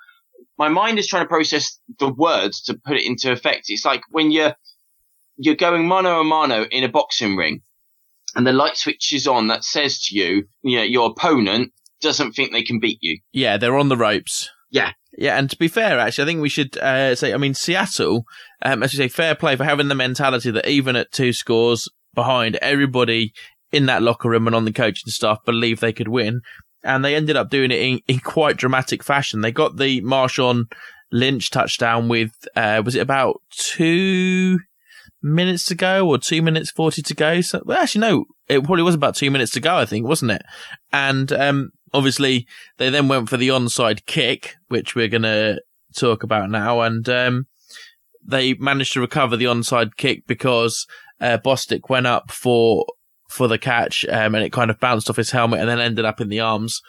my 0.58 0.68
mind 0.68 0.98
is 0.98 1.06
trying 1.06 1.24
to 1.24 1.28
process 1.28 1.78
the 1.98 2.12
words 2.12 2.62
to 2.62 2.74
put 2.74 2.96
it 2.96 3.06
into 3.06 3.32
effect. 3.32 3.64
It's 3.68 3.84
like 3.84 4.02
when 4.10 4.30
you're 4.30 4.54
you're 5.36 5.54
going 5.54 5.86
mano 5.86 6.20
a 6.20 6.24
mano 6.24 6.64
in 6.64 6.84
a 6.84 6.88
boxing 6.88 7.36
ring, 7.36 7.62
and 8.34 8.46
the 8.46 8.52
light 8.52 8.76
switch 8.76 9.12
is 9.12 9.26
on 9.26 9.48
that 9.48 9.64
says 9.64 10.02
to 10.04 10.16
you, 10.16 10.44
you 10.62 10.76
know, 10.76 10.82
your 10.82 11.10
opponent 11.10 11.72
doesn't 12.00 12.32
think 12.32 12.52
they 12.52 12.62
can 12.62 12.80
beat 12.80 12.98
you. 13.00 13.18
Yeah, 13.32 13.56
they're 13.56 13.76
on 13.76 13.88
the 13.88 13.96
ropes. 13.96 14.50
Yeah. 14.70 14.92
Yeah, 15.18 15.36
and 15.38 15.50
to 15.50 15.56
be 15.56 15.68
fair, 15.68 15.98
actually, 15.98 16.22
I 16.22 16.26
think 16.26 16.40
we 16.40 16.48
should 16.48 16.78
uh, 16.78 17.14
say, 17.14 17.34
I 17.34 17.36
mean, 17.36 17.54
Seattle, 17.54 18.24
um, 18.62 18.82
as 18.82 18.94
you 18.94 18.98
say, 18.98 19.08
fair 19.08 19.34
play 19.34 19.56
for 19.56 19.64
having 19.64 19.88
the 19.88 19.94
mentality 19.94 20.50
that 20.52 20.68
even 20.68 20.96
at 20.96 21.12
two 21.12 21.32
scores 21.32 21.88
behind, 22.14 22.56
everybody 22.56 23.32
in 23.72 23.86
that 23.86 24.02
locker 24.02 24.30
room 24.30 24.46
and 24.46 24.56
on 24.56 24.64
the 24.64 24.72
coaching 24.72 25.10
staff 25.10 25.38
believed 25.44 25.80
they 25.80 25.92
could 25.92 26.08
win. 26.08 26.40
And 26.82 27.04
they 27.04 27.14
ended 27.14 27.36
up 27.36 27.50
doing 27.50 27.70
it 27.70 27.80
in, 27.80 28.00
in 28.08 28.20
quite 28.20 28.56
dramatic 28.56 29.02
fashion. 29.02 29.40
They 29.40 29.52
got 29.52 29.76
the 29.76 30.00
Marshawn 30.00 30.72
Lynch 31.12 31.50
touchdown 31.50 32.08
with, 32.08 32.32
uh, 32.56 32.80
was 32.84 32.94
it 32.94 33.00
about 33.00 33.42
two 33.50 34.60
minutes 35.22 35.64
to 35.66 35.74
go 35.74 36.08
or 36.08 36.18
two 36.18 36.42
minutes 36.42 36.70
40 36.70 37.02
to 37.02 37.14
go? 37.14 37.40
So, 37.40 37.62
well, 37.64 37.78
actually, 37.78 38.02
no, 38.02 38.24
it 38.48 38.64
probably 38.64 38.82
was 38.82 38.94
about 38.94 39.16
two 39.16 39.30
minutes 39.30 39.52
to 39.52 39.60
go, 39.60 39.76
I 39.76 39.86
think, 39.86 40.06
wasn't 40.06 40.32
it? 40.32 40.42
And, 40.92 41.32
um, 41.32 41.70
obviously 41.92 42.46
they 42.78 42.88
then 42.90 43.08
went 43.08 43.28
for 43.28 43.36
the 43.36 43.48
onside 43.48 44.06
kick, 44.06 44.56
which 44.68 44.94
we're 44.94 45.08
going 45.08 45.22
to 45.22 45.60
talk 45.96 46.22
about 46.22 46.50
now. 46.50 46.80
And, 46.80 47.08
um, 47.08 47.46
they 48.24 48.54
managed 48.54 48.92
to 48.94 49.00
recover 49.00 49.36
the 49.36 49.46
onside 49.46 49.96
kick 49.96 50.26
because, 50.26 50.86
uh, 51.20 51.38
Bostic 51.38 51.88
went 51.88 52.06
up 52.06 52.30
for, 52.30 52.86
for 53.28 53.48
the 53.48 53.58
catch, 53.58 54.04
um, 54.06 54.34
and 54.34 54.44
it 54.44 54.52
kind 54.52 54.70
of 54.70 54.80
bounced 54.80 55.08
off 55.08 55.16
his 55.16 55.30
helmet 55.30 55.60
and 55.60 55.68
then 55.68 55.80
ended 55.80 56.04
up 56.04 56.20
in 56.20 56.28
the 56.28 56.40
arms 56.40 56.80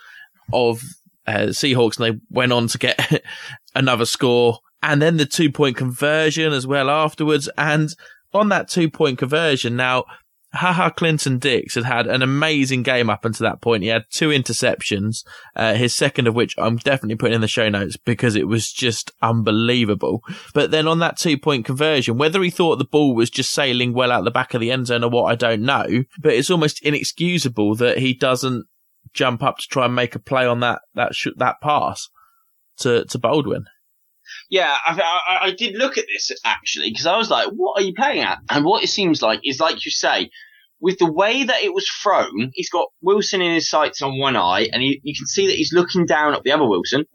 of, 0.53 0.81
uh, 1.27 1.47
Seahawks 1.47 1.99
and 1.99 2.15
they 2.15 2.19
went 2.29 2.51
on 2.51 2.67
to 2.67 2.77
get 2.77 3.23
another 3.75 4.05
score 4.05 4.59
and 4.83 5.01
then 5.01 5.17
the 5.17 5.25
two 5.25 5.51
point 5.51 5.77
conversion 5.77 6.53
as 6.53 6.65
well 6.65 6.89
afterwards. 6.89 7.49
And 7.57 7.89
on 8.33 8.49
that 8.49 8.69
two 8.69 8.89
point 8.89 9.17
conversion, 9.17 9.75
now, 9.75 10.05
Ha 10.53 10.73
Ha 10.73 10.89
Clinton-Dix 10.89 11.75
had 11.75 11.85
had 11.85 12.07
an 12.07 12.21
amazing 12.21 12.83
game 12.83 13.09
up 13.09 13.23
until 13.23 13.45
that 13.45 13.61
point. 13.61 13.83
He 13.83 13.89
had 13.89 14.03
two 14.09 14.29
interceptions, 14.29 15.23
uh, 15.55 15.75
his 15.75 15.95
second 15.95 16.27
of 16.27 16.35
which 16.35 16.55
I'm 16.57 16.75
definitely 16.75 17.15
putting 17.15 17.35
in 17.35 17.41
the 17.41 17.47
show 17.47 17.69
notes 17.69 17.95
because 17.95 18.35
it 18.35 18.49
was 18.49 18.69
just 18.69 19.11
unbelievable. 19.21 20.21
But 20.53 20.71
then 20.71 20.87
on 20.87 20.99
that 20.99 21.17
two 21.17 21.37
point 21.37 21.65
conversion, 21.65 22.17
whether 22.17 22.43
he 22.43 22.49
thought 22.49 22.79
the 22.79 22.85
ball 22.85 23.15
was 23.15 23.29
just 23.29 23.51
sailing 23.51 23.93
well 23.93 24.11
out 24.11 24.25
the 24.25 24.31
back 24.31 24.53
of 24.53 24.59
the 24.59 24.71
end 24.71 24.87
zone 24.87 25.05
or 25.05 25.09
what, 25.09 25.31
I 25.31 25.35
don't 25.35 25.61
know, 25.61 26.03
but 26.19 26.33
it's 26.33 26.51
almost 26.51 26.83
inexcusable 26.83 27.75
that 27.75 27.99
he 27.99 28.13
doesn't 28.13 28.65
jump 29.13 29.43
up 29.43 29.57
to 29.57 29.67
try 29.69 29.85
and 29.85 29.95
make 29.95 30.15
a 30.15 30.19
play 30.19 30.45
on 30.45 30.59
that, 30.59 30.81
that, 30.95 31.15
sh- 31.15 31.27
that 31.37 31.61
pass 31.61 32.09
to, 32.79 33.05
to 33.05 33.17
Baldwin. 33.17 33.65
Yeah, 34.49 34.75
I, 34.85 34.99
I, 35.29 35.45
I 35.47 35.51
did 35.51 35.75
look 35.75 35.97
at 35.97 36.05
this 36.07 36.31
actually 36.45 36.89
because 36.91 37.05
I 37.05 37.17
was 37.17 37.29
like, 37.29 37.47
what 37.55 37.79
are 37.79 37.83
you 37.83 37.93
playing 37.93 38.21
at? 38.21 38.39
And 38.49 38.65
what 38.65 38.83
it 38.83 38.87
seems 38.87 39.21
like 39.21 39.39
is 39.43 39.59
like 39.59 39.85
you 39.85 39.91
say, 39.91 40.29
with 40.83 40.97
the 40.97 41.11
way 41.11 41.43
that 41.43 41.61
it 41.61 41.73
was 41.73 41.87
thrown, 41.87 42.49
he's 42.55 42.69
got 42.71 42.87
Wilson 43.01 43.39
in 43.39 43.53
his 43.53 43.69
sights 43.69 44.01
on 44.01 44.17
one 44.19 44.35
eye, 44.35 44.67
and 44.73 44.81
he, 44.81 44.99
you 45.03 45.13
can 45.15 45.27
see 45.27 45.45
that 45.45 45.55
he's 45.55 45.71
looking 45.71 46.07
down 46.07 46.33
at 46.33 46.41
the 46.41 46.51
other 46.51 46.67
Wilson. 46.67 47.05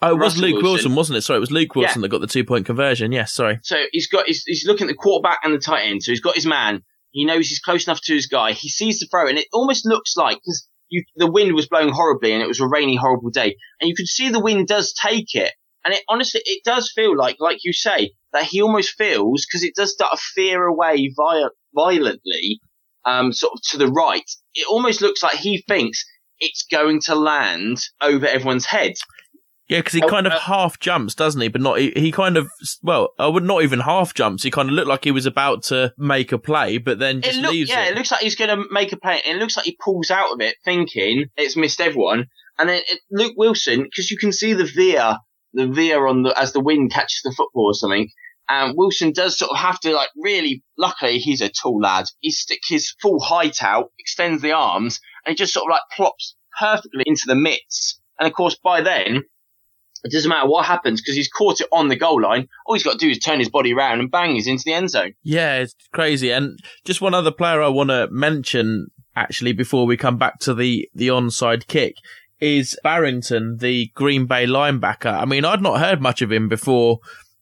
Oh, 0.00 0.10
it 0.14 0.18
was 0.18 0.38
Luke 0.38 0.54
Wilson. 0.54 0.62
Wilson. 0.62 0.94
wasn't 0.94 1.18
it? 1.18 1.20
Sorry, 1.22 1.36
it 1.36 1.40
was 1.40 1.50
Luke 1.50 1.74
Wilson 1.74 2.00
Yeah. 2.00 2.06
that 2.06 2.08
got 2.08 2.22
the 2.22 2.26
two 2.26 2.44
point 2.44 2.64
conversion. 2.64 3.12
Yes, 3.12 3.34
sorry. 3.34 3.60
So 3.62 3.76
he's 3.92 4.08
got 4.08 4.26
he's, 4.26 4.42
he's 4.46 4.66
looking 4.66 4.86
at 4.86 4.92
the 4.92 4.96
quarterback 4.96 5.40
and 5.44 5.52
the 5.52 5.58
tight 5.58 5.82
end. 5.82 6.02
So 6.02 6.12
he's 6.12 6.20
got 6.22 6.34
his 6.34 6.46
man. 6.46 6.82
He 7.10 7.26
knows 7.26 7.46
he's 7.46 7.60
close 7.60 7.86
enough 7.86 8.00
to 8.04 8.14
his 8.14 8.26
guy. 8.26 8.52
He 8.52 8.70
sees 8.70 8.98
the 9.00 9.06
throw, 9.10 9.28
and 9.28 9.36
it 9.38 9.48
almost 9.52 9.84
looks 9.86 10.16
like 10.16 10.38
because 10.38 10.66
the 11.16 11.30
wind 11.30 11.54
was 11.54 11.68
blowing 11.68 11.90
horribly, 11.90 12.32
and 12.32 12.42
it 12.42 12.48
was 12.48 12.60
a 12.60 12.66
rainy, 12.66 12.96
horrible 12.96 13.28
day, 13.30 13.54
and 13.80 13.88
you 13.88 13.94
could 13.94 14.06
see 14.08 14.30
the 14.30 14.40
wind 14.40 14.66
does 14.66 14.94
take 14.94 15.34
it. 15.34 15.52
And 15.84 15.94
it 15.94 16.02
honestly, 16.08 16.40
it 16.44 16.62
does 16.64 16.92
feel 16.94 17.16
like, 17.16 17.36
like 17.40 17.58
you 17.62 17.72
say, 17.72 18.12
that 18.32 18.44
he 18.44 18.62
almost 18.62 18.90
feels 18.96 19.46
because 19.46 19.62
it 19.62 19.74
does 19.74 19.92
start 19.92 20.12
to 20.12 20.18
fear 20.34 20.64
away 20.64 21.12
vi- 21.16 21.48
violently, 21.74 22.60
um, 23.04 23.32
sort 23.32 23.52
of 23.54 23.60
to 23.70 23.78
the 23.78 23.88
right. 23.88 24.28
It 24.54 24.66
almost 24.68 25.00
looks 25.00 25.22
like 25.22 25.36
he 25.36 25.62
thinks 25.68 26.04
it's 26.40 26.64
going 26.70 27.00
to 27.02 27.14
land 27.14 27.78
over 28.00 28.26
everyone's 28.26 28.66
head. 28.66 28.92
Yeah, 29.68 29.78
because 29.78 29.94
he 29.94 30.02
Oh, 30.02 30.08
kind 30.08 30.26
of 30.26 30.34
uh, 30.34 30.40
half 30.40 30.78
jumps, 30.78 31.14
doesn't 31.14 31.40
he? 31.40 31.48
But 31.48 31.62
not 31.62 31.78
he, 31.78 31.90
he 31.96 32.12
kind 32.12 32.36
of 32.36 32.48
well, 32.82 33.14
I 33.18 33.26
would 33.26 33.44
not 33.44 33.62
even 33.62 33.80
half 33.80 34.12
jumps. 34.12 34.42
He 34.42 34.50
kind 34.50 34.68
of 34.68 34.74
looked 34.74 34.88
like 34.88 35.04
he 35.04 35.10
was 35.10 35.24
about 35.24 35.62
to 35.64 35.94
make 35.96 36.32
a 36.32 36.38
play, 36.38 36.76
but 36.76 36.98
then 36.98 37.18
It 37.18 37.24
just 37.24 37.40
look, 37.40 37.50
leaves 37.52 37.70
yeah, 37.70 37.84
it. 37.86 37.92
it 37.92 37.96
looks 37.96 38.10
like 38.10 38.20
he's 38.20 38.36
going 38.36 38.50
to 38.58 38.64
make 38.70 38.92
a 38.92 38.98
play. 38.98 39.22
It 39.24 39.36
looks 39.36 39.56
like 39.56 39.64
he 39.64 39.76
pulls 39.82 40.10
out 40.10 40.32
of 40.32 40.40
it 40.42 40.56
thinking 40.66 41.26
it's 41.36 41.56
missed 41.56 41.80
everyone. 41.80 42.26
And 42.58 42.68
then 42.68 42.82
it, 42.88 43.00
Luke 43.10 43.34
Wilson, 43.38 43.84
because 43.84 44.10
you 44.10 44.18
can 44.18 44.32
see 44.32 44.52
the 44.52 44.66
veer, 44.66 45.16
the 45.54 45.68
veer 45.68 46.06
on 46.06 46.22
the, 46.22 46.38
as 46.38 46.52
the 46.52 46.60
wind 46.60 46.92
catches 46.92 47.20
the 47.24 47.34
football 47.36 47.66
or 47.66 47.74
something. 47.74 48.10
And 48.48 48.76
Wilson 48.76 49.12
does 49.12 49.38
sort 49.38 49.52
of 49.52 49.56
have 49.56 49.80
to 49.80 49.94
like 49.94 50.10
really, 50.16 50.62
luckily 50.76 51.18
he's 51.18 51.40
a 51.40 51.48
tall 51.48 51.80
lad. 51.80 52.04
He 52.20 52.30
sticks 52.30 52.68
his 52.68 52.94
full 53.00 53.20
height 53.20 53.62
out, 53.62 53.90
extends 53.98 54.42
the 54.42 54.52
arms, 54.52 55.00
and 55.24 55.32
he 55.32 55.36
just 55.36 55.54
sort 55.54 55.64
of 55.64 55.70
like 55.70 55.82
plops 55.96 56.36
perfectly 56.60 57.04
into 57.06 57.24
the 57.26 57.34
midst. 57.34 58.00
And 58.20 58.26
of 58.26 58.34
course 58.34 58.56
by 58.62 58.82
then, 58.82 59.22
it 60.04 60.12
doesn't 60.12 60.28
matter 60.28 60.48
what 60.48 60.66
happens 60.66 61.00
because 61.00 61.16
he's 61.16 61.30
caught 61.30 61.62
it 61.62 61.68
on 61.72 61.88
the 61.88 61.96
goal 61.96 62.20
line. 62.20 62.48
All 62.66 62.74
he's 62.74 62.84
got 62.84 62.98
to 62.98 63.06
do 63.06 63.10
is 63.10 63.18
turn 63.18 63.38
his 63.38 63.48
body 63.48 63.72
around 63.72 64.00
and 64.00 64.10
bang, 64.10 64.34
he's 64.34 64.46
into 64.46 64.64
the 64.66 64.74
end 64.74 64.90
zone. 64.90 65.14
Yeah, 65.22 65.56
it's 65.60 65.74
crazy. 65.94 66.30
And 66.30 66.58
just 66.84 67.00
one 67.00 67.14
other 67.14 67.32
player 67.32 67.62
I 67.62 67.68
want 67.68 67.88
to 67.88 68.08
mention 68.10 68.88
actually 69.16 69.52
before 69.52 69.86
we 69.86 69.96
come 69.96 70.18
back 70.18 70.38
to 70.40 70.52
the 70.52 70.88
the 70.94 71.08
onside 71.08 71.66
kick 71.66 71.94
is 72.40 72.78
Barrington, 72.82 73.58
the 73.58 73.90
Green 73.94 74.26
Bay 74.26 74.46
linebacker. 74.46 75.12
I 75.12 75.24
mean, 75.24 75.44
I'd 75.44 75.62
not 75.62 75.80
heard 75.80 76.00
much 76.00 76.22
of 76.22 76.32
him 76.32 76.48
before 76.48 76.98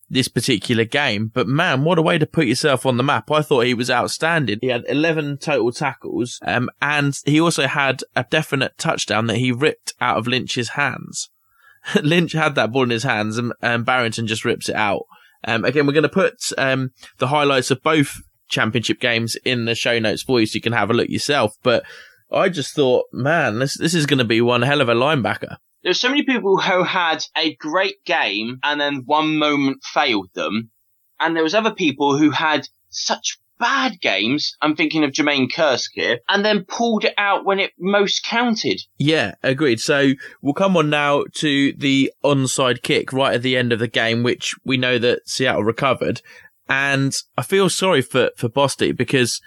this 0.08 0.28
particular 0.28 0.84
game, 0.84 1.30
but 1.32 1.48
man, 1.48 1.84
what 1.84 1.98
a 1.98 2.02
way 2.02 2.18
to 2.18 2.26
put 2.26 2.46
yourself 2.46 2.84
on 2.84 2.98
the 2.98 3.02
map. 3.02 3.30
I 3.30 3.40
thought 3.40 3.66
he 3.66 3.74
was 3.74 3.90
outstanding. 3.90 4.58
He 4.60 4.68
had 4.68 4.84
11 4.86 5.38
total 5.38 5.72
tackles, 5.72 6.38
um, 6.46 6.68
and 6.82 7.18
he 7.24 7.40
also 7.40 7.66
had 7.66 8.02
a 8.14 8.26
definite 8.28 8.76
touchdown 8.76 9.26
that 9.28 9.38
he 9.38 9.52
ripped 9.52 9.94
out 10.00 10.18
of 10.18 10.26
Lynch's 10.26 10.70
hands. 10.70 11.30
Lynch 12.02 12.32
had 12.32 12.54
that 12.54 12.72
ball 12.72 12.84
in 12.84 12.90
his 12.90 13.02
hands 13.02 13.38
and, 13.38 13.52
and 13.60 13.84
Barrington 13.84 14.26
just 14.26 14.44
rips 14.44 14.68
it 14.68 14.76
out. 14.76 15.04
Um, 15.44 15.64
again, 15.64 15.86
we're 15.86 15.92
going 15.92 16.02
to 16.04 16.08
put 16.08 16.34
um, 16.56 16.90
the 17.18 17.28
highlights 17.28 17.70
of 17.70 17.82
both 17.82 18.20
championship 18.48 19.00
games 19.00 19.36
in 19.44 19.64
the 19.64 19.74
show 19.74 19.98
notes 19.98 20.22
for 20.22 20.38
you 20.38 20.46
so 20.46 20.56
you 20.56 20.60
can 20.60 20.72
have 20.72 20.90
a 20.90 20.94
look 20.94 21.08
yourself. 21.08 21.54
But 21.62 21.84
I 22.32 22.48
just 22.48 22.74
thought, 22.74 23.06
man, 23.12 23.58
this 23.58 23.76
this 23.78 23.94
is 23.94 24.06
going 24.06 24.18
to 24.18 24.24
be 24.24 24.40
one 24.40 24.62
hell 24.62 24.80
of 24.80 24.88
a 24.88 24.94
linebacker. 24.94 25.56
There's 25.82 26.00
so 26.00 26.08
many 26.08 26.22
people 26.22 26.60
who 26.60 26.84
had 26.84 27.24
a 27.36 27.54
great 27.56 28.04
game 28.04 28.58
and 28.62 28.80
then 28.80 29.02
one 29.04 29.36
moment 29.36 29.82
failed 29.82 30.30
them. 30.34 30.70
And 31.18 31.36
there 31.36 31.42
was 31.42 31.54
other 31.54 31.74
people 31.74 32.16
who 32.16 32.30
had 32.30 32.68
such 32.88 33.38
bad 33.58 34.00
games. 34.00 34.56
I'm 34.60 34.76
thinking 34.76 35.04
of 35.04 35.10
Jermaine 35.12 35.50
Kearse 35.50 35.88
here 35.92 36.18
and 36.28 36.44
then 36.44 36.64
pulled 36.64 37.04
it 37.04 37.14
out 37.16 37.44
when 37.44 37.60
it 37.60 37.72
most 37.78 38.24
counted. 38.24 38.80
Yeah, 38.98 39.34
agreed. 39.42 39.80
So 39.80 40.12
we'll 40.40 40.54
come 40.54 40.76
on 40.76 40.90
now 40.90 41.24
to 41.34 41.72
the 41.72 42.12
onside 42.24 42.82
kick 42.82 43.12
right 43.12 43.34
at 43.34 43.42
the 43.42 43.56
end 43.56 43.72
of 43.72 43.78
the 43.78 43.88
game, 43.88 44.22
which 44.22 44.54
we 44.64 44.76
know 44.76 44.98
that 44.98 45.28
Seattle 45.28 45.64
recovered. 45.64 46.22
And 46.68 47.14
I 47.36 47.42
feel 47.42 47.68
sorry 47.68 48.02
for, 48.02 48.30
for 48.36 48.48
Bostic 48.48 48.96
because 48.96 49.40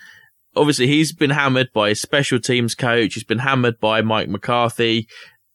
obviously 0.55 0.87
he's 0.87 1.13
been 1.13 1.29
hammered 1.31 1.69
by 1.73 1.89
his 1.89 2.01
special 2.01 2.39
teams 2.39 2.75
coach. 2.75 3.13
He's 3.13 3.23
been 3.23 3.39
hammered 3.39 3.79
by 3.79 4.01
Mike 4.01 4.29
McCarthy. 4.29 5.07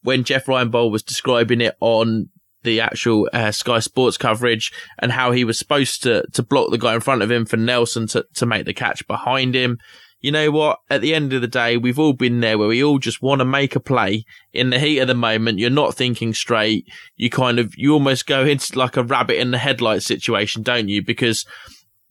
When 0.03 0.23
Jeff 0.23 0.45
Reinebold 0.45 0.91
was 0.91 1.03
describing 1.03 1.61
it 1.61 1.75
on 1.79 2.29
the 2.63 2.81
actual 2.81 3.29
uh, 3.33 3.51
Sky 3.51 3.79
Sports 3.79 4.17
coverage 4.17 4.71
and 4.99 5.11
how 5.11 5.31
he 5.31 5.43
was 5.43 5.57
supposed 5.57 6.03
to, 6.03 6.23
to 6.33 6.43
block 6.43 6.71
the 6.71 6.77
guy 6.77 6.93
in 6.93 7.01
front 7.01 7.21
of 7.21 7.31
him 7.31 7.45
for 7.45 7.57
Nelson 7.57 8.07
to, 8.07 8.25
to 8.35 8.45
make 8.45 8.65
the 8.65 8.73
catch 8.73 9.05
behind 9.07 9.55
him. 9.55 9.77
You 10.19 10.31
know 10.31 10.51
what? 10.51 10.79
At 10.89 11.01
the 11.01 11.15
end 11.15 11.33
of 11.33 11.41
the 11.41 11.47
day, 11.47 11.77
we've 11.77 11.97
all 11.97 12.13
been 12.13 12.41
there 12.41 12.57
where 12.57 12.67
we 12.67 12.83
all 12.83 12.99
just 12.99 13.23
want 13.23 13.39
to 13.39 13.45
make 13.45 13.75
a 13.75 13.79
play 13.79 14.23
in 14.53 14.69
the 14.69 14.77
heat 14.77 14.99
of 14.99 15.07
the 15.07 15.15
moment. 15.15 15.57
You're 15.57 15.71
not 15.71 15.95
thinking 15.95 16.33
straight. 16.35 16.85
You 17.15 17.31
kind 17.31 17.57
of, 17.57 17.73
you 17.75 17.93
almost 17.93 18.27
go 18.27 18.45
into 18.45 18.77
like 18.77 18.97
a 18.97 19.03
rabbit 19.03 19.39
in 19.39 19.49
the 19.49 19.57
headlights 19.57 20.05
situation, 20.05 20.61
don't 20.61 20.89
you? 20.89 21.03
Because 21.03 21.43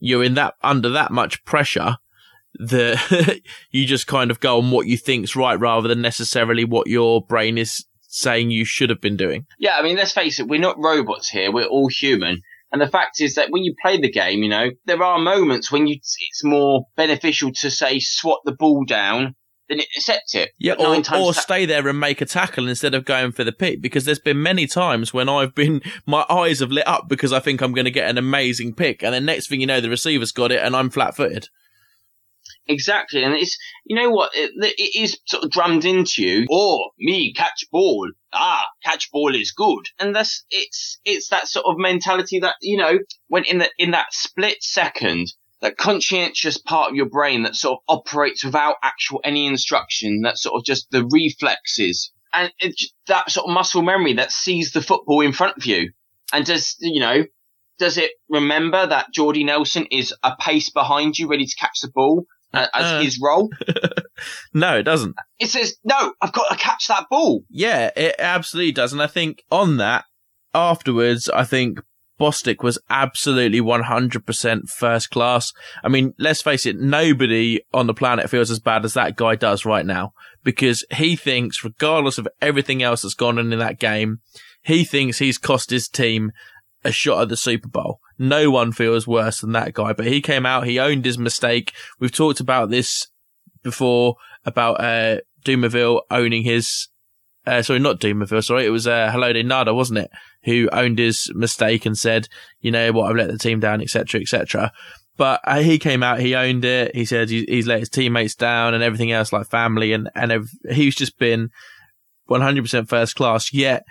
you're 0.00 0.24
in 0.24 0.35
that, 0.35 0.55
under 0.62 0.88
that 0.88 1.12
much 1.12 1.44
pressure 1.44 1.96
that 2.54 3.40
you 3.70 3.86
just 3.86 4.06
kind 4.06 4.30
of 4.30 4.40
go 4.40 4.58
on 4.58 4.70
what 4.70 4.86
you 4.86 4.96
think's 4.96 5.36
right 5.36 5.58
rather 5.58 5.88
than 5.88 6.02
necessarily 6.02 6.64
what 6.64 6.86
your 6.86 7.24
brain 7.24 7.58
is 7.58 7.84
saying 8.08 8.50
you 8.50 8.64
should 8.64 8.90
have 8.90 9.00
been 9.00 9.16
doing. 9.16 9.46
Yeah, 9.58 9.76
I 9.76 9.82
mean, 9.82 9.96
let's 9.96 10.12
face 10.12 10.40
it, 10.40 10.48
we're 10.48 10.60
not 10.60 10.76
robots 10.78 11.28
here. 11.28 11.52
We're 11.52 11.66
all 11.66 11.88
human. 11.88 12.40
And 12.72 12.80
the 12.80 12.88
fact 12.88 13.20
is 13.20 13.34
that 13.34 13.50
when 13.50 13.64
you 13.64 13.74
play 13.80 14.00
the 14.00 14.10
game, 14.10 14.42
you 14.42 14.48
know, 14.48 14.70
there 14.84 15.02
are 15.02 15.18
moments 15.18 15.72
when 15.72 15.86
you, 15.86 15.96
it's 15.96 16.44
more 16.44 16.84
beneficial 16.96 17.52
to 17.54 17.70
say 17.70 17.98
swat 17.98 18.40
the 18.44 18.52
ball 18.52 18.84
down 18.84 19.34
than 19.68 19.80
accept 19.80 20.34
it. 20.34 20.50
Yeah, 20.58 20.74
or, 20.74 20.96
or 20.96 21.02
ta- 21.02 21.32
stay 21.32 21.66
there 21.66 21.86
and 21.88 21.98
make 21.98 22.20
a 22.20 22.26
tackle 22.26 22.68
instead 22.68 22.94
of 22.94 23.04
going 23.04 23.32
for 23.32 23.42
the 23.42 23.52
pick 23.52 23.80
because 23.80 24.04
there's 24.04 24.20
been 24.20 24.42
many 24.42 24.66
times 24.66 25.12
when 25.12 25.28
I've 25.28 25.54
been, 25.54 25.80
my 26.06 26.24
eyes 26.28 26.60
have 26.60 26.70
lit 26.70 26.86
up 26.86 27.08
because 27.08 27.32
I 27.32 27.40
think 27.40 27.60
I'm 27.60 27.72
going 27.72 27.86
to 27.86 27.90
get 27.90 28.08
an 28.08 28.18
amazing 28.18 28.74
pick. 28.74 29.02
And 29.02 29.14
then 29.14 29.24
next 29.24 29.48
thing 29.48 29.60
you 29.60 29.66
know, 29.66 29.80
the 29.80 29.90
receiver's 29.90 30.32
got 30.32 30.52
it 30.52 30.62
and 30.62 30.76
I'm 30.76 30.90
flat 30.90 31.16
footed. 31.16 31.48
Exactly, 32.70 33.24
and 33.24 33.35
it's 33.35 33.59
you 33.85 33.96
know 33.96 34.11
what 34.11 34.30
it, 34.33 34.52
it 34.78 34.96
is 34.96 35.18
sort 35.26 35.42
of 35.42 35.50
drummed 35.50 35.85
into 35.85 36.22
you. 36.22 36.46
Oh, 36.48 36.90
me 37.00 37.33
catch 37.33 37.64
ball. 37.72 38.09
Ah, 38.33 38.64
catch 38.85 39.11
ball 39.11 39.35
is 39.35 39.50
good, 39.50 39.87
and 39.98 40.14
that's 40.14 40.44
it's 40.50 41.00
it's 41.04 41.30
that 41.30 41.48
sort 41.48 41.66
of 41.66 41.78
mentality 41.78 42.38
that 42.38 42.54
you 42.62 42.76
know 42.76 43.00
when 43.26 43.42
in 43.42 43.59
the 43.59 43.68
in 43.76 43.90
that 43.90 44.14
split 44.14 44.62
second, 44.62 45.33
that 45.61 45.78
conscientious 45.78 46.59
part 46.59 46.90
of 46.90 46.94
your 46.94 47.09
brain 47.09 47.42
that 47.42 47.56
sort 47.56 47.80
of 47.80 47.98
operates 47.98 48.44
without 48.44 48.76
actual 48.85 49.20
any 49.24 49.46
instruction, 49.46 50.20
that 50.22 50.38
sort 50.38 50.54
of 50.54 50.64
just 50.64 50.88
the 50.92 51.04
reflexes 51.11 52.12
and 52.33 52.52
it, 52.61 52.80
that 53.09 53.33
sort 53.33 53.48
of 53.48 53.52
muscle 53.52 53.83
memory 53.83 54.12
that 54.12 54.30
sees 54.30 54.70
the 54.70 54.80
football 54.80 55.22
in 55.22 55.33
front 55.33 55.56
of 55.56 55.66
you, 55.66 55.90
and 56.33 56.46
does 56.46 56.76
you 56.78 57.00
know 57.00 57.24
does 57.80 57.96
it 57.96 58.12
remember 58.28 58.87
that 58.87 59.12
Jordy 59.12 59.42
Nelson 59.42 59.87
is 59.90 60.14
a 60.22 60.37
pace 60.38 60.70
behind 60.70 61.18
you, 61.18 61.26
ready 61.26 61.46
to 61.46 61.56
catch 61.56 61.80
the 61.80 61.90
ball 61.90 62.26
as 62.52 62.68
Uh. 62.74 63.00
his 63.02 63.18
role? 63.22 63.50
No, 64.52 64.76
it 64.76 64.82
doesn't. 64.82 65.16
It 65.38 65.48
says, 65.48 65.76
no, 65.82 66.12
I've 66.20 66.32
got 66.32 66.50
to 66.50 66.56
catch 66.58 66.88
that 66.88 67.06
ball. 67.08 67.42
Yeah, 67.48 67.90
it 67.96 68.16
absolutely 68.18 68.72
does. 68.72 68.92
And 68.92 69.00
I 69.00 69.06
think 69.06 69.42
on 69.50 69.78
that, 69.78 70.04
afterwards, 70.52 71.30
I 71.30 71.44
think 71.44 71.80
Bostic 72.20 72.62
was 72.62 72.78
absolutely 72.90 73.62
100% 73.62 74.68
first 74.68 75.10
class. 75.10 75.52
I 75.82 75.88
mean, 75.88 76.12
let's 76.18 76.42
face 76.42 76.66
it, 76.66 76.76
nobody 76.78 77.60
on 77.72 77.86
the 77.86 77.94
planet 77.94 78.28
feels 78.28 78.50
as 78.50 78.58
bad 78.58 78.84
as 78.84 78.92
that 78.92 79.16
guy 79.16 79.36
does 79.36 79.64
right 79.64 79.86
now 79.86 80.12
because 80.44 80.84
he 80.92 81.16
thinks, 81.16 81.64
regardless 81.64 82.18
of 82.18 82.28
everything 82.42 82.82
else 82.82 83.02
that's 83.02 83.14
gone 83.14 83.38
on 83.38 83.52
in 83.54 83.58
that 83.58 83.78
game, 83.80 84.18
he 84.62 84.84
thinks 84.84 85.18
he's 85.18 85.38
cost 85.38 85.70
his 85.70 85.88
team 85.88 86.30
a 86.84 86.92
shot 86.92 87.22
at 87.22 87.28
the 87.30 87.36
Super 87.38 87.68
Bowl. 87.68 88.00
No 88.20 88.50
one 88.50 88.70
feels 88.70 89.06
worse 89.06 89.40
than 89.40 89.52
that 89.52 89.72
guy, 89.72 89.94
but 89.94 90.06
he 90.06 90.20
came 90.20 90.44
out, 90.44 90.66
he 90.66 90.78
owned 90.78 91.04
his 91.04 91.18
mistake. 91.18 91.72
We've 91.98 92.12
talked 92.12 92.38
about 92.38 92.70
this 92.70 93.09
before 93.62 94.16
about, 94.44 94.80
uh, 94.80 95.20
Dumervil 95.44 96.02
owning 96.11 96.42
his 96.42 96.88
uh, 97.46 97.62
sorry, 97.62 97.78
not 97.78 98.00
Dumervil, 98.00 98.44
sorry, 98.44 98.66
it 98.66 98.70
was 98.70 98.87
uh, 98.87 99.11
Haloti 99.11 99.42
Ngata, 99.42 99.74
wasn't 99.74 100.00
it? 100.00 100.11
Who 100.44 100.68
owned 100.72 100.98
his 100.98 101.33
mistake 101.35 101.87
and 101.87 101.96
said, 101.96 102.28
you 102.61 102.70
know 102.70 102.92
what, 102.92 103.11
I've 103.11 103.16
let 103.16 103.30
the 103.30 103.38
team 103.38 103.61
down, 103.61 103.80
etc., 103.80 104.20
etc. 104.20 104.72
But 105.16 105.40
uh, 105.44 105.61
he 105.61 105.78
came 105.78 106.02
out, 106.02 106.20
he 106.20 106.35
owned 106.35 106.64
it. 106.64 106.94
He 106.94 107.04
said 107.04 107.28
he, 107.28 107.44
he's 107.48 107.66
let 107.66 107.80
his 107.80 107.88
teammates 107.88 108.35
down 108.35 108.74
and 108.74 108.83
everything 108.83 109.12
else, 109.12 109.33
like 109.33 109.48
family, 109.48 109.92
and 109.92 110.11
and 110.14 110.48
he's 110.70 110.94
just 110.94 111.18
been 111.18 111.50
100% 112.28 112.88
first 112.88 113.16
class. 113.16 113.52
Yet, 113.52 113.85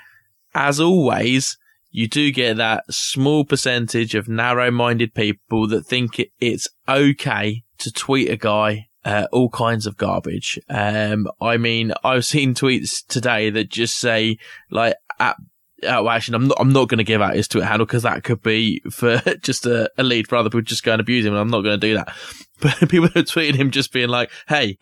as 0.54 0.80
always, 0.80 1.58
you 1.92 2.08
do 2.08 2.32
get 2.32 2.58
that 2.58 2.84
small 2.90 3.46
percentage 3.46 4.16
of 4.16 4.28
narrow-minded 4.28 5.14
people 5.14 5.68
that 5.68 5.86
think 5.86 6.22
it's 6.40 6.68
okay 6.88 7.64
to 7.80 7.92
tweet 7.92 8.30
a 8.30 8.38
guy 8.38 8.90
uh, 9.06 9.28
all 9.32 9.50
kinds 9.50 9.88
of 9.88 9.98
garbage. 9.98 10.60
Um, 10.70 11.28
I 11.42 11.58
mean, 11.58 11.94
I've 12.04 12.26
seen 12.26 12.54
tweets 12.54 13.06
today 13.08 13.50
that 13.50 13.70
just 13.70 13.98
say 13.98 14.38
like, 14.70 14.96
at, 15.20 15.38
oh, 15.84 16.10
actually, 16.10 16.36
I'm 16.36 16.48
not, 16.48 16.58
I'm 16.60 16.74
not 16.74 16.90
going 16.90 16.98
to 17.00 17.04
give 17.04 17.22
out 17.22 17.36
his 17.36 17.48
Twitter 17.48 17.66
handle 17.66 17.86
because 17.86 18.04
that 18.04 18.24
could 18.24 18.42
be 18.42 18.82
for 18.92 19.18
just 19.42 19.66
a, 19.66 19.90
a 19.98 20.04
lead 20.04 20.28
for 20.28 20.36
other 20.36 20.50
people 20.50 20.62
just 20.62 20.84
go 20.84 20.92
and 20.92 21.02
abuse 21.02 21.26
him. 21.26 21.34
And 21.34 21.42
I'm 21.42 21.50
not 21.50 21.62
going 21.62 21.80
to 21.80 21.88
do 21.88 21.96
that. 21.96 22.14
But 22.62 22.90
people 22.90 23.08
are 23.16 23.24
tweeting 23.24 23.56
him 23.56 23.72
just 23.72 23.94
being 23.94 24.10
like, 24.10 24.30
Hey, 24.50 24.78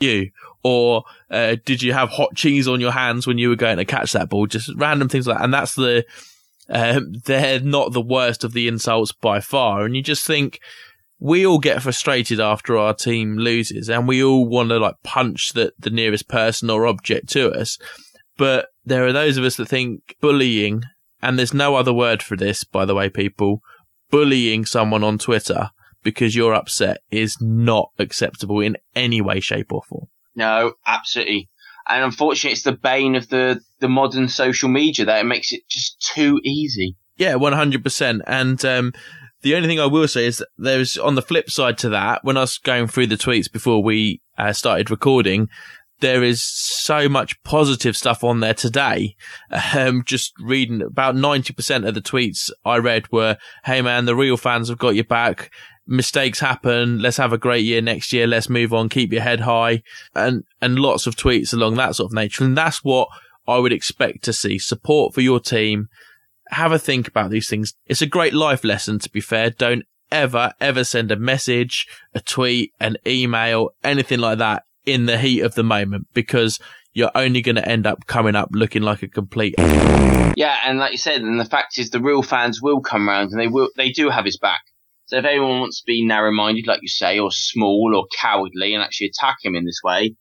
you, 0.00 0.30
or, 0.62 1.04
uh, 1.30 1.56
did 1.64 1.82
you 1.82 1.92
have 1.92 2.10
hot 2.10 2.34
cheese 2.34 2.68
on 2.68 2.80
your 2.80 2.92
hands 2.92 3.26
when 3.26 3.38
you 3.38 3.48
were 3.48 3.56
going 3.56 3.78
to 3.78 3.84
catch 3.84 4.12
that 4.12 4.28
ball? 4.28 4.46
Just 4.46 4.70
random 4.76 5.08
things 5.08 5.26
like 5.26 5.38
that. 5.38 5.44
And 5.44 5.54
that's 5.54 5.74
the, 5.74 6.04
um, 6.68 7.12
they're 7.24 7.60
not 7.60 7.92
the 7.92 8.00
worst 8.00 8.44
of 8.44 8.52
the 8.52 8.68
insults 8.68 9.12
by 9.12 9.40
far. 9.40 9.84
And 9.84 9.96
you 9.96 10.02
just 10.02 10.26
think, 10.26 10.60
we 11.24 11.46
all 11.46 11.60
get 11.60 11.80
frustrated 11.80 12.40
after 12.40 12.76
our 12.76 12.92
team 12.92 13.36
loses 13.36 13.88
and 13.88 14.08
we 14.08 14.24
all 14.24 14.44
want 14.44 14.70
to 14.70 14.78
like 14.78 14.96
punch 15.04 15.52
the, 15.54 15.72
the 15.78 15.90
nearest 15.90 16.28
person 16.28 16.68
or 16.68 16.84
object 16.84 17.28
to 17.28 17.48
us. 17.52 17.78
But 18.36 18.66
there 18.84 19.06
are 19.06 19.12
those 19.12 19.36
of 19.36 19.44
us 19.44 19.56
that 19.56 19.68
think 19.68 20.16
bullying, 20.20 20.82
and 21.22 21.38
there's 21.38 21.54
no 21.54 21.76
other 21.76 21.92
word 21.92 22.24
for 22.24 22.36
this, 22.36 22.64
by 22.64 22.84
the 22.84 22.94
way, 22.94 23.08
people, 23.08 23.60
bullying 24.10 24.64
someone 24.64 25.04
on 25.04 25.16
Twitter 25.18 25.70
because 26.02 26.34
you're 26.34 26.54
upset 26.54 27.02
is 27.10 27.36
not 27.40 27.90
acceptable 27.98 28.60
in 28.60 28.76
any 28.96 29.20
way, 29.20 29.38
shape 29.38 29.72
or 29.72 29.82
form. 29.88 30.08
No, 30.34 30.74
absolutely. 30.86 31.48
And 31.88 32.04
unfortunately, 32.04 32.52
it's 32.52 32.62
the 32.62 32.72
bane 32.72 33.16
of 33.16 33.28
the, 33.28 33.60
the 33.80 33.88
modern 33.88 34.28
social 34.28 34.68
media 34.68 35.06
that 35.06 35.20
it 35.20 35.26
makes 35.26 35.52
it 35.52 35.68
just 35.68 36.00
too 36.14 36.40
easy. 36.44 36.96
Yeah, 37.16 37.34
100%. 37.34 38.20
And, 38.26 38.64
um, 38.64 38.92
the 39.42 39.56
only 39.56 39.68
thing 39.68 39.80
I 39.80 39.86
will 39.86 40.06
say 40.06 40.26
is 40.26 40.38
that 40.38 40.48
there's 40.56 40.96
on 40.96 41.16
the 41.16 41.22
flip 41.22 41.50
side 41.50 41.76
to 41.78 41.88
that, 41.90 42.24
when 42.24 42.36
I 42.36 42.42
was 42.42 42.58
going 42.58 42.86
through 42.86 43.08
the 43.08 43.16
tweets 43.16 43.50
before 43.50 43.82
we 43.82 44.22
uh, 44.38 44.52
started 44.52 44.88
recording, 44.88 45.48
there 46.02 46.22
is 46.22 46.42
so 46.42 47.08
much 47.08 47.42
positive 47.42 47.96
stuff 47.96 48.22
on 48.22 48.40
there 48.40 48.54
today. 48.54 49.16
Um, 49.74 50.02
just 50.04 50.32
reading 50.38 50.82
about 50.82 51.14
90% 51.14 51.86
of 51.86 51.94
the 51.94 52.00
tweets 52.00 52.50
I 52.64 52.76
read 52.76 53.10
were, 53.10 53.38
Hey 53.64 53.80
man, 53.80 54.04
the 54.04 54.16
real 54.16 54.36
fans 54.36 54.68
have 54.68 54.78
got 54.78 54.94
your 54.94 55.04
back. 55.04 55.50
Mistakes 55.86 56.40
happen. 56.40 57.00
Let's 57.00 57.16
have 57.16 57.32
a 57.32 57.38
great 57.38 57.64
year 57.64 57.82
next 57.82 58.12
year. 58.12 58.26
Let's 58.26 58.48
move 58.48 58.72
on. 58.72 58.88
Keep 58.88 59.12
your 59.12 59.22
head 59.22 59.40
high 59.40 59.82
and, 60.14 60.44
and 60.60 60.78
lots 60.78 61.06
of 61.06 61.16
tweets 61.16 61.52
along 61.52 61.74
that 61.74 61.96
sort 61.96 62.10
of 62.10 62.14
nature. 62.14 62.44
And 62.44 62.56
that's 62.56 62.84
what 62.84 63.08
I 63.46 63.58
would 63.58 63.72
expect 63.72 64.22
to 64.24 64.32
see 64.32 64.58
support 64.58 65.14
for 65.14 65.20
your 65.20 65.40
team 65.40 65.88
have 66.52 66.72
a 66.72 66.78
think 66.78 67.08
about 67.08 67.30
these 67.30 67.48
things. 67.48 67.74
It's 67.86 68.02
a 68.02 68.06
great 68.06 68.34
life 68.34 68.62
lesson, 68.62 68.98
to 69.00 69.10
be 69.10 69.20
fair. 69.20 69.50
Don't 69.50 69.84
ever, 70.10 70.52
ever 70.60 70.84
send 70.84 71.10
a 71.10 71.16
message, 71.16 71.88
a 72.14 72.20
tweet, 72.20 72.72
an 72.78 72.98
email, 73.06 73.70
anything 73.82 74.20
like 74.20 74.38
that 74.38 74.64
in 74.84 75.06
the 75.06 75.18
heat 75.18 75.40
of 75.40 75.54
the 75.54 75.62
moment 75.62 76.06
because 76.12 76.60
you're 76.92 77.10
only 77.14 77.40
going 77.40 77.56
to 77.56 77.66
end 77.66 77.86
up 77.86 78.06
coming 78.06 78.36
up 78.36 78.50
looking 78.52 78.82
like 78.82 79.02
a 79.02 79.08
complete. 79.08 79.54
Yeah, 80.36 80.56
and 80.64 80.78
like 80.78 80.92
you 80.92 80.98
said, 80.98 81.22
and 81.22 81.40
the 81.40 81.44
fact 81.44 81.78
is, 81.78 81.90
the 81.90 82.00
real 82.00 82.22
fans 82.22 82.60
will 82.60 82.80
come 82.80 83.08
around 83.08 83.30
and 83.30 83.40
they 83.40 83.48
will, 83.48 83.70
they 83.76 83.90
do 83.90 84.10
have 84.10 84.24
his 84.24 84.36
back. 84.36 84.60
So 85.06 85.18
if 85.18 85.24
anyone 85.24 85.60
wants 85.60 85.80
to 85.80 85.84
be 85.86 86.04
narrow-minded, 86.04 86.66
like 86.66 86.80
you 86.82 86.88
say, 86.88 87.18
or 87.18 87.30
small 87.30 87.92
or 87.94 88.06
cowardly, 88.18 88.74
and 88.74 88.82
actually 88.82 89.08
attack 89.08 89.36
him 89.42 89.54
in 89.54 89.64
this 89.64 89.80
way, 89.84 90.14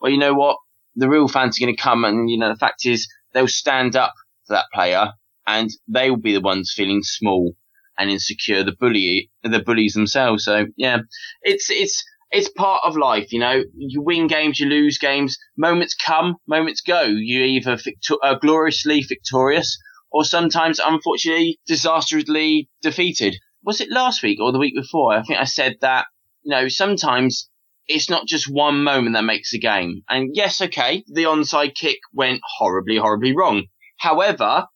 well, 0.00 0.12
you 0.12 0.18
know 0.18 0.34
what? 0.34 0.56
The 0.94 1.08
real 1.08 1.28
fans 1.28 1.58
are 1.58 1.64
going 1.64 1.76
to 1.76 1.82
come, 1.82 2.04
and 2.04 2.30
you 2.30 2.38
know 2.38 2.48
the 2.48 2.56
fact 2.58 2.86
is, 2.86 3.08
they'll 3.32 3.48
stand 3.48 3.96
up 3.96 4.12
for 4.46 4.54
that 4.54 4.66
player, 4.72 5.12
and 5.46 5.70
they 5.88 6.10
will 6.10 6.18
be 6.18 6.32
the 6.32 6.40
ones 6.40 6.72
feeling 6.74 7.02
small 7.02 7.54
and 7.98 8.10
insecure. 8.10 8.62
The 8.62 8.76
bully, 8.78 9.30
the 9.42 9.60
bullies 9.62 9.94
themselves. 9.94 10.44
So 10.44 10.66
yeah, 10.76 10.98
it's 11.42 11.70
it's 11.70 12.02
it's 12.30 12.48
part 12.50 12.82
of 12.84 12.96
life, 12.96 13.32
you 13.32 13.38
know. 13.40 13.62
You 13.74 14.02
win 14.02 14.26
games, 14.26 14.58
you 14.60 14.66
lose 14.68 14.98
games. 14.98 15.36
Moments 15.56 15.94
come, 15.94 16.36
moments 16.46 16.80
go. 16.80 17.02
You 17.02 17.42
either 17.42 17.76
victor- 17.76 18.22
uh, 18.22 18.34
gloriously 18.34 19.02
victorious, 19.02 19.78
or 20.10 20.24
sometimes, 20.24 20.78
unfortunately, 20.78 21.58
disastrously 21.66 22.68
defeated. 22.82 23.36
Was 23.66 23.80
it 23.80 23.90
last 23.90 24.22
week 24.22 24.40
or 24.40 24.52
the 24.52 24.60
week 24.60 24.76
before? 24.76 25.12
I 25.12 25.22
think 25.22 25.40
I 25.40 25.44
said 25.44 25.78
that. 25.80 26.06
You 26.44 26.52
know, 26.52 26.68
sometimes 26.68 27.50
it's 27.88 28.08
not 28.08 28.28
just 28.28 28.48
one 28.48 28.84
moment 28.84 29.14
that 29.14 29.24
makes 29.24 29.52
a 29.54 29.58
game. 29.58 30.02
And 30.08 30.30
yes, 30.34 30.60
okay, 30.60 31.02
the 31.08 31.24
onside 31.24 31.74
kick 31.74 31.98
went 32.12 32.40
horribly, 32.58 32.96
horribly 32.96 33.34
wrong. 33.34 33.64
However, 33.98 34.66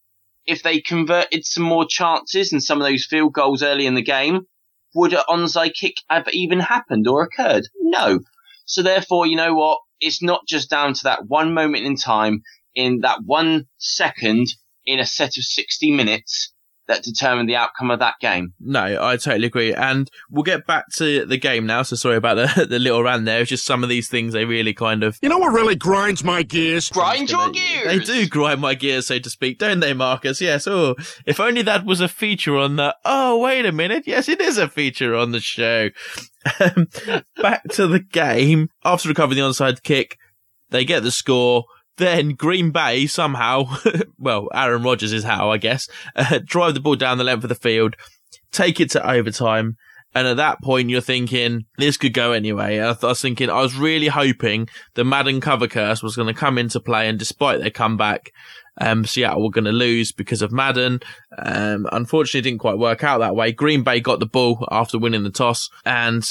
if 0.44 0.64
they 0.64 0.80
converted 0.80 1.44
some 1.44 1.62
more 1.62 1.86
chances 1.88 2.52
and 2.52 2.60
some 2.60 2.82
of 2.82 2.88
those 2.88 3.06
field 3.06 3.32
goals 3.32 3.62
early 3.62 3.86
in 3.86 3.94
the 3.94 4.02
game, 4.02 4.40
would 4.96 5.12
an 5.12 5.22
onside 5.28 5.74
kick 5.74 5.94
have 6.08 6.26
even 6.32 6.58
happened 6.58 7.06
or 7.06 7.22
occurred? 7.22 7.68
No. 7.80 8.18
So 8.64 8.82
therefore, 8.82 9.24
you 9.24 9.36
know 9.36 9.54
what? 9.54 9.78
It's 10.00 10.20
not 10.20 10.48
just 10.48 10.68
down 10.68 10.94
to 10.94 11.04
that 11.04 11.26
one 11.28 11.54
moment 11.54 11.86
in 11.86 11.94
time, 11.94 12.42
in 12.74 13.02
that 13.02 13.20
one 13.24 13.68
second, 13.78 14.48
in 14.84 14.98
a 14.98 15.06
set 15.06 15.36
of 15.36 15.44
60 15.44 15.92
minutes 15.92 16.52
that 16.90 17.02
determine 17.02 17.46
the 17.46 17.56
outcome 17.56 17.90
of 17.90 18.00
that 18.00 18.14
game. 18.20 18.52
No, 18.58 18.98
I 19.00 19.16
totally 19.16 19.46
agree. 19.46 19.72
And 19.72 20.10
we'll 20.28 20.42
get 20.42 20.66
back 20.66 20.88
to 20.94 21.24
the 21.24 21.38
game 21.38 21.64
now. 21.64 21.82
So 21.82 21.96
sorry 21.96 22.16
about 22.16 22.34
the, 22.34 22.66
the 22.68 22.78
little 22.78 23.02
rant 23.02 23.24
there. 23.24 23.40
It's 23.40 23.48
just 23.48 23.64
some 23.64 23.82
of 23.82 23.88
these 23.88 24.08
things 24.08 24.32
they 24.32 24.44
really 24.44 24.74
kind 24.74 25.02
of. 25.02 25.18
You 25.22 25.28
know 25.28 25.38
what 25.38 25.52
really 25.52 25.76
grinds 25.76 26.24
my 26.24 26.42
gears? 26.42 26.88
Grind 26.88 27.30
your 27.30 27.50
gears! 27.50 27.86
They 27.86 27.98
do 28.00 28.28
grind 28.28 28.60
my 28.60 28.74
gears, 28.74 29.06
so 29.06 29.18
to 29.18 29.30
speak, 29.30 29.58
don't 29.58 29.80
they, 29.80 29.94
Marcus? 29.94 30.40
Yes. 30.40 30.66
Oh, 30.66 30.96
if 31.26 31.38
only 31.40 31.62
that 31.62 31.84
was 31.86 32.00
a 32.00 32.08
feature 32.08 32.56
on 32.56 32.76
the. 32.76 32.94
Oh, 33.04 33.38
wait 33.38 33.64
a 33.64 33.72
minute. 33.72 34.04
Yes, 34.06 34.28
it 34.28 34.40
is 34.40 34.58
a 34.58 34.68
feature 34.68 35.14
on 35.14 35.32
the 35.32 35.40
show. 35.40 35.88
Um, 36.58 36.88
back 37.36 37.64
to 37.72 37.86
the 37.86 37.98
game. 37.98 38.70
After 38.82 39.10
recovering 39.10 39.36
the 39.36 39.44
onside 39.44 39.82
kick, 39.82 40.16
they 40.70 40.86
get 40.86 41.02
the 41.02 41.10
score. 41.10 41.66
Then 41.96 42.30
Green 42.30 42.70
Bay 42.70 43.06
somehow, 43.06 43.64
well, 44.18 44.48
Aaron 44.54 44.82
Rodgers 44.82 45.12
is 45.12 45.24
how, 45.24 45.50
I 45.50 45.58
guess, 45.58 45.88
uh, 46.16 46.40
drive 46.44 46.74
the 46.74 46.80
ball 46.80 46.96
down 46.96 47.18
the 47.18 47.24
length 47.24 47.44
of 47.44 47.48
the 47.48 47.54
field, 47.54 47.96
take 48.52 48.80
it 48.80 48.90
to 48.92 49.10
overtime. 49.10 49.76
And 50.12 50.26
at 50.26 50.38
that 50.38 50.60
point, 50.60 50.90
you're 50.90 51.00
thinking 51.00 51.66
this 51.78 51.96
could 51.96 52.14
go 52.14 52.32
anyway. 52.32 52.80
I, 52.80 52.92
th- 52.92 53.04
I 53.04 53.08
was 53.08 53.22
thinking, 53.22 53.48
I 53.48 53.60
was 53.60 53.76
really 53.76 54.08
hoping 54.08 54.68
the 54.94 55.04
Madden 55.04 55.40
cover 55.40 55.68
curse 55.68 56.02
was 56.02 56.16
going 56.16 56.26
to 56.26 56.34
come 56.38 56.58
into 56.58 56.80
play. 56.80 57.08
And 57.08 57.16
despite 57.18 57.60
their 57.60 57.70
comeback, 57.70 58.32
um, 58.80 59.04
Seattle 59.04 59.42
were 59.42 59.50
going 59.50 59.66
to 59.66 59.72
lose 59.72 60.10
because 60.10 60.42
of 60.42 60.50
Madden. 60.50 61.00
Um, 61.38 61.86
unfortunately, 61.92 62.40
it 62.40 62.50
didn't 62.50 62.60
quite 62.60 62.78
work 62.78 63.04
out 63.04 63.18
that 63.18 63.36
way. 63.36 63.52
Green 63.52 63.82
Bay 63.84 64.00
got 64.00 64.18
the 64.18 64.26
ball 64.26 64.66
after 64.70 64.98
winning 64.98 65.22
the 65.22 65.30
toss 65.30 65.68
and 65.84 66.26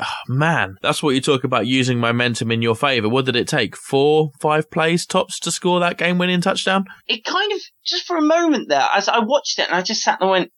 oh, 0.00 0.06
man, 0.28 0.76
that's 0.82 1.02
what 1.02 1.14
you 1.14 1.20
talk 1.20 1.44
about 1.44 1.66
using 1.66 1.98
momentum 1.98 2.50
in 2.50 2.62
your 2.62 2.74
favour. 2.74 3.08
What 3.08 3.26
did 3.26 3.36
it 3.36 3.48
take? 3.48 3.76
Four, 3.76 4.30
five 4.40 4.70
plays 4.70 5.06
tops 5.06 5.38
to 5.40 5.50
score 5.50 5.80
that 5.80 5.98
game 5.98 6.18
winning 6.18 6.40
touchdown? 6.40 6.84
It 7.06 7.24
kind 7.24 7.52
of, 7.52 7.60
just 7.84 8.06
for 8.06 8.16
a 8.16 8.22
moment 8.22 8.68
there, 8.68 8.88
as 8.94 9.08
I 9.08 9.20
watched 9.20 9.58
it 9.58 9.66
and 9.66 9.76
I 9.76 9.82
just 9.82 10.02
sat 10.02 10.18
there 10.20 10.28
and 10.28 10.32
went, 10.32 10.52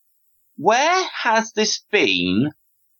where 0.57 1.07
has 1.21 1.51
this 1.53 1.83
been 1.91 2.51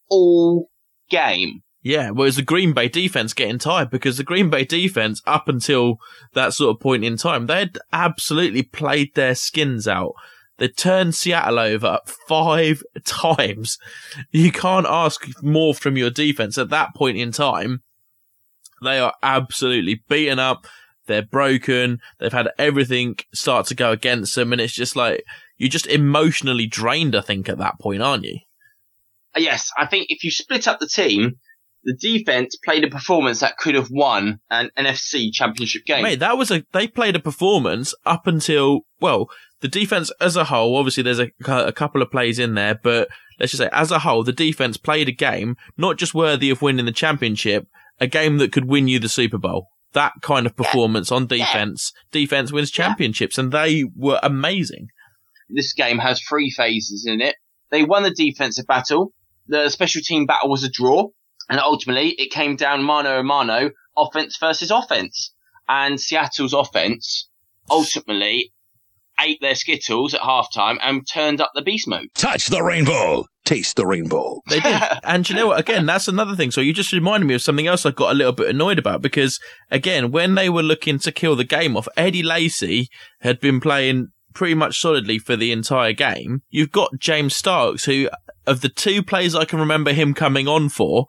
all 0.10 0.69
game? 1.10 1.62
Yeah, 1.82 2.10
well, 2.10 2.23
it 2.23 2.26
was 2.26 2.36
the 2.36 2.41
Green 2.41 2.74
Bay 2.74 2.89
defense 2.89 3.34
getting 3.34 3.59
tired 3.59 3.89
because 3.89 4.18
the 4.18 4.24
Green 4.24 4.49
Bay 4.49 4.66
defense, 4.66 5.22
up 5.26 5.47
until 5.47 5.95
that 6.34 6.53
sort 6.53 6.76
of 6.76 6.82
point 6.82 7.05
in 7.05 7.16
time, 7.16 7.45
they'd 7.45 7.78
absolutely 7.93 8.64
played 8.64 9.16
their 9.16 9.36
skins 9.36 9.88
out. 9.88 10.14
They 10.58 10.68
turned 10.68 11.16
Seattle 11.16 11.60
over 11.60 11.99
five 12.28 12.84
times. 13.05 13.78
You 14.32 14.51
can't 14.51 14.88
ask 14.88 15.28
more 15.43 15.74
from 15.74 15.97
your 15.97 16.10
defense 16.10 16.58
at 16.58 16.70
that 16.70 16.95
point 16.95 17.18
in 17.18 17.32
time. 17.32 17.84
They 18.84 18.99
are 18.99 19.14
absolutely 19.24 20.03
beaten 20.08 20.39
up. 20.39 20.68
They're 21.08 21.24
broken. 21.24 21.99
They've 22.20 22.34
had 22.34 22.49
everything 22.58 23.18
start 23.34 23.66
to 23.68 23.76
go 23.76 23.91
against 23.91 24.36
them. 24.36 24.51
And 24.51 24.62
it's 24.62 24.74
just 24.74 24.95
like, 24.95 25.24
you're 25.58 25.70
just 25.70 25.88
emotionally 25.88 26.68
drained, 26.68 27.16
I 27.16 27.22
think, 27.22 27.49
at 27.49 27.58
that 27.58 27.80
point, 27.80 28.01
aren't 28.01 28.26
you? 28.26 28.39
Uh, 29.36 29.39
yes, 29.39 29.72
I 29.78 29.86
think 29.86 30.08
if 30.10 30.24
you 30.24 30.32
split 30.32 30.68
up 30.68 30.80
the 30.80 30.88
team, 30.88 31.38
the 31.84 31.95
defense 31.95 32.58
played 32.64 32.84
a 32.84 32.89
performance 32.89 33.39
that 33.39 33.58
could 33.58 33.76
have 33.76 33.89
won 33.89 34.39
an 34.49 34.70
NFC 34.78 35.32
championship 35.32 35.86
game. 35.86 36.03
Mate, 36.03 36.20
that 36.20 36.38
was 36.38 36.51
a, 36.51 36.64
they 36.74 36.88
played 36.88 37.16
a 37.16 37.20
performance 37.20 37.95
up 38.05 38.28
until, 38.28 38.82
well, 38.99 39.30
the 39.62 39.68
defense 39.68 40.12
as 40.22 40.36
a 40.36 40.45
whole, 40.45 40.76
obviously 40.78 41.03
there's 41.03 41.20
a, 41.20 41.32
a 41.47 41.72
couple 41.72 42.01
of 42.01 42.12
plays 42.12 42.39
in 42.39 42.53
there, 42.53 42.80
but 42.82 43.08
let's 43.39 43.51
just 43.51 43.62
say 43.62 43.70
as 43.72 43.91
a 43.91 43.99
whole, 43.99 44.24
the 44.24 44.34
defense 44.34 44.78
played 44.78 45.10
a 45.10 45.12
game 45.12 45.55
not 45.78 45.97
just 45.97 46.14
worthy 46.14 46.49
of 46.49 46.62
winning 46.62 46.86
the 46.86 46.91
championship, 46.91 47.68
a 47.99 48.08
game 48.08 48.38
that 48.38 48.51
could 48.51 48.66
win 48.66 48.88
you 48.88 48.99
the 48.99 49.10
Super 49.10 49.38
Bowl. 49.38 49.68
That 49.93 50.14
kind 50.22 50.45
of 50.45 50.55
performance 50.55 51.12
on 51.12 51.28
defense, 51.28 51.91
defense 52.12 52.51
wins 52.51 52.70
championships 52.70 53.38
and 53.38 53.51
they 53.51 53.84
were 53.95 54.20
amazing. 54.22 54.89
this 55.49 55.74
game 55.74 55.97
has 55.97 56.22
three 56.22 56.51
phases 56.51 57.05
in 57.08 57.22
it. 57.22 57.36
They 57.72 57.84
won 57.84 58.03
the 58.03 58.12
defensive 58.12 58.68
battle. 58.68 59.14
The 59.47 59.70
special 59.70 60.01
team 60.03 60.26
battle 60.26 60.49
was 60.49 60.64
a 60.64 60.70
draw. 60.70 61.08
And 61.49 61.60
ultimately, 61.60 62.10
it 62.18 62.32
came 62.32 62.58
down 62.58 62.84
mano 62.84 63.20
a 63.20 63.24
mano, 63.24 63.72
offense 63.97 64.38
versus 64.38 64.70
offense. 64.70 65.34
And 65.70 65.99
Seattle's 65.99 66.53
offense 66.53 67.30
ultimately 67.70 68.51
ate 69.20 69.39
their 69.41 69.55
skittles 69.55 70.13
at 70.13 70.22
halftime 70.22 70.78
and 70.82 71.07
turned 71.07 71.41
up 71.41 71.51
the 71.55 71.61
beast 71.61 71.88
mode. 71.88 72.07
Touch 72.13 72.47
the 72.47 72.61
rainbow. 72.61 73.26
Taste 73.45 73.76
the 73.76 73.86
rainbow. 73.86 74.41
They 74.49 74.59
did. 74.59 74.82
and 75.03 75.28
you 75.30 75.36
know 75.36 75.47
what? 75.47 75.59
Again, 75.59 75.86
that's 75.86 76.07
another 76.07 76.36
thing. 76.36 76.51
So 76.51 76.61
you 76.61 76.74
just 76.74 76.91
reminded 76.91 77.28
me 77.28 77.36
of 77.36 77.41
something 77.41 77.68
else 77.68 77.86
I 77.86 77.91
got 77.91 78.11
a 78.11 78.15
little 78.15 78.34
bit 78.34 78.49
annoyed 78.49 78.80
about 78.80 79.01
because 79.01 79.39
again, 79.72 80.11
when 80.11 80.36
they 80.36 80.49
were 80.49 80.63
looking 80.63 80.99
to 80.99 81.11
kill 81.11 81.36
the 81.36 81.43
game 81.43 81.78
off, 81.78 81.88
Eddie 81.95 82.24
Lacy 82.24 82.89
had 83.22 83.39
been 83.39 83.59
playing 83.59 84.09
pretty 84.34 84.53
much 84.53 84.80
solidly 84.80 85.18
for 85.18 85.36
the 85.36 85.51
entire 85.51 85.93
game. 85.93 86.41
You've 86.49 86.72
got 86.72 86.99
James 86.99 87.36
Starks, 87.36 87.86
who 87.86 88.09
of 88.45 88.61
the 88.61 88.70
two 88.70 89.01
plays 89.01 89.34
I 89.34 89.45
can 89.45 89.59
remember 89.59 89.93
him 89.93 90.13
coming 90.13 90.47
on 90.47 90.70
for, 90.70 91.07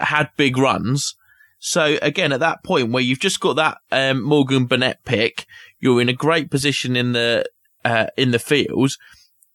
had 0.00 0.30
big 0.36 0.56
runs. 0.56 1.14
So 1.58 1.98
again, 2.02 2.32
at 2.32 2.40
that 2.40 2.62
point 2.62 2.92
where 2.92 3.02
you've 3.02 3.20
just 3.20 3.40
got 3.40 3.56
that 3.56 3.78
um, 3.90 4.22
Morgan 4.22 4.66
Burnett 4.66 5.04
pick, 5.04 5.46
you're 5.80 6.00
in 6.00 6.08
a 6.08 6.14
great 6.14 6.50
position 6.50 6.96
in 6.96 7.12
the 7.12 7.44
uh, 7.84 8.06
in 8.16 8.30
the 8.30 8.38
field. 8.38 8.96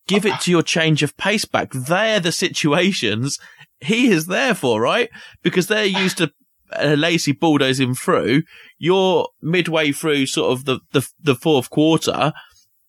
Give 0.07 0.25
it 0.25 0.39
to 0.41 0.51
your 0.51 0.63
change 0.63 1.03
of 1.03 1.15
pace 1.17 1.45
back. 1.45 1.71
They're 1.71 2.19
the 2.19 2.31
situations 2.31 3.37
he 3.81 4.09
is 4.09 4.27
there 4.27 4.55
for, 4.55 4.81
right? 4.81 5.09
Because 5.43 5.67
they're 5.67 5.85
used 5.85 6.17
to 6.17 6.31
uh, 6.71 6.95
Lacy 6.97 7.31
bulldozing 7.31 7.95
through. 7.95 8.43
You're 8.77 9.27
midway 9.41 9.91
through 9.91 10.27
sort 10.27 10.51
of 10.51 10.65
the, 10.65 10.79
the 10.91 11.07
the 11.21 11.35
fourth 11.35 11.69
quarter. 11.69 12.33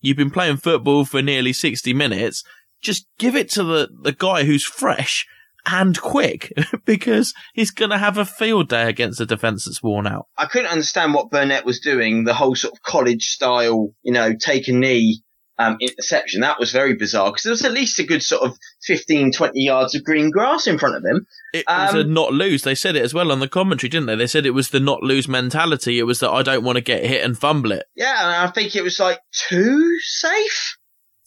You've 0.00 0.16
been 0.16 0.30
playing 0.30 0.58
football 0.58 1.04
for 1.04 1.22
nearly 1.22 1.52
sixty 1.52 1.92
minutes. 1.94 2.42
Just 2.80 3.06
give 3.18 3.36
it 3.36 3.50
to 3.50 3.64
the 3.64 3.88
the 4.02 4.12
guy 4.12 4.44
who's 4.44 4.64
fresh 4.64 5.26
and 5.66 6.00
quick 6.00 6.52
because 6.84 7.34
he's 7.54 7.70
going 7.70 7.90
to 7.90 7.98
have 7.98 8.18
a 8.18 8.24
field 8.24 8.68
day 8.68 8.88
against 8.88 9.20
a 9.20 9.26
defense 9.26 9.64
that's 9.64 9.82
worn 9.82 10.06
out. 10.06 10.26
I 10.36 10.46
couldn't 10.46 10.70
understand 10.70 11.14
what 11.14 11.30
Burnett 11.30 11.64
was 11.64 11.80
doing, 11.80 12.24
the 12.24 12.34
whole 12.34 12.54
sort 12.54 12.74
of 12.74 12.82
college 12.82 13.26
style, 13.26 13.92
you 14.02 14.12
know, 14.12 14.34
take 14.34 14.68
a 14.68 14.72
knee 14.72 15.22
um, 15.60 15.76
interception. 15.80 16.40
That 16.40 16.58
was 16.58 16.72
very 16.72 16.94
bizarre 16.94 17.30
because 17.30 17.42
there 17.42 17.50
was 17.50 17.64
at 17.64 17.72
least 17.72 17.98
a 17.98 18.04
good 18.04 18.22
sort 18.22 18.42
of 18.42 18.56
15, 18.84 19.32
20 19.32 19.60
yards 19.62 19.94
of 19.94 20.02
green 20.04 20.30
grass 20.30 20.66
in 20.66 20.78
front 20.78 20.96
of 20.96 21.04
him. 21.04 21.26
It 21.52 21.64
was 21.68 21.94
a 21.94 22.00
Um, 22.00 22.14
not 22.14 22.32
lose. 22.32 22.62
They 22.62 22.74
said 22.74 22.96
it 22.96 23.02
as 23.02 23.12
well 23.12 23.30
on 23.30 23.40
the 23.40 23.48
commentary, 23.48 23.90
didn't 23.90 24.06
they? 24.06 24.16
They 24.16 24.26
said 24.26 24.46
it 24.46 24.50
was 24.50 24.70
the 24.70 24.80
not 24.80 25.02
lose 25.02 25.28
mentality. 25.28 25.98
It 25.98 26.04
was 26.04 26.20
that 26.20 26.30
I 26.30 26.42
don't 26.42 26.64
want 26.64 26.76
to 26.76 26.82
get 26.82 27.04
hit 27.04 27.22
and 27.22 27.38
fumble 27.38 27.72
it. 27.72 27.84
Yeah, 27.94 28.16
and 28.20 28.48
I 28.48 28.50
think 28.52 28.74
it 28.74 28.82
was 28.82 28.98
like 28.98 29.20
too 29.32 29.98
safe. 30.00 30.78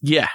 Yeah. 0.01 0.29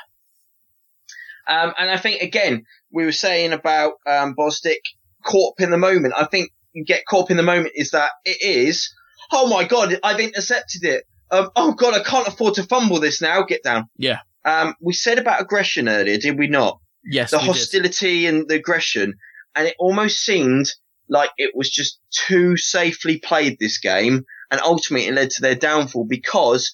Um, 1.49 1.72
and 1.78 1.90
I 1.90 1.96
think 1.96 2.22
again, 2.22 2.64
we 2.92 3.05
were 3.05 3.12
saying 3.12 3.53
about 3.53 3.94
um, 4.07 4.34
Bostick 4.36 4.82
caught 5.24 5.55
up 5.55 5.61
in 5.61 5.70
the 5.70 5.78
moment. 5.78 6.14
I 6.16 6.24
think 6.24 6.51
you 6.72 6.84
get 6.84 7.07
caught 7.07 7.30
in 7.30 7.36
the 7.36 7.42
moment 7.42 7.72
is 7.74 7.92
that 7.92 8.11
it 8.24 8.42
is. 8.42 8.92
Oh 9.32 9.49
my 9.49 9.64
god, 9.64 9.99
I've 10.03 10.20
intercepted 10.20 10.84
it. 10.84 11.05
Um, 11.30 11.51
oh 11.57 11.72
god, 11.72 11.94
I 11.94 12.03
can't 12.03 12.28
afford 12.28 12.55
to 12.55 12.62
fumble 12.62 13.01
this 13.01 13.20
now. 13.20 13.42
Get 13.42 13.62
down. 13.62 13.88
Yeah. 13.96 14.18
Um, 14.44 14.74
we 14.80 14.92
said 14.92 15.18
about 15.18 15.40
aggression 15.40 15.88
earlier, 15.88 16.18
did 16.18 16.38
we 16.38 16.49
not? 16.49 16.80
Yes. 17.05 17.30
the 17.30 17.38
we 17.38 17.42
did. 17.42 17.46
hostility 17.49 18.26
and 18.26 18.49
the 18.49 18.55
aggression, 18.57 19.14
and 19.55 19.66
it 19.66 19.76
almost 19.78 20.18
seemed 20.18 20.70
like 21.09 21.30
it 21.38 21.53
was 21.55 21.70
just 21.70 22.01
too 22.11 22.57
safely 22.57 23.18
played 23.18 23.59
this 23.59 23.78
game, 23.78 24.24
and 24.51 24.61
ultimately 24.61 25.09
it 25.09 25.14
led 25.14 25.30
to 25.30 25.42
their 25.42 25.55
downfall 25.55 26.05
because 26.05 26.72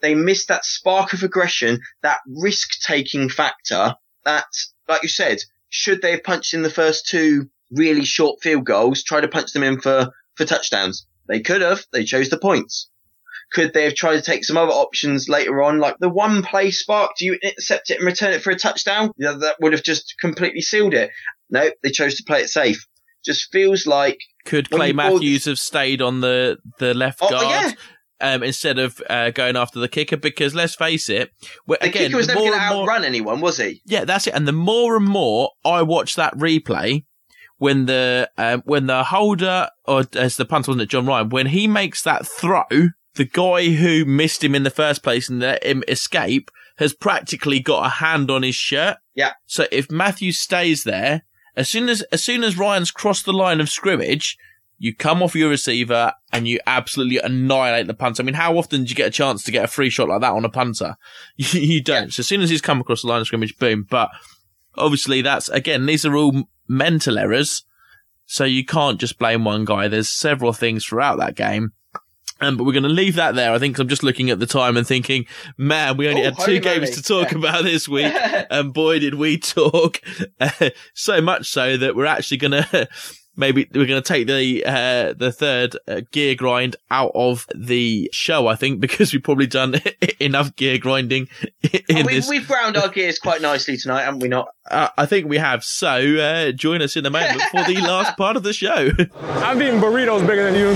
they 0.00 0.14
missed 0.14 0.48
that 0.48 0.64
spark 0.64 1.12
of 1.12 1.22
aggression, 1.22 1.80
that 2.02 2.18
risk-taking 2.26 3.28
factor. 3.28 3.94
That, 4.26 4.44
like 4.88 5.02
you 5.02 5.08
said, 5.08 5.38
should 5.70 6.02
they 6.02 6.10
have 6.10 6.24
punched 6.24 6.52
in 6.52 6.62
the 6.62 6.70
first 6.70 7.06
two 7.06 7.48
really 7.70 8.04
short 8.04 8.42
field 8.42 8.66
goals, 8.66 9.02
try 9.02 9.20
to 9.20 9.28
punch 9.28 9.52
them 9.52 9.62
in 9.62 9.80
for 9.80 10.12
for 10.34 10.44
touchdowns? 10.44 11.06
They 11.28 11.40
could 11.40 11.62
have. 11.62 11.84
They 11.92 12.04
chose 12.04 12.28
the 12.28 12.38
points. 12.38 12.90
Could 13.52 13.72
they 13.72 13.84
have 13.84 13.94
tried 13.94 14.16
to 14.16 14.22
take 14.22 14.44
some 14.44 14.56
other 14.56 14.72
options 14.72 15.28
later 15.28 15.62
on, 15.62 15.78
like 15.78 15.96
the 15.98 16.08
one 16.08 16.42
play 16.42 16.72
spark? 16.72 17.12
Do 17.16 17.24
you 17.24 17.38
intercept 17.40 17.90
it 17.90 17.98
and 17.98 18.06
return 18.06 18.32
it 18.32 18.42
for 18.42 18.50
a 18.50 18.58
touchdown? 18.58 19.12
Yeah, 19.16 19.36
that 19.40 19.56
would 19.60 19.72
have 19.72 19.84
just 19.84 20.16
completely 20.20 20.60
sealed 20.60 20.94
it. 20.94 21.10
No, 21.48 21.70
they 21.82 21.90
chose 21.90 22.16
to 22.16 22.24
play 22.24 22.42
it 22.42 22.48
safe. 22.48 22.86
Just 23.24 23.52
feels 23.52 23.86
like 23.86 24.18
Could 24.44 24.70
Clay 24.70 24.92
Matthews 24.92 25.44
have 25.44 25.58
stayed 25.60 26.02
on 26.02 26.20
the, 26.20 26.58
the 26.78 26.94
left 26.94 27.20
Oh, 27.22 27.28
guard 27.28 27.44
yeah. 27.48 27.72
Um, 28.18 28.42
instead 28.42 28.78
of 28.78 29.02
uh, 29.10 29.28
going 29.30 29.56
after 29.56 29.78
the 29.78 29.88
kicker? 29.88 30.16
Because 30.16 30.54
let's 30.54 30.74
face 30.74 31.10
it, 31.10 31.32
the 31.66 31.74
again, 31.84 31.92
kicker 31.92 32.16
was 32.16 32.28
never 32.28 32.40
going 32.40 32.52
to 32.52 32.58
and 32.58 32.74
more- 32.74 32.82
outrun 32.84 33.04
anyone, 33.04 33.42
was 33.42 33.58
he? 33.58 33.82
Yeah, 33.84 34.06
that's 34.06 34.26
it. 34.26 34.32
And 34.34 34.48
the 34.48 34.52
more 34.52 34.96
and 34.96 35.06
more 35.06 35.50
I 35.66 35.82
watch 35.82 36.16
that 36.16 36.34
replay, 36.34 37.04
when 37.58 37.86
the 37.86 38.30
um, 38.38 38.62
when 38.64 38.86
the 38.86 39.04
holder 39.04 39.68
or 39.84 40.04
as 40.14 40.36
the 40.36 40.44
punter 40.44 40.70
wasn't 40.70 40.82
it 40.82 40.88
Jon 40.88 41.06
Ryan, 41.06 41.28
when 41.28 41.46
he 41.48 41.66
makes 41.66 42.02
that 42.04 42.26
throw, 42.26 42.64
the 43.16 43.24
guy 43.24 43.70
who 43.70 44.04
missed 44.04 44.42
him 44.42 44.54
in 44.54 44.62
the 44.62 44.70
first 44.70 45.02
place 45.02 45.28
and 45.28 45.40
let 45.40 45.64
him 45.64 45.82
escape 45.88 46.50
has 46.78 46.94
practically 46.94 47.60
got 47.60 47.86
a 47.86 47.88
hand 47.88 48.30
on 48.30 48.42
his 48.42 48.54
shirt. 48.54 48.98
Yeah. 49.14 49.32
So 49.46 49.66
if 49.72 49.90
Matthews 49.90 50.38
stays 50.38 50.84
there, 50.84 51.22
as 51.56 51.68
soon 51.68 51.88
as 51.88 52.02
as 52.12 52.22
soon 52.22 52.44
as 52.44 52.58
Ryan's 52.58 52.90
crossed 52.90 53.24
the 53.24 53.32
line 53.32 53.60
of 53.60 53.68
scrimmage, 53.68 54.36
you 54.78 54.94
come 54.94 55.22
off 55.22 55.34
your 55.34 55.48
receiver 55.48 56.12
and 56.32 56.46
you 56.46 56.58
absolutely 56.66 57.18
annihilate 57.18 57.86
the 57.86 57.94
punter. 57.94 58.22
I 58.22 58.26
mean, 58.26 58.34
how 58.34 58.58
often 58.58 58.84
do 58.84 58.88
you 58.90 58.94
get 58.94 59.08
a 59.08 59.10
chance 59.10 59.42
to 59.44 59.50
get 59.50 59.64
a 59.64 59.68
free 59.68 59.88
shot 59.90 60.08
like 60.08 60.20
that 60.20 60.32
on 60.32 60.44
a 60.44 60.50
punter? 60.50 60.96
You, 61.36 61.60
you 61.60 61.82
don't. 61.82 62.12
So 62.12 62.20
as 62.20 62.26
soon 62.28 62.40
as 62.42 62.50
he's 62.50 62.60
come 62.60 62.80
across 62.80 63.02
the 63.02 63.08
line 63.08 63.20
of 63.20 63.26
scrimmage, 63.26 63.56
boom. 63.58 63.86
But 63.88 64.10
obviously 64.76 65.22
that's, 65.22 65.48
again, 65.48 65.86
these 65.86 66.04
are 66.04 66.14
all 66.16 66.44
mental 66.68 67.18
errors. 67.18 67.64
So 68.26 68.44
you 68.44 68.64
can't 68.64 68.98
just 69.00 69.18
blame 69.18 69.44
one 69.44 69.64
guy. 69.64 69.88
There's 69.88 70.10
several 70.10 70.52
things 70.52 70.84
throughout 70.84 71.18
that 71.18 71.36
game. 71.36 71.72
Um, 72.40 72.58
but 72.58 72.64
we're 72.64 72.72
going 72.74 72.82
to 72.82 72.88
leave 72.90 73.14
that 73.14 73.34
there. 73.34 73.52
I 73.52 73.58
think 73.58 73.78
I'm 73.78 73.88
just 73.88 74.02
looking 74.02 74.28
at 74.28 74.38
the 74.40 74.46
time 74.46 74.76
and 74.76 74.86
thinking, 74.86 75.24
man, 75.56 75.96
we 75.96 76.06
only 76.08 76.20
Oh, 76.20 76.24
had 76.24 76.38
two 76.38 76.60
games 76.60 76.90
to 76.90 77.02
talk 77.02 77.32
Yeah. 77.32 77.38
about 77.38 77.64
this 77.64 77.88
week. 77.88 78.12
and 78.50 78.74
boy, 78.74 78.98
did 78.98 79.14
we 79.14 79.38
talk. 79.38 80.02
so 80.94 81.22
much 81.22 81.48
so 81.48 81.78
that 81.78 81.96
we're 81.96 82.04
actually 82.04 82.36
going 82.36 82.62
to, 82.62 82.88
maybe 83.36 83.68
we're 83.74 83.86
going 83.86 84.02
to 84.02 84.06
take 84.06 84.26
the, 84.26 84.64
uh, 84.64 85.12
the 85.16 85.30
third 85.32 85.76
uh, 85.86 86.00
gear 86.10 86.34
grind 86.34 86.76
out 86.90 87.12
of 87.14 87.46
the 87.54 88.08
show, 88.12 88.46
I 88.46 88.56
think, 88.56 88.80
because 88.86 89.12
we've 89.12 89.22
probably 89.22 89.46
done 89.46 89.76
enough 90.20 90.54
gear 90.56 90.78
grinding 90.78 91.28
in 91.88 91.98
Oh, 91.98 92.02
we, 92.06 92.14
this. 92.14 92.28
we've 92.28 92.46
ground 92.46 92.76
our 92.76 92.88
gears 92.88 93.18
quite 93.18 93.40
nicely 93.42 93.76
tonight, 93.76 94.02
haven't 94.02 94.20
we 94.20 94.28
not? 94.28 94.48
Uh, 94.70 94.88
I 94.98 95.06
think 95.06 95.28
we 95.28 95.38
have. 95.38 95.62
So, 95.62 95.88
uh, 96.16 96.52
join 96.52 96.82
us 96.82 96.96
in 96.96 97.06
a 97.06 97.10
moment 97.10 97.40
for 97.50 97.62
the 97.64 97.76
last 97.80 98.16
part 98.16 98.36
of 98.36 98.42
the 98.42 98.52
show. 98.52 98.90
I'm 99.20 99.60
eating 99.62 99.80
burritos 99.80 100.26
bigger 100.26 100.44
than 100.50 100.54
you. 100.54 100.70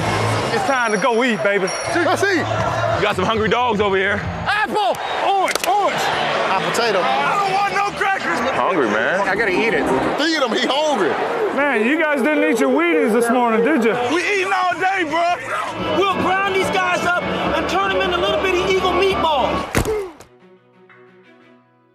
It's 0.53 0.65
time 0.67 0.93
to 0.93 0.99
go 0.99 1.23
eat, 1.25 1.43
baby. 1.43 1.67
Let's 1.95 2.23
eat. 2.25 2.39
You 2.39 3.03
got 3.07 3.17
some 3.17 3.25
hungry 3.25 3.49
dogs 3.49 3.81
over 3.81 3.97
here. 3.97 4.21
Apple, 4.23 4.95
orange, 5.27 5.55
orange. 5.67 6.03
Hot 6.51 6.63
potato. 6.75 7.01
I 7.01 7.39
don't 7.39 7.53
want 7.55 7.75
no 7.75 7.99
crackers. 7.99 8.39
Hungry, 8.51 8.87
man. 8.91 9.27
I 9.27 9.35
gotta 9.37 9.53
eat 9.53 9.75
it. 9.75 9.83
Feed 10.19 10.43
him, 10.43 10.53
he 10.53 10.67
hungry. 10.69 11.11
Man, 11.61 11.87
you 11.87 11.99
guys 11.99 12.23
didn't 12.23 12.51
eat 12.51 12.59
your 12.59 12.71
Wheaties 12.71 13.13
this 13.13 13.31
morning, 13.31 13.63
did 13.63 13.85
you? 13.85 13.93
We 14.15 14.23
eating 14.33 14.51
all 14.51 14.73
day, 14.81 15.05
bro. 15.05 15.99
We'll 15.99 16.15
grind 16.23 16.55
these 16.55 16.71
guys 16.71 17.05
up 17.05 17.23
and 17.23 17.69
turn 17.69 17.91
them 17.91 18.01
into 18.01 18.17
little 18.17 18.41
bitty 18.41 18.73
eagle 18.75 18.93
meatballs. 18.93 20.15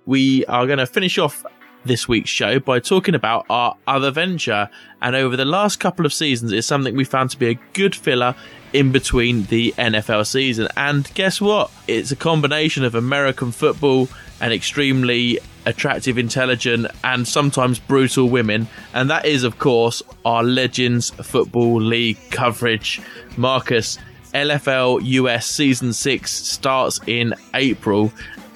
we 0.05 0.45
are 0.45 0.67
going 0.67 0.77
to 0.77 0.85
finish 0.85 1.17
off 1.17 1.43
this 1.83 2.07
week's 2.07 2.29
show 2.29 2.59
by 2.59 2.79
talking 2.79 3.15
about 3.15 3.47
our 3.49 3.75
other 3.87 4.11
venture. 4.11 4.69
And 5.01 5.15
over 5.15 5.35
the 5.35 5.45
last 5.45 5.79
couple 5.79 6.05
of 6.05 6.13
seasons, 6.13 6.51
it's 6.51 6.67
something 6.67 6.95
we 6.95 7.03
found 7.03 7.31
to 7.31 7.39
be 7.39 7.47
a 7.47 7.59
good 7.73 7.95
filler 7.95 8.35
in 8.71 8.91
between 8.91 9.45
the 9.45 9.73
NFL 9.79 10.27
season. 10.27 10.67
And 10.77 11.11
guess 11.15 11.41
what? 11.41 11.71
It's 11.87 12.11
a 12.11 12.15
combination 12.15 12.83
of 12.83 12.93
American 12.93 13.51
football 13.51 14.09
and 14.39 14.53
extremely 14.53 15.39
attractive, 15.65 16.17
intelligent, 16.17 16.87
and 17.03 17.27
sometimes 17.27 17.79
brutal 17.79 18.29
women. 18.29 18.67
And 18.93 19.09
that 19.09 19.25
is, 19.25 19.43
of 19.43 19.59
course, 19.59 20.01
our 20.23 20.43
Legends 20.43 21.09
Football 21.09 21.81
League 21.81 22.17
coverage. 22.31 23.01
Marcus, 23.37 23.97
LFL 24.33 25.01
US 25.03 25.47
Season 25.47 25.93
6 25.93 26.31
starts 26.31 26.99
in 27.07 27.33
April, 27.53 28.11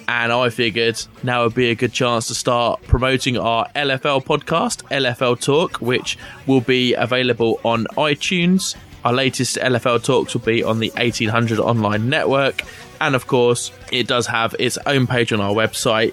and 0.08 0.32
I 0.32 0.50
figured 0.50 1.00
now 1.22 1.44
would 1.44 1.54
be 1.54 1.70
a 1.70 1.74
good 1.74 1.92
chance 1.92 2.26
to 2.28 2.34
start 2.34 2.82
promoting 2.82 3.38
our 3.38 3.66
LFL 3.76 4.24
podcast, 4.24 4.82
LFL 4.90 5.40
Talk, 5.40 5.80
which 5.80 6.18
will 6.46 6.60
be 6.60 6.94
available 6.94 7.60
on 7.64 7.84
iTunes. 7.96 8.74
Our 9.04 9.12
latest 9.12 9.56
LFL 9.56 10.02
Talks 10.02 10.34
will 10.34 10.42
be 10.42 10.62
on 10.62 10.80
the 10.80 10.90
1800 10.96 11.58
Online 11.58 12.10
Network, 12.10 12.62
and 13.00 13.14
of 13.14 13.26
course, 13.26 13.72
it 13.90 14.06
does 14.06 14.26
have 14.26 14.54
its 14.58 14.76
own 14.84 15.06
page 15.06 15.32
on 15.32 15.40
our 15.40 15.54
website, 15.54 16.12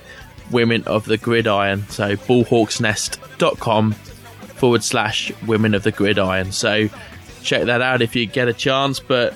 Women 0.51 0.83
of 0.85 1.05
the 1.05 1.17
Gridiron. 1.17 1.87
So, 1.89 2.15
ballhawksnest.com 2.15 3.91
forward 3.93 4.83
slash 4.83 5.31
Women 5.45 5.73
of 5.75 5.83
the 5.83 5.91
Gridiron. 5.91 6.51
So, 6.51 6.89
check 7.43 7.63
that 7.65 7.81
out 7.81 8.01
if 8.01 8.15
you 8.15 8.25
get 8.25 8.47
a 8.47 8.53
chance. 8.53 8.99
But 8.99 9.33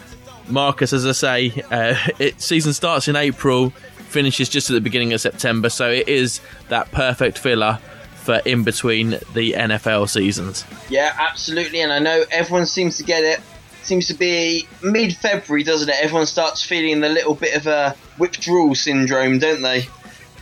Marcus, 0.47 0.93
as 0.93 1.05
I 1.05 1.11
say, 1.11 1.63
uh, 1.71 1.95
it 2.19 2.41
season 2.41 2.73
starts 2.73 3.07
in 3.07 3.15
April, 3.15 3.71
finishes 4.09 4.49
just 4.49 4.69
at 4.69 4.73
the 4.73 4.81
beginning 4.81 5.13
of 5.13 5.21
September, 5.21 5.69
so 5.69 5.89
it 5.89 6.07
is 6.07 6.41
that 6.69 6.91
perfect 6.91 7.37
filler 7.37 7.79
for 8.15 8.35
in 8.45 8.63
between 8.63 9.11
the 9.33 9.53
NFL 9.53 10.07
seasons. 10.09 10.65
Yeah, 10.89 11.15
absolutely. 11.17 11.81
And 11.81 11.91
I 11.91 11.99
know 11.99 12.23
everyone 12.29 12.67
seems 12.67 12.97
to 12.97 13.03
get 13.03 13.23
it. 13.23 13.39
Seems 13.83 14.05
to 14.07 14.13
be 14.13 14.67
mid 14.83 15.15
February, 15.15 15.63
doesn't 15.63 15.89
it? 15.89 15.95
Everyone 15.99 16.27
starts 16.27 16.63
feeling 16.63 16.99
the 16.99 17.09
little 17.09 17.33
bit 17.33 17.55
of 17.55 17.65
a 17.65 17.95
withdrawal 18.19 18.75
syndrome, 18.75 19.39
don't 19.39 19.63
they? 19.63 19.87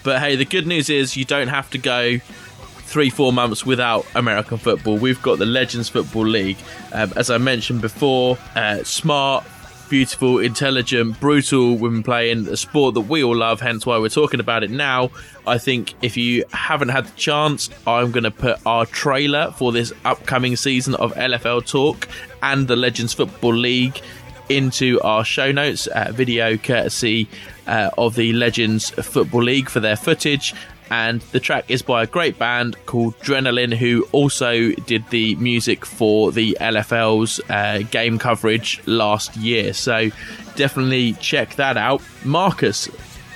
But 0.10 0.22
hey, 0.22 0.36
the 0.36 0.46
good 0.46 0.66
news 0.66 0.90
is 0.90 1.16
you 1.16 1.24
don't 1.24 1.50
have 1.50 1.70
to 1.70 1.78
go 1.78 2.18
three, 2.18 3.12
four 3.12 3.32
months 3.32 3.64
without 3.64 4.08
American 4.16 4.58
football. 4.58 4.98
We've 4.98 5.22
got 5.22 5.38
the 5.38 5.46
Legends 5.46 5.88
Football 5.88 6.26
League. 6.26 6.58
Um, 6.92 7.14
as 7.16 7.30
I 7.30 7.38
mentioned 7.38 7.82
before, 7.82 8.36
uh, 8.56 8.84
smart, 8.84 9.46
beautiful, 9.88 10.40
intelligent, 10.40 11.20
brutal 11.20 11.76
women 11.78 12.02
playing 12.02 12.48
a 12.48 12.58
sport 12.58 12.96
that 12.96 13.02
we 13.02 13.24
all 13.24 13.36
love, 13.36 13.62
hence 13.62 13.86
why 13.86 14.00
we're 14.00 14.10
talking 14.10 14.40
about 14.40 14.64
it 14.64 14.72
now. 14.72 15.12
I 15.46 15.60
think 15.60 15.94
if 16.02 16.18
you 16.18 16.44
haven't 16.54 16.90
had 16.90 17.06
the 17.06 17.16
chance, 17.16 17.70
I'm 17.86 18.10
going 18.12 18.24
to 18.24 18.32
put 18.32 18.58
our 18.66 18.88
trailer 18.88 19.52
for 19.52 19.72
this 19.72 19.94
upcoming 20.06 20.56
season 20.56 20.96
of 20.96 21.14
LFL 21.14 21.68
Talk 21.68 22.08
and 22.42 22.68
the 22.68 22.76
Legends 22.76 23.14
Football 23.14 23.54
League 23.54 24.02
into 24.50 25.00
our 25.02 25.24
show 25.24 25.52
notes, 25.52 25.86
uh, 25.86 26.12
video 26.12 26.58
courtesy 26.58 27.28
uh, 27.70 27.92
of 27.98 28.16
the 28.16 28.34
Legends 28.34 28.90
Football 28.90 29.44
League 29.44 29.70
for 29.70 29.80
their 29.80 29.96
footage 29.96 30.54
and 30.92 31.22
the 31.32 31.40
track 31.40 31.66
is 31.70 31.82
by 31.82 32.04
a 32.04 32.08
great 32.08 32.40
band 32.40 32.76
called 32.86 33.18
Adrenaline, 33.20 33.74
who 33.74 34.08
also 34.12 34.72
did 34.72 35.08
the 35.10 35.36
music 35.36 35.86
for 35.86 36.32
the 36.32 36.58
LFL's 36.60 37.40
uh, 37.50 37.84
game 37.92 38.18
coverage 38.18 38.82
last 38.88 39.36
year. 39.38 39.74
So 39.74 40.10
definitely 40.56 41.14
check 41.14 41.56
that 41.56 41.78
out. 41.78 42.02
Marcus, 42.24 42.90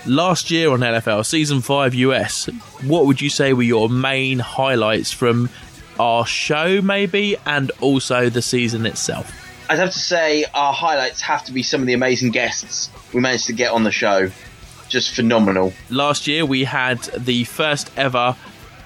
last 0.07 0.49
year 0.49 0.71
on 0.71 0.79
LFL 0.79 1.25
Season 1.25 1.61
5 1.61 1.93
US, 1.93 2.47
what 2.81 3.05
would 3.05 3.21
you 3.21 3.29
say 3.29 3.53
were 3.53 3.63
your 3.63 3.89
main 3.89 4.39
highlights 4.39 5.11
from 5.11 5.49
our 5.99 6.25
show, 6.25 6.81
maybe, 6.81 7.37
and 7.45 7.71
also 7.81 8.29
the 8.29 8.41
season 8.41 8.87
itself? 8.87 9.31
I'd 9.69 9.79
have 9.79 9.91
to 9.91 9.99
say 9.99 10.45
our 10.53 10.73
highlights 10.73 11.21
have 11.21 11.45
to 11.45 11.51
be 11.51 11.63
some 11.63 11.81
of 11.81 11.87
the 11.87 11.93
amazing 11.93 12.31
guests 12.31 12.89
we 13.13 13.21
managed 13.21 13.45
to 13.47 13.53
get 13.53 13.71
on 13.71 13.83
the 13.83 13.91
show 13.91 14.29
just 14.89 15.15
phenomenal. 15.15 15.73
Last 15.89 16.27
year 16.27 16.45
we 16.45 16.63
had 16.63 16.99
the 17.17 17.45
first 17.45 17.89
ever 17.97 18.35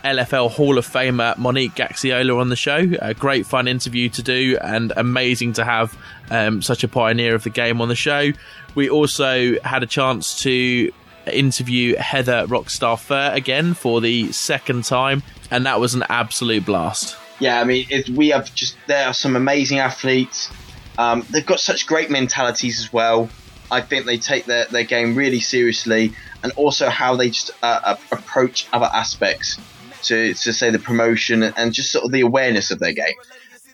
LFL 0.03 0.51
Hall 0.51 0.77
of 0.77 0.87
Famer 0.87 1.37
Monique 1.37 1.75
Gaxiola 1.75 2.39
on 2.39 2.47
the 2.47 2.55
show. 2.55 2.87
A 3.01 3.13
great 3.13 3.45
fun 3.45 3.67
interview 3.67 4.07
to 4.09 4.23
do 4.23 4.57
and 4.61 4.93
amazing 4.95 5.53
to 5.53 5.65
have 5.65 5.97
um, 6.29 6.61
such 6.61 6.83
a 6.83 6.87
pioneer 6.87 7.35
of 7.35 7.43
the 7.43 7.49
game 7.49 7.81
on 7.81 7.89
the 7.89 7.95
show. 7.95 8.31
We 8.73 8.89
also 8.89 9.59
had 9.61 9.83
a 9.83 9.85
chance 9.85 10.41
to 10.43 10.91
interview 11.25 11.95
Heather 11.97 12.47
Rockstar 12.47 12.97
Furr 12.97 13.31
again 13.33 13.73
for 13.73 13.99
the 13.99 14.31
second 14.31 14.85
time, 14.85 15.23
and 15.51 15.65
that 15.65 15.79
was 15.79 15.93
an 15.93 16.03
absolute 16.09 16.65
blast. 16.65 17.17
Yeah, 17.39 17.59
I 17.59 17.65
mean, 17.65 17.85
it, 17.89 18.09
we 18.09 18.29
have 18.29 18.53
just 18.55 18.77
there 18.87 19.07
are 19.07 19.13
some 19.13 19.35
amazing 19.35 19.79
athletes. 19.79 20.49
Um, 20.97 21.25
they've 21.29 21.45
got 21.45 21.59
such 21.59 21.85
great 21.85 22.09
mentalities 22.09 22.79
as 22.79 22.91
well. 22.91 23.29
I 23.69 23.81
think 23.81 24.05
they 24.05 24.17
take 24.17 24.45
their, 24.45 24.65
their 24.65 24.83
game 24.83 25.15
really 25.15 25.39
seriously, 25.39 26.13
and 26.43 26.51
also 26.53 26.89
how 26.89 27.15
they 27.15 27.29
just 27.29 27.51
uh, 27.61 27.79
uh, 27.83 27.95
approach 28.11 28.67
other 28.71 28.89
aspects 28.93 29.57
to, 30.03 30.33
to 30.33 30.53
say 30.53 30.69
the 30.69 30.79
promotion 30.79 31.43
and 31.43 31.73
just 31.73 31.91
sort 31.91 32.05
of 32.05 32.11
the 32.11 32.21
awareness 32.21 32.71
of 32.71 32.79
their 32.79 32.93
game. 32.93 33.15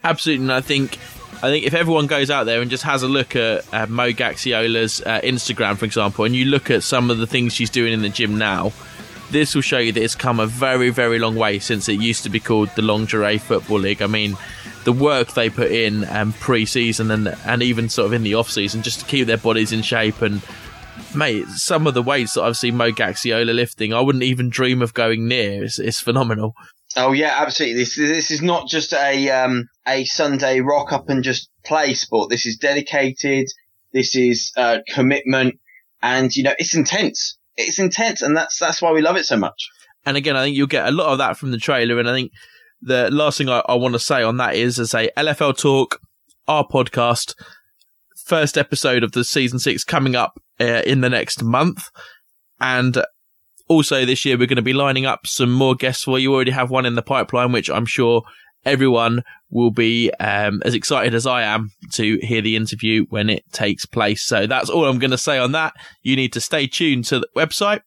Absolutely, 0.04 0.46
and 0.46 0.54
I 0.54 0.62
think 0.62 0.98
I 1.44 1.50
think 1.50 1.66
if 1.66 1.74
everyone 1.74 2.08
goes 2.08 2.30
out 2.30 2.46
there 2.46 2.62
and 2.62 2.72
just 2.72 2.84
has 2.84 3.04
a 3.04 3.08
look 3.08 3.36
at 3.36 3.66
uh, 3.74 3.86
Mo 3.88 4.12
Gaxiola's 4.12 5.02
uh, 5.02 5.20
Instagram, 5.22 5.78
for 5.78 5.86
example, 5.86 6.24
and 6.26 6.36
you 6.36 6.46
look 6.46 6.72
at 6.72 6.84
some 6.84 7.10
of 7.12 7.18
the 7.18 7.28
things 7.28 7.54
she's 7.54 7.70
doing 7.70 7.92
in 7.92 8.02
the 8.02 8.10
gym 8.10 8.38
now, 8.38 8.72
this 9.32 9.54
will 9.54 9.62
show 9.62 9.80
you 9.80 9.92
that 9.92 10.02
it's 10.02 10.16
come 10.16 10.40
a 10.40 10.46
very, 10.46 10.90
very 10.90 11.20
long 11.20 11.36
way 11.36 11.60
since 11.60 11.90
it 11.90 12.00
used 12.00 12.24
to 12.24 12.30
be 12.30 12.40
called 12.40 12.70
the 12.76 12.82
Lingerie 12.82 13.40
Football 13.40 13.80
League. 13.80 14.02
I 14.02 14.08
mean, 14.08 14.38
the 14.84 14.94
work 14.94 15.34
they 15.34 15.50
put 15.50 15.72
in 15.72 16.08
um, 16.10 16.34
pre-season 16.34 17.12
and 17.12 17.28
and 17.46 17.64
even 17.64 17.90
sort 17.90 18.08
of 18.08 18.14
in 18.14 18.24
the 18.24 18.36
off-season 18.36 18.82
just 18.82 19.00
to 19.00 19.06
keep 19.06 19.28
their 19.28 19.38
bodies 19.38 19.72
in 19.72 19.82
shape. 19.82 20.22
And 20.22 20.42
mate 21.16 21.48
some 21.48 21.88
of 21.88 21.94
the 21.94 22.02
weights 22.02 22.34
that 22.34 22.44
I've 22.44 22.58
seen 22.58 22.78
Mo 22.78 22.92
Gaxiola 22.92 23.54
lifting 23.54 23.94
I 23.94 24.02
wouldn't 24.02 24.24
even 24.24 24.50
dream 24.50 24.82
of 24.82 24.94
going 24.94 25.28
near. 25.28 25.64
It's, 25.64 25.80
it's 25.80 26.00
phenomenal. 26.00 26.54
Oh 26.96 27.12
yeah 27.12 27.34
absolutely. 27.38 27.80
This 27.80 27.96
this 27.96 28.32
is 28.32 28.42
not 28.42 28.68
just 28.68 28.94
a 28.94 29.30
um, 29.30 29.68
a 29.88 30.06
Sunday 30.06 30.60
rock 30.60 30.92
up 30.92 31.10
and 31.10 31.24
just 31.24 31.50
play 31.66 31.94
sport. 31.94 32.30
This 32.30 32.46
is 32.46 32.58
dedicated. 32.58 33.48
This 33.92 34.16
is 34.16 34.52
uh, 34.58 34.80
commitment. 34.88 35.60
And 36.02 36.36
you 36.36 36.44
know 36.44 36.54
it's 36.58 36.76
intense. 36.76 37.38
It's 37.56 37.80
intense 37.80 38.22
and 38.22 38.36
that's 38.36 38.60
that's 38.60 38.82
why 38.82 38.92
we 38.92 39.02
love 39.02 39.16
it 39.16 39.26
so 39.26 39.38
much. 39.38 39.70
And 40.06 40.18
again 40.18 40.36
I 40.36 40.44
think 40.44 40.58
you'll 40.58 40.68
get 40.68 40.88
a 40.88 40.92
lot 40.92 41.12
of 41.12 41.20
that 41.20 41.38
from 41.38 41.52
the 41.52 41.58
trailer. 41.58 42.00
And 42.00 42.10
I 42.10 42.14
think 42.14 42.32
the 42.84 43.10
last 43.12 43.38
thing 43.38 43.50
I, 43.50 43.62
I 43.68 43.76
want 43.76 43.94
to 43.94 44.00
say 44.00 44.24
on 44.24 44.38
that 44.38 44.56
is, 44.56 44.80
as 44.80 44.94
a 44.94 45.10
LFL 45.18 45.58
talk, 45.58 46.00
our 46.48 46.66
podcast, 46.68 47.36
first 48.26 48.58
episode 48.58 49.04
of 49.04 49.14
the 49.14 49.24
season 49.24 49.60
six 49.60 49.84
coming 49.84 50.16
up 50.16 50.40
uh, 50.60 50.82
in 50.86 51.02
the 51.02 51.10
next 51.10 51.44
month, 51.44 51.90
and 52.60 53.04
also 53.68 54.06
this 54.06 54.26
year 54.26 54.38
we're 54.38 54.48
going 54.48 54.58
to 54.58 54.62
be 54.62 54.74
lining 54.74 55.06
up 55.06 55.26
some 55.26 55.52
more 55.52 55.76
guests 55.76 56.04
for 56.04 56.20
you. 56.20 56.34
Already 56.34 56.52
have 56.52 56.70
one 56.70 56.86
in 56.86 56.96
the 56.96 57.02
pipeline, 57.02 57.52
which 57.52 57.70
I'm 57.70 57.86
sure 57.86 58.24
everyone 58.66 59.24
will 59.50 59.72
be 59.72 60.12
um, 60.20 60.62
as 60.66 60.74
excited 60.74 61.14
as 61.14 61.28
I 61.28 61.44
am 61.44 61.72
to 61.94 62.18
hear 62.22 62.42
the 62.42 62.56
interview 62.56 63.06
when 63.10 63.30
it 63.30 63.44
takes 63.52 63.86
place. 63.86 64.24
So 64.24 64.48
that's 64.48 64.70
all 64.70 64.86
I'm 64.86 65.00
going 65.00 65.12
to 65.12 65.18
say 65.18 65.38
on 65.38 65.52
that. 65.52 65.74
You 66.02 66.16
need 66.16 66.34
to 66.34 66.42
stay 66.42 66.68
tuned 66.68 67.06
to 67.06 67.20
the 67.20 67.28
website, 67.36 67.82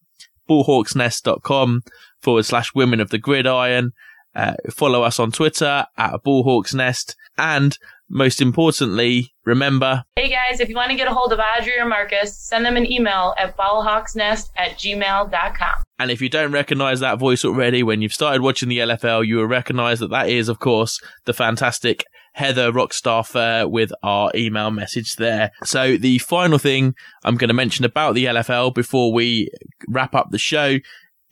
ballhawksnest.com 0.48 1.82
forward 2.20 2.44
slash 2.44 2.74
women 2.74 3.00
of 3.00 3.10
the 3.10 3.18
gridiron. 3.18 3.92
Uh, 4.36 4.54
follow 4.70 5.02
us 5.02 5.18
on 5.18 5.32
Twitter 5.32 5.86
at 5.96 6.22
Ballhawks 6.22 6.74
Nest. 6.74 7.16
And 7.38 7.76
most 8.08 8.40
importantly, 8.40 9.34
remember. 9.44 10.04
Hey 10.14 10.28
guys, 10.28 10.60
if 10.60 10.68
you 10.68 10.76
want 10.76 10.90
to 10.90 10.96
get 10.96 11.08
a 11.08 11.14
hold 11.14 11.32
of 11.32 11.40
Audrey 11.40 11.78
or 11.78 11.86
Marcus, 11.86 12.36
send 12.38 12.64
them 12.64 12.76
an 12.76 12.90
email 12.90 13.34
at 13.38 13.56
ballhawksnest 13.56 14.50
at 14.56 14.72
gmail.com. 14.72 15.82
And 15.98 16.10
if 16.10 16.20
you 16.20 16.28
don't 16.28 16.52
recognize 16.52 17.00
that 17.00 17.18
voice 17.18 17.44
already, 17.44 17.82
when 17.82 18.02
you've 18.02 18.12
started 18.12 18.42
watching 18.42 18.68
the 18.68 18.78
LFL, 18.78 19.26
you 19.26 19.36
will 19.36 19.46
recognize 19.46 20.00
that 20.00 20.10
that 20.10 20.28
is, 20.28 20.48
of 20.48 20.58
course, 20.58 21.00
the 21.24 21.32
fantastic 21.32 22.04
Heather 22.34 22.70
Rockstar 22.70 23.26
Furr 23.26 23.66
with 23.66 23.92
our 24.02 24.30
email 24.34 24.70
message 24.70 25.16
there. 25.16 25.50
So 25.64 25.96
the 25.96 26.18
final 26.18 26.58
thing 26.58 26.94
I'm 27.24 27.36
going 27.36 27.48
to 27.48 27.54
mention 27.54 27.86
about 27.86 28.14
the 28.14 28.26
LFL 28.26 28.74
before 28.74 29.10
we 29.10 29.48
wrap 29.88 30.14
up 30.14 30.30
the 30.30 30.38
show 30.38 30.76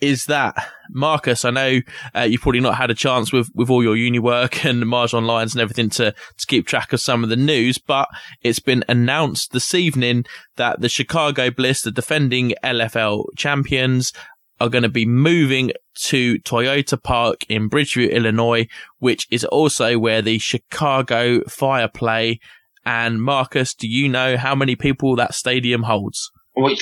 is 0.05 0.27
that 0.27 0.55
Marcus? 0.91 1.45
I 1.45 1.51
know 1.51 1.81
uh, 2.15 2.23
you've 2.23 2.43
probably 2.43 2.61
not 2.61 2.77
had 2.77 2.91
a 2.91 2.95
chance 2.95 3.33
with, 3.33 3.49
with 3.55 3.71
all 3.71 3.83
your 3.83 3.97
uni 3.97 4.19
work 4.19 4.65
and 4.67 4.87
Mars 4.87 5.15
Online's 5.15 5.55
and 5.55 5.63
everything 5.63 5.91
to, 5.91 6.13
to 6.13 6.47
keep 6.47 6.67
track 6.67 6.93
of 6.93 7.01
some 7.01 7.25
of 7.25 7.31
the 7.31 7.37
news, 7.37 7.79
but 7.79 8.09
it's 8.43 8.59
been 8.59 8.85
announced 8.89 9.53
this 9.53 9.75
evening 9.75 10.25
that 10.57 10.81
the 10.81 10.89
Chicago 10.89 11.51
Bliss, 11.51 11.83
the 11.83 11.91
defending 11.91 12.55
LFL 12.63 13.25
champions, 13.37 14.13
are 14.61 14.69
going 14.69 14.83
to 14.83 14.89
be 14.89 15.07
moving 15.07 15.73
to 15.95 16.39
Toyota 16.41 17.03
Park 17.03 17.45
in 17.49 17.69
Bridgeview, 17.69 18.11
Illinois, 18.11 18.67
which 18.99 19.27
is 19.31 19.45
also 19.45 19.99
where 19.99 20.23
the 20.23 20.39
Chicago 20.39 21.43
Fire 21.49 21.89
play. 21.89 22.41
And 22.87 23.23
Marcus, 23.23 23.75
do 23.75 23.89
you 23.89 24.09
know 24.09 24.37
how 24.37 24.55
many 24.55 24.77
people 24.77 25.17
that 25.17 25.35
stadium 25.35 25.85
holds? 25.85 26.31
Wait. 26.57 26.81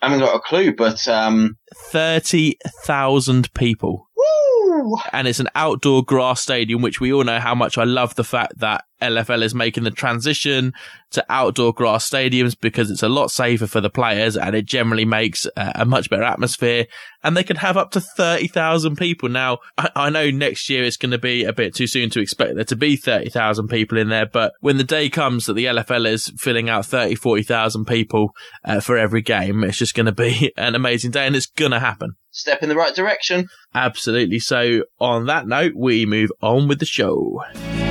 I 0.00 0.08
haven't 0.08 0.24
got 0.24 0.36
a 0.36 0.40
clue, 0.40 0.74
but 0.74 1.06
um, 1.08 1.56
thirty 1.74 2.56
thousand 2.84 3.52
people. 3.54 4.08
Woo! 4.16 4.96
And 5.12 5.26
it's 5.26 5.40
an 5.40 5.48
outdoor 5.54 6.04
grass 6.04 6.40
stadium, 6.40 6.82
which 6.82 7.00
we 7.00 7.12
all 7.12 7.24
know 7.24 7.40
how 7.40 7.54
much 7.54 7.78
I 7.78 7.84
love 7.84 8.14
the 8.14 8.24
fact 8.24 8.58
that 8.58 8.84
LFL 9.00 9.42
is 9.42 9.54
making 9.54 9.84
the 9.84 9.90
transition 9.90 10.72
to 11.10 11.24
outdoor 11.28 11.72
grass 11.72 12.08
stadiums 12.08 12.58
because 12.58 12.90
it's 12.90 13.02
a 13.02 13.08
lot 13.08 13.30
safer 13.30 13.66
for 13.66 13.80
the 13.80 13.90
players 13.90 14.36
and 14.36 14.54
it 14.54 14.66
generally 14.66 15.04
makes 15.04 15.46
uh, 15.56 15.72
a 15.74 15.84
much 15.84 16.10
better 16.10 16.24
atmosphere. 16.24 16.86
And 17.22 17.36
they 17.36 17.42
can 17.42 17.56
have 17.56 17.76
up 17.76 17.90
to 17.92 18.00
30,000 18.00 18.96
people. 18.96 19.28
Now, 19.28 19.58
I, 19.76 19.90
I 19.96 20.10
know 20.10 20.30
next 20.30 20.68
year 20.68 20.84
it's 20.84 20.96
going 20.96 21.12
to 21.12 21.18
be 21.18 21.44
a 21.44 21.52
bit 21.52 21.74
too 21.74 21.86
soon 21.86 22.10
to 22.10 22.20
expect 22.20 22.54
there 22.54 22.64
to 22.64 22.76
be 22.76 22.96
30,000 22.96 23.68
people 23.68 23.98
in 23.98 24.08
there, 24.08 24.26
but 24.26 24.52
when 24.60 24.76
the 24.76 24.84
day 24.84 25.08
comes 25.08 25.46
that 25.46 25.54
the 25.54 25.64
LFL 25.64 26.06
is 26.06 26.32
filling 26.36 26.68
out 26.68 26.86
30, 26.86 27.14
40,000 27.14 27.86
people 27.86 28.30
uh, 28.64 28.80
for 28.80 28.96
every 28.98 29.22
game, 29.22 29.64
it's 29.64 29.78
just 29.78 29.94
going 29.94 30.06
to 30.06 30.12
be 30.12 30.52
an 30.56 30.74
amazing 30.74 31.10
day 31.10 31.26
and 31.26 31.36
it's 31.36 31.46
going 31.46 31.72
to 31.72 31.80
happen. 31.80 32.12
Step 32.30 32.62
in 32.62 32.68
the 32.68 32.76
right 32.76 32.94
direction. 32.94 33.48
Absolutely. 33.74 34.38
So, 34.38 34.84
on 35.00 35.26
that 35.26 35.48
note, 35.48 35.72
we 35.74 36.06
move 36.06 36.30
on 36.40 36.68
with 36.68 36.78
the 36.78 36.86
show. 36.86 37.42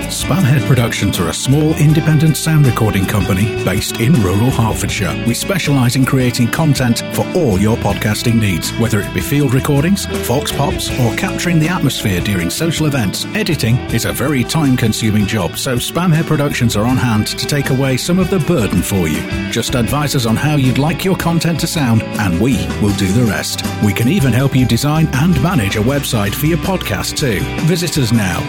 Spamhead 0.08 0.66
Productions 0.66 1.20
are 1.20 1.28
a 1.28 1.34
small 1.34 1.76
independent 1.76 2.38
sound 2.38 2.66
recording 2.66 3.05
company 3.05 3.62
based 3.66 3.99
in 3.99 4.14
rural 4.24 4.49
Hertfordshire. 4.49 5.22
We 5.28 5.34
specialise 5.34 5.97
in 5.97 6.05
creating 6.05 6.47
content 6.47 6.99
for 7.14 7.28
all 7.36 7.60
your 7.60 7.76
podcasting 7.76 8.39
needs, 8.39 8.72
whether 8.80 9.01
it 9.01 9.14
be 9.14 9.20
field 9.20 9.53
recordings, 9.53 10.05
vox 10.26 10.49
pops, 10.49 10.89
or 11.01 11.14
capturing 11.18 11.60
the 11.60 11.68
atmosphere 11.68 12.22
during 12.22 12.49
social 12.49 12.86
events. 12.86 13.26
Editing 13.36 13.76
is 13.91 14.05
a 14.05 14.14
very 14.14 14.45
time 14.45 14.78
consuming 14.78 15.26
job, 15.28 15.58
so 15.58 15.76
Spamhead 15.76 16.26
Productions 16.26 16.78
are 16.78 16.86
on 16.86 16.95
hand 16.95 17.28
to 17.28 17.45
take 17.45 17.70
away 17.70 17.97
some 17.97 18.18
of 18.18 18.30
the 18.30 18.39
burden 18.39 18.82
for 18.82 19.10
you. 19.10 19.22
Just 19.51 19.76
advise 19.76 20.16
us 20.16 20.26
on 20.26 20.38
how 20.38 20.55
you'd 20.55 20.78
like 20.78 21.03
your 21.03 21.18
content 21.18 21.60
to 21.60 21.68
sound, 21.68 22.01
and 22.03 22.39
we 22.39 22.66
will 22.82 22.95
do 22.95 23.12
the 23.12 23.26
rest. 23.26 23.62
We 23.84 23.93
can 23.93 24.08
even 24.08 24.32
help 24.32 24.55
you 24.55 24.66
design 24.66 25.10
and 25.16 25.41
manage 25.43 25.76
a 25.76 25.82
website 25.82 26.34
for 26.34 26.45
your 26.45 26.60
podcast 26.60 27.18
too. 27.18 27.41
Visit 27.66 27.97
us 27.97 28.14
now, 28.14 28.39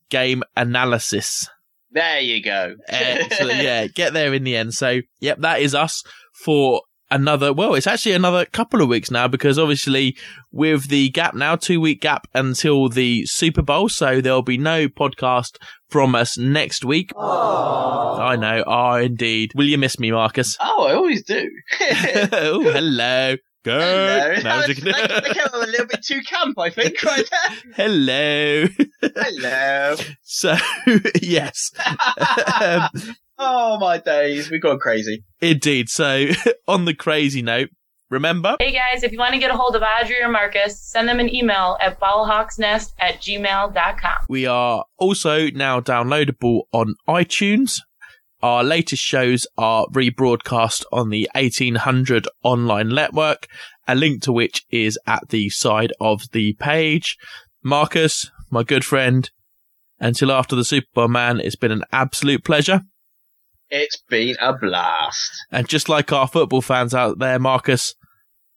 game 0.09 0.41
analysis. 0.57 1.47
There 1.91 2.19
you 2.19 2.41
go. 2.43 2.75
Excellent. 2.87 3.61
yeah, 3.61 3.85
get 3.87 4.13
there 4.13 4.33
in 4.33 4.43
the 4.43 4.55
end. 4.55 4.73
So, 4.73 5.01
yep, 5.19 5.39
that 5.41 5.61
is 5.61 5.75
us 5.75 6.03
for 6.33 6.81
another, 7.11 7.53
well, 7.53 7.75
it's 7.75 7.87
actually 7.87 8.13
another 8.13 8.45
couple 8.45 8.81
of 8.81 8.87
weeks 8.87 9.11
now 9.11 9.27
because 9.27 9.59
obviously 9.59 10.17
with 10.51 10.87
the 10.89 11.09
gap 11.09 11.35
now, 11.35 11.55
two 11.55 11.79
week 11.79 12.01
gap 12.01 12.27
until 12.33 12.89
the 12.89 13.25
Super 13.25 13.61
Bowl. 13.61 13.89
So 13.89 14.21
there'll 14.21 14.41
be 14.41 14.57
no 14.57 14.87
podcast 14.87 15.57
from 15.89 16.15
us 16.15 16.37
next 16.37 16.85
week. 16.85 17.11
I 17.17 18.35
know. 18.37 18.63
Oh, 18.65 18.95
indeed. 18.95 19.51
Will 19.55 19.65
you 19.65 19.77
miss 19.77 19.99
me, 19.99 20.11
Marcus? 20.11 20.57
Oh, 20.73 20.85
I 20.87 20.93
always 20.93 21.23
do. 21.23 21.49
oh, 22.31 22.61
hello. 22.63 23.35
Go. 23.63 23.79
Hello. 23.79 24.41
No, 24.41 24.49
I'm 24.49 24.67
they, 24.67 24.73
they 24.73 25.33
came 25.33 25.43
up 25.45 25.53
a 25.53 25.57
little 25.57 25.85
bit 25.85 26.03
too 26.03 26.21
camp, 26.21 26.57
I 26.57 26.69
think, 26.69 27.03
right 27.03 27.29
there. 27.29 27.57
hello. 27.75 28.65
Hello. 29.01 29.95
so, 30.23 30.55
yes. 31.21 31.71
um, 32.61 32.89
oh 33.41 33.77
my 33.79 33.97
days, 33.97 34.49
we've 34.49 34.61
gone 34.61 34.79
crazy. 34.79 35.23
indeed. 35.41 35.89
So, 35.89 36.27
on 36.67 36.85
the 36.85 36.93
crazy 36.93 37.41
note, 37.41 37.69
remember, 38.09 38.55
Hey 38.59 38.71
guys, 38.71 39.03
if 39.03 39.11
you 39.11 39.17
want 39.17 39.33
to 39.33 39.39
get 39.39 39.51
a 39.51 39.57
hold 39.57 39.75
of 39.75 39.81
Audrey 39.81 40.21
or 40.21 40.29
Marcus, 40.29 40.79
send 40.81 41.09
them 41.09 41.19
an 41.19 41.33
email 41.33 41.77
at 41.81 41.99
ballhawksnest 41.99 42.93
at 42.99 43.15
gmail.com. 43.21 44.17
we 44.29 44.45
are 44.45 44.85
also 44.97 45.49
now 45.51 45.79
downloadable 45.79 46.61
on 46.71 46.95
iTunes. 47.07 47.79
Our 48.43 48.63
latest 48.63 49.03
shows 49.03 49.45
are 49.57 49.85
rebroadcast 49.93 50.83
on 50.91 51.09
the 51.09 51.29
1800 51.35 52.27
online 52.43 52.89
network, 52.89 53.45
a 53.87 53.93
link 53.95 54.23
to 54.23 54.31
which 54.31 54.65
is 54.71 54.97
at 55.05 55.29
the 55.29 55.49
side 55.49 55.93
of 55.99 56.23
the 56.31 56.53
page. 56.53 57.17
Marcus, 57.63 58.31
my 58.49 58.63
good 58.63 58.83
friend, 58.83 59.29
until 59.99 60.31
after 60.31 60.55
the 60.55 60.65
Super 60.65 60.87
Bowl, 60.95 61.07
man, 61.07 61.39
it's 61.39 61.55
been 61.55 61.71
an 61.71 61.83
absolute 61.91 62.43
pleasure. 62.43 62.81
It's 63.73 64.03
been 64.09 64.35
a 64.41 64.51
blast. 64.51 65.45
And 65.49 65.65
just 65.67 65.87
like 65.87 66.11
our 66.11 66.27
football 66.27 66.61
fans 66.61 66.93
out 66.93 67.19
there, 67.19 67.39
Marcus, 67.39 67.95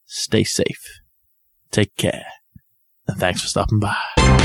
stay 0.07 0.43
safe, 0.43 1.01
take 1.71 1.95
care, 1.97 2.27
and 3.07 3.17
thanks 3.19 3.41
for 3.41 3.47
stopping 3.47 3.79
by. 3.79 4.44